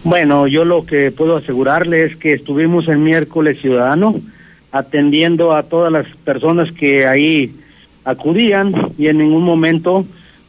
Bueno, 0.05 0.47
yo 0.47 0.63
lo 0.63 0.85
que 0.85 1.11
puedo 1.11 1.35
asegurarle 1.35 2.05
es 2.05 2.15
que 2.15 2.33
estuvimos 2.33 2.87
el 2.87 2.99
miércoles 2.99 3.59
ciudadano 3.59 4.15
atendiendo 4.71 5.55
a 5.55 5.63
todas 5.63 5.91
las 5.91 6.05
personas 6.23 6.71
que 6.71 7.07
ahí 7.07 7.51
acudían 8.05 8.93
y 8.97 9.07
en 9.07 9.17
ningún 9.17 9.43
momento 9.43 10.05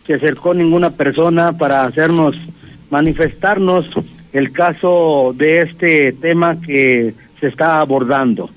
se 0.07 0.15
acercó 0.15 0.55
ninguna 0.55 0.91
persona 0.91 1.53
para 1.53 1.83
hacernos 1.83 2.37
manifestarnos 2.91 3.87
el 4.33 4.53
caso 4.53 5.35
de 5.37 5.63
este 5.63 6.13
tema 6.13 6.61
que 6.61 7.15
se 7.41 7.49
está 7.49 7.81
abordando. 7.81 8.51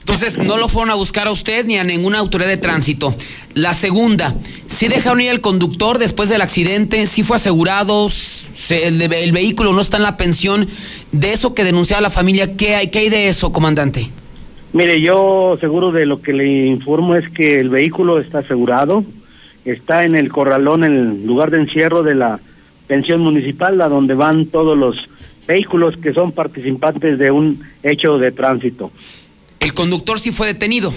Entonces, 0.00 0.38
no 0.38 0.56
lo 0.56 0.68
fueron 0.68 0.90
a 0.90 0.94
buscar 0.94 1.28
a 1.28 1.30
usted 1.30 1.66
ni 1.66 1.76
a 1.76 1.84
ninguna 1.84 2.18
autoridad 2.18 2.48
de 2.48 2.56
tránsito. 2.56 3.14
La 3.52 3.74
segunda, 3.74 4.34
si 4.66 4.88
dejaron 4.88 5.20
ir 5.20 5.30
al 5.30 5.42
conductor 5.42 5.98
después 5.98 6.30
del 6.30 6.40
accidente? 6.40 7.06
¿Sí 7.06 7.22
fue 7.22 7.36
asegurado? 7.36 8.08
el, 8.70 9.02
el, 9.02 9.32
vehículo 9.32 9.72
no 9.74 9.82
está 9.82 9.98
en 9.98 10.04
la 10.04 10.16
pensión? 10.16 10.66
De 11.12 11.32
eso 11.32 11.52
que 11.54 11.62
denunciaba 11.62 12.00
la 12.00 12.10
familia, 12.10 12.56
¿qué 12.56 12.74
hay, 12.74 12.88
¿qué 12.88 13.00
hay 13.00 13.08
de 13.10 13.28
eso, 13.28 13.52
comandante? 13.52 14.10
Mire, 14.78 15.00
yo 15.00 15.56
seguro 15.58 15.90
de 15.90 16.06
lo 16.06 16.22
que 16.22 16.32
le 16.32 16.66
informo 16.66 17.16
es 17.16 17.28
que 17.30 17.58
el 17.58 17.68
vehículo 17.68 18.20
está 18.20 18.38
asegurado, 18.38 19.04
está 19.64 20.04
en 20.04 20.14
el 20.14 20.28
corralón, 20.28 20.84
en 20.84 20.92
el 20.92 21.26
lugar 21.26 21.50
de 21.50 21.58
encierro 21.58 22.04
de 22.04 22.14
la 22.14 22.38
pensión 22.86 23.20
municipal, 23.20 23.80
a 23.80 23.88
donde 23.88 24.14
van 24.14 24.46
todos 24.46 24.78
los 24.78 24.94
vehículos 25.48 25.96
que 25.96 26.14
son 26.14 26.30
participantes 26.30 27.18
de 27.18 27.32
un 27.32 27.60
hecho 27.82 28.18
de 28.18 28.30
tránsito. 28.30 28.92
¿El 29.58 29.74
conductor 29.74 30.20
sí 30.20 30.30
fue 30.30 30.46
detenido? 30.46 30.94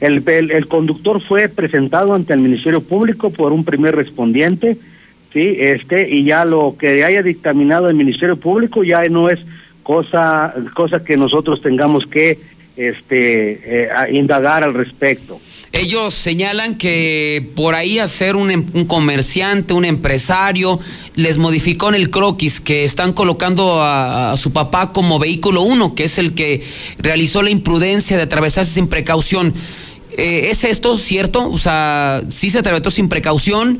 El, 0.00 0.22
el, 0.28 0.68
conductor 0.68 1.22
fue 1.26 1.48
presentado 1.48 2.12
ante 2.12 2.34
el 2.34 2.40
Ministerio 2.40 2.82
Público 2.82 3.30
por 3.30 3.52
un 3.52 3.64
primer 3.64 3.96
respondiente, 3.96 4.76
sí, 5.32 5.56
este, 5.58 6.10
y 6.14 6.24
ya 6.24 6.44
lo 6.44 6.76
que 6.78 7.04
haya 7.04 7.22
dictaminado 7.22 7.88
el 7.88 7.94
Ministerio 7.94 8.36
Público 8.36 8.84
ya 8.84 9.02
no 9.08 9.30
es 9.30 9.40
cosa, 9.82 10.52
cosa 10.74 11.02
que 11.02 11.16
nosotros 11.16 11.62
tengamos 11.62 12.04
que 12.04 12.57
este, 12.78 13.84
eh, 13.84 13.88
indagar 14.12 14.62
al 14.62 14.72
respecto. 14.72 15.40
Ellos 15.72 16.14
señalan 16.14 16.76
que 16.76 17.50
por 17.54 17.74
ahí 17.74 17.98
hacer 17.98 18.36
un, 18.36 18.50
em, 18.50 18.64
un, 18.72 18.86
comerciante, 18.86 19.74
un 19.74 19.84
empresario, 19.84 20.80
les 21.14 21.36
modificó 21.36 21.90
en 21.90 21.94
el 21.96 22.08
croquis 22.10 22.58
que 22.60 22.84
están 22.84 23.12
colocando 23.12 23.82
a, 23.82 24.34
su 24.38 24.52
papá 24.52 24.92
como 24.92 25.18
vehículo 25.18 25.60
uno, 25.60 25.94
que 25.94 26.04
es 26.04 26.16
el 26.16 26.34
que 26.34 26.62
realizó 26.98 27.42
la 27.42 27.50
imprudencia 27.50 28.16
de 28.16 28.22
atravesarse 28.22 28.72
sin 28.72 28.88
precaución. 28.88 29.52
Eh, 30.16 30.48
¿Es 30.50 30.64
esto 30.64 30.96
cierto? 30.96 31.50
O 31.50 31.58
sea, 31.58 32.22
sí 32.28 32.50
se 32.50 32.60
atravesó 32.60 32.90
sin 32.90 33.10
precaución, 33.10 33.78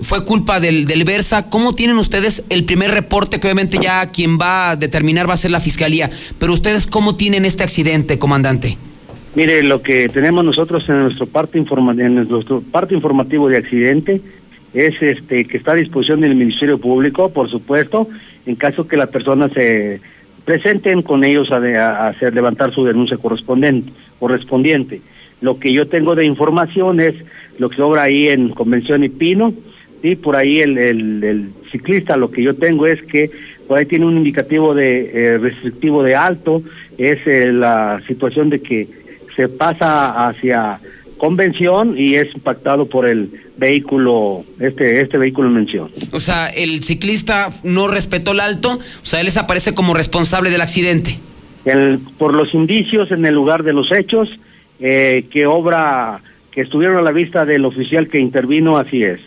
fue 0.00 0.24
culpa 0.24 0.60
del, 0.60 0.86
del 0.86 1.04
Versa. 1.04 1.48
¿Cómo 1.48 1.74
tienen 1.74 1.96
ustedes 1.96 2.44
el 2.50 2.64
primer 2.64 2.90
reporte 2.90 3.40
que 3.40 3.46
obviamente 3.46 3.78
ya 3.80 4.10
quien 4.10 4.38
va 4.38 4.70
a 4.70 4.76
determinar 4.76 5.28
va 5.28 5.34
a 5.34 5.38
ser 5.38 5.50
la 5.50 5.60
fiscalía? 5.60 6.10
Pero 6.38 6.52
ustedes, 6.52 6.86
¿cómo 6.86 7.16
tienen 7.16 7.44
este 7.44 7.62
accidente, 7.62 8.18
comandante? 8.18 8.76
Mire, 9.34 9.62
lo 9.62 9.82
que 9.82 10.08
tenemos 10.08 10.44
nosotros 10.44 10.88
en 10.88 11.00
nuestro 11.00 11.26
parte, 11.26 11.58
informa 11.58 11.92
en 11.92 12.26
nuestro 12.26 12.62
parte 12.62 12.94
informativo 12.94 13.48
de 13.50 13.58
accidente 13.58 14.22
es 14.72 15.00
este 15.00 15.44
que 15.46 15.58
está 15.58 15.72
a 15.72 15.76
disposición 15.76 16.20
del 16.20 16.34
Ministerio 16.34 16.78
Público, 16.78 17.30
por 17.30 17.50
supuesto, 17.50 18.08
en 18.46 18.56
caso 18.56 18.88
que 18.88 18.96
la 18.96 19.06
persona 19.06 19.48
se 19.48 20.00
presenten 20.44 21.02
con 21.02 21.24
ellos 21.24 21.50
a, 21.50 22.08
hacer 22.08 22.34
levantar 22.34 22.72
su 22.72 22.84
denuncia 22.84 23.16
correspondiente, 23.16 23.90
correspondiente. 24.18 25.00
Lo 25.40 25.58
que 25.58 25.72
yo 25.72 25.86
tengo 25.86 26.14
de 26.14 26.24
información 26.24 27.00
es 27.00 27.14
lo 27.58 27.68
que 27.68 27.82
obra 27.82 28.02
ahí 28.02 28.28
en 28.28 28.50
Convención 28.50 29.04
y 29.04 29.08
Pino, 29.08 29.52
y 30.02 30.16
por 30.16 30.36
ahí 30.36 30.60
el, 30.60 30.78
el, 30.78 31.50
ciclista, 31.70 32.16
lo 32.16 32.30
que 32.30 32.42
yo 32.42 32.54
tengo 32.54 32.86
es 32.86 33.02
que 33.02 33.30
por 33.66 33.78
ahí 33.78 33.86
tiene 33.86 34.06
un 34.06 34.16
indicativo 34.16 34.74
de 34.74 35.10
eh, 35.12 35.38
restrictivo 35.38 36.02
de 36.02 36.14
alto, 36.14 36.62
es 36.96 37.18
eh, 37.26 37.52
la 37.52 38.00
situación 38.06 38.48
de 38.50 38.60
que 38.60 38.88
se 39.34 39.48
pasa 39.48 40.28
hacia 40.28 40.78
convención 41.18 41.94
y 41.96 42.14
es 42.14 42.34
impactado 42.34 42.86
por 42.86 43.06
el 43.06 43.30
vehículo, 43.56 44.44
este, 44.60 45.00
este 45.00 45.18
vehículo 45.18 45.48
en 45.48 45.54
mención. 45.54 45.90
O 46.12 46.20
sea, 46.20 46.48
el 46.48 46.82
ciclista 46.82 47.48
no 47.62 47.88
respetó 47.88 48.32
el 48.32 48.40
alto, 48.40 48.78
o 48.78 49.04
sea, 49.06 49.20
él 49.20 49.26
desaparece 49.26 49.74
como 49.74 49.94
responsable 49.94 50.50
del 50.50 50.60
accidente. 50.60 51.18
El, 51.64 51.98
por 52.18 52.34
los 52.34 52.54
indicios 52.54 53.10
en 53.10 53.24
el 53.26 53.34
lugar 53.34 53.62
de 53.62 53.72
los 53.72 53.90
hechos, 53.90 54.28
eh, 54.78 55.24
que 55.30 55.46
obra, 55.46 56.20
que 56.50 56.60
estuvieron 56.60 56.98
a 56.98 57.02
la 57.02 57.12
vista 57.12 57.44
del 57.44 57.64
oficial 57.64 58.08
que 58.08 58.20
intervino, 58.20 58.76
así 58.76 59.02
es. 59.02 59.20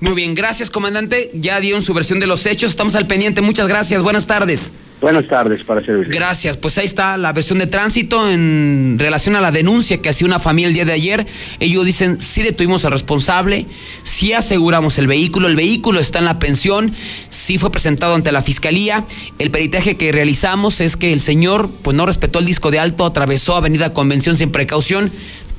Muy 0.00 0.14
bien, 0.14 0.34
gracias 0.34 0.70
comandante, 0.70 1.30
ya 1.34 1.60
dio 1.60 1.80
su 1.80 1.94
versión 1.94 2.20
de 2.20 2.26
los 2.26 2.44
hechos, 2.46 2.70
estamos 2.70 2.94
al 2.94 3.06
pendiente, 3.06 3.40
muchas 3.40 3.68
gracias, 3.68 4.02
buenas 4.02 4.26
tardes. 4.26 4.72
Buenas 5.00 5.28
tardes, 5.28 5.62
para 5.62 5.84
servir. 5.84 6.08
Gracias, 6.08 6.56
pues 6.56 6.78
ahí 6.78 6.86
está 6.86 7.18
la 7.18 7.32
versión 7.34 7.58
de 7.58 7.66
tránsito 7.66 8.30
en 8.30 8.96
relación 8.98 9.36
a 9.36 9.42
la 9.42 9.50
denuncia 9.50 10.00
que 10.00 10.08
hacía 10.08 10.26
una 10.26 10.38
familia 10.38 10.68
el 10.68 10.74
día 10.74 10.84
de 10.86 10.92
ayer. 10.92 11.26
Ellos 11.60 11.84
dicen, 11.84 12.18
sí 12.18 12.42
detuvimos 12.42 12.86
al 12.86 12.92
responsable, 12.92 13.66
sí 14.04 14.32
aseguramos 14.32 14.96
el 14.98 15.06
vehículo, 15.06 15.48
el 15.48 15.56
vehículo 15.56 16.00
está 16.00 16.20
en 16.20 16.24
la 16.24 16.38
pensión, 16.38 16.94
sí 17.28 17.58
fue 17.58 17.70
presentado 17.70 18.14
ante 18.14 18.32
la 18.32 18.40
fiscalía. 18.40 19.04
El 19.38 19.50
peritaje 19.50 19.98
que 19.98 20.12
realizamos 20.12 20.80
es 20.80 20.96
que 20.96 21.12
el 21.12 21.20
señor 21.20 21.68
pues 21.82 21.94
no 21.94 22.06
respetó 22.06 22.38
el 22.38 22.46
disco 22.46 22.70
de 22.70 22.78
alto, 22.78 23.04
atravesó 23.04 23.54
Avenida 23.54 23.92
Convención 23.92 24.38
sin 24.38 24.50
precaución, 24.50 25.12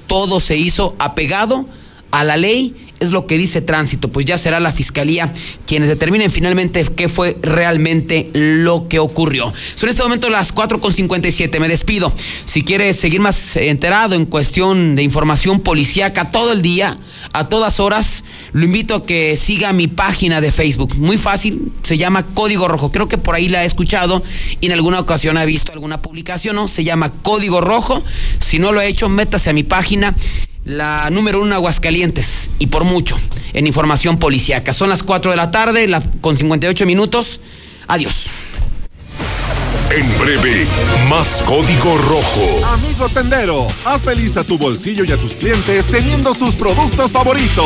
todo 0.07 0.39
se 0.39 0.57
hizo 0.57 0.95
apegado 0.97 1.67
a 2.09 2.23
la 2.23 2.37
ley 2.37 2.86
es 2.99 3.11
lo 3.11 3.27
que 3.27 3.37
dice 3.37 3.61
tránsito, 3.61 4.09
pues 4.09 4.25
ya 4.25 4.37
será 4.37 4.59
la 4.59 4.71
fiscalía 4.71 5.33
quienes 5.65 5.89
determinen 5.89 6.31
finalmente 6.31 6.83
qué 6.95 7.09
fue 7.09 7.37
realmente 7.41 8.29
lo 8.33 8.87
que 8.87 8.99
ocurrió. 8.99 9.53
Son 9.75 9.87
en 9.87 9.89
este 9.89 10.03
momento 10.03 10.29
las 10.29 10.53
4.57, 10.53 11.59
me 11.59 11.67
despido. 11.67 12.11
Si 12.45 12.63
quieres 12.63 12.99
seguir 12.99 13.21
más 13.21 13.55
enterado 13.55 14.15
en 14.15 14.25
cuestión 14.25 14.95
de 14.95 15.03
información 15.03 15.59
policíaca 15.59 16.31
todo 16.31 16.53
el 16.53 16.61
día, 16.61 16.97
a 17.33 17.49
todas 17.49 17.79
horas, 17.79 18.23
lo 18.53 18.65
invito 18.65 18.95
a 18.95 19.03
que 19.03 19.35
siga 19.37 19.73
mi 19.73 19.87
página 19.87 20.41
de 20.41 20.51
Facebook. 20.51 20.95
Muy 20.97 21.17
fácil, 21.17 21.71
se 21.83 21.97
llama 21.97 22.23
Código 22.23 22.67
Rojo. 22.67 22.91
Creo 22.91 23.07
que 23.07 23.17
por 23.17 23.35
ahí 23.35 23.49
la 23.49 23.63
he 23.63 23.65
escuchado 23.65 24.23
y 24.59 24.65
en 24.65 24.71
alguna 24.71 24.99
ocasión 24.99 25.37
ha 25.37 25.45
visto 25.45 25.71
alguna 25.71 26.01
publicación, 26.01 26.55
¿no? 26.55 26.67
Se 26.67 26.83
llama 26.83 27.09
Código 27.09 27.61
Rojo. 27.61 28.03
Si 28.39 28.59
no 28.59 28.71
lo 28.71 28.81
he 28.81 28.87
hecho, 28.87 29.09
métase 29.09 29.49
a 29.49 29.53
mi 29.53 29.63
página 29.63 30.15
la 30.67 31.09
número 31.09 31.41
uno 31.41 31.55
Aguascalientes 31.55 32.49
y 32.59 32.67
por 32.67 32.83
mucho 32.83 33.17
en 33.53 33.65
información 33.65 34.19
policíaca. 34.19 34.73
Son 34.73 34.89
las 34.89 35.01
4 35.01 35.31
de 35.31 35.37
la 35.37 35.49
tarde 35.49 35.87
la, 35.87 36.01
con 36.21 36.37
58 36.37 36.85
minutos. 36.85 37.39
Adiós. 37.87 38.31
En 39.89 40.19
breve, 40.19 40.67
más 41.09 41.41
código 41.43 41.97
rojo. 41.97 42.65
Amigo 42.73 43.07
tendero, 43.07 43.65
haz 43.85 44.03
feliz 44.03 44.35
a 44.35 44.43
tu 44.43 44.57
bolsillo 44.57 45.05
y 45.05 45.11
a 45.13 45.17
tus 45.17 45.35
clientes 45.35 45.85
teniendo 45.85 46.35
sus 46.35 46.55
productos 46.55 47.11
favoritos. 47.11 47.65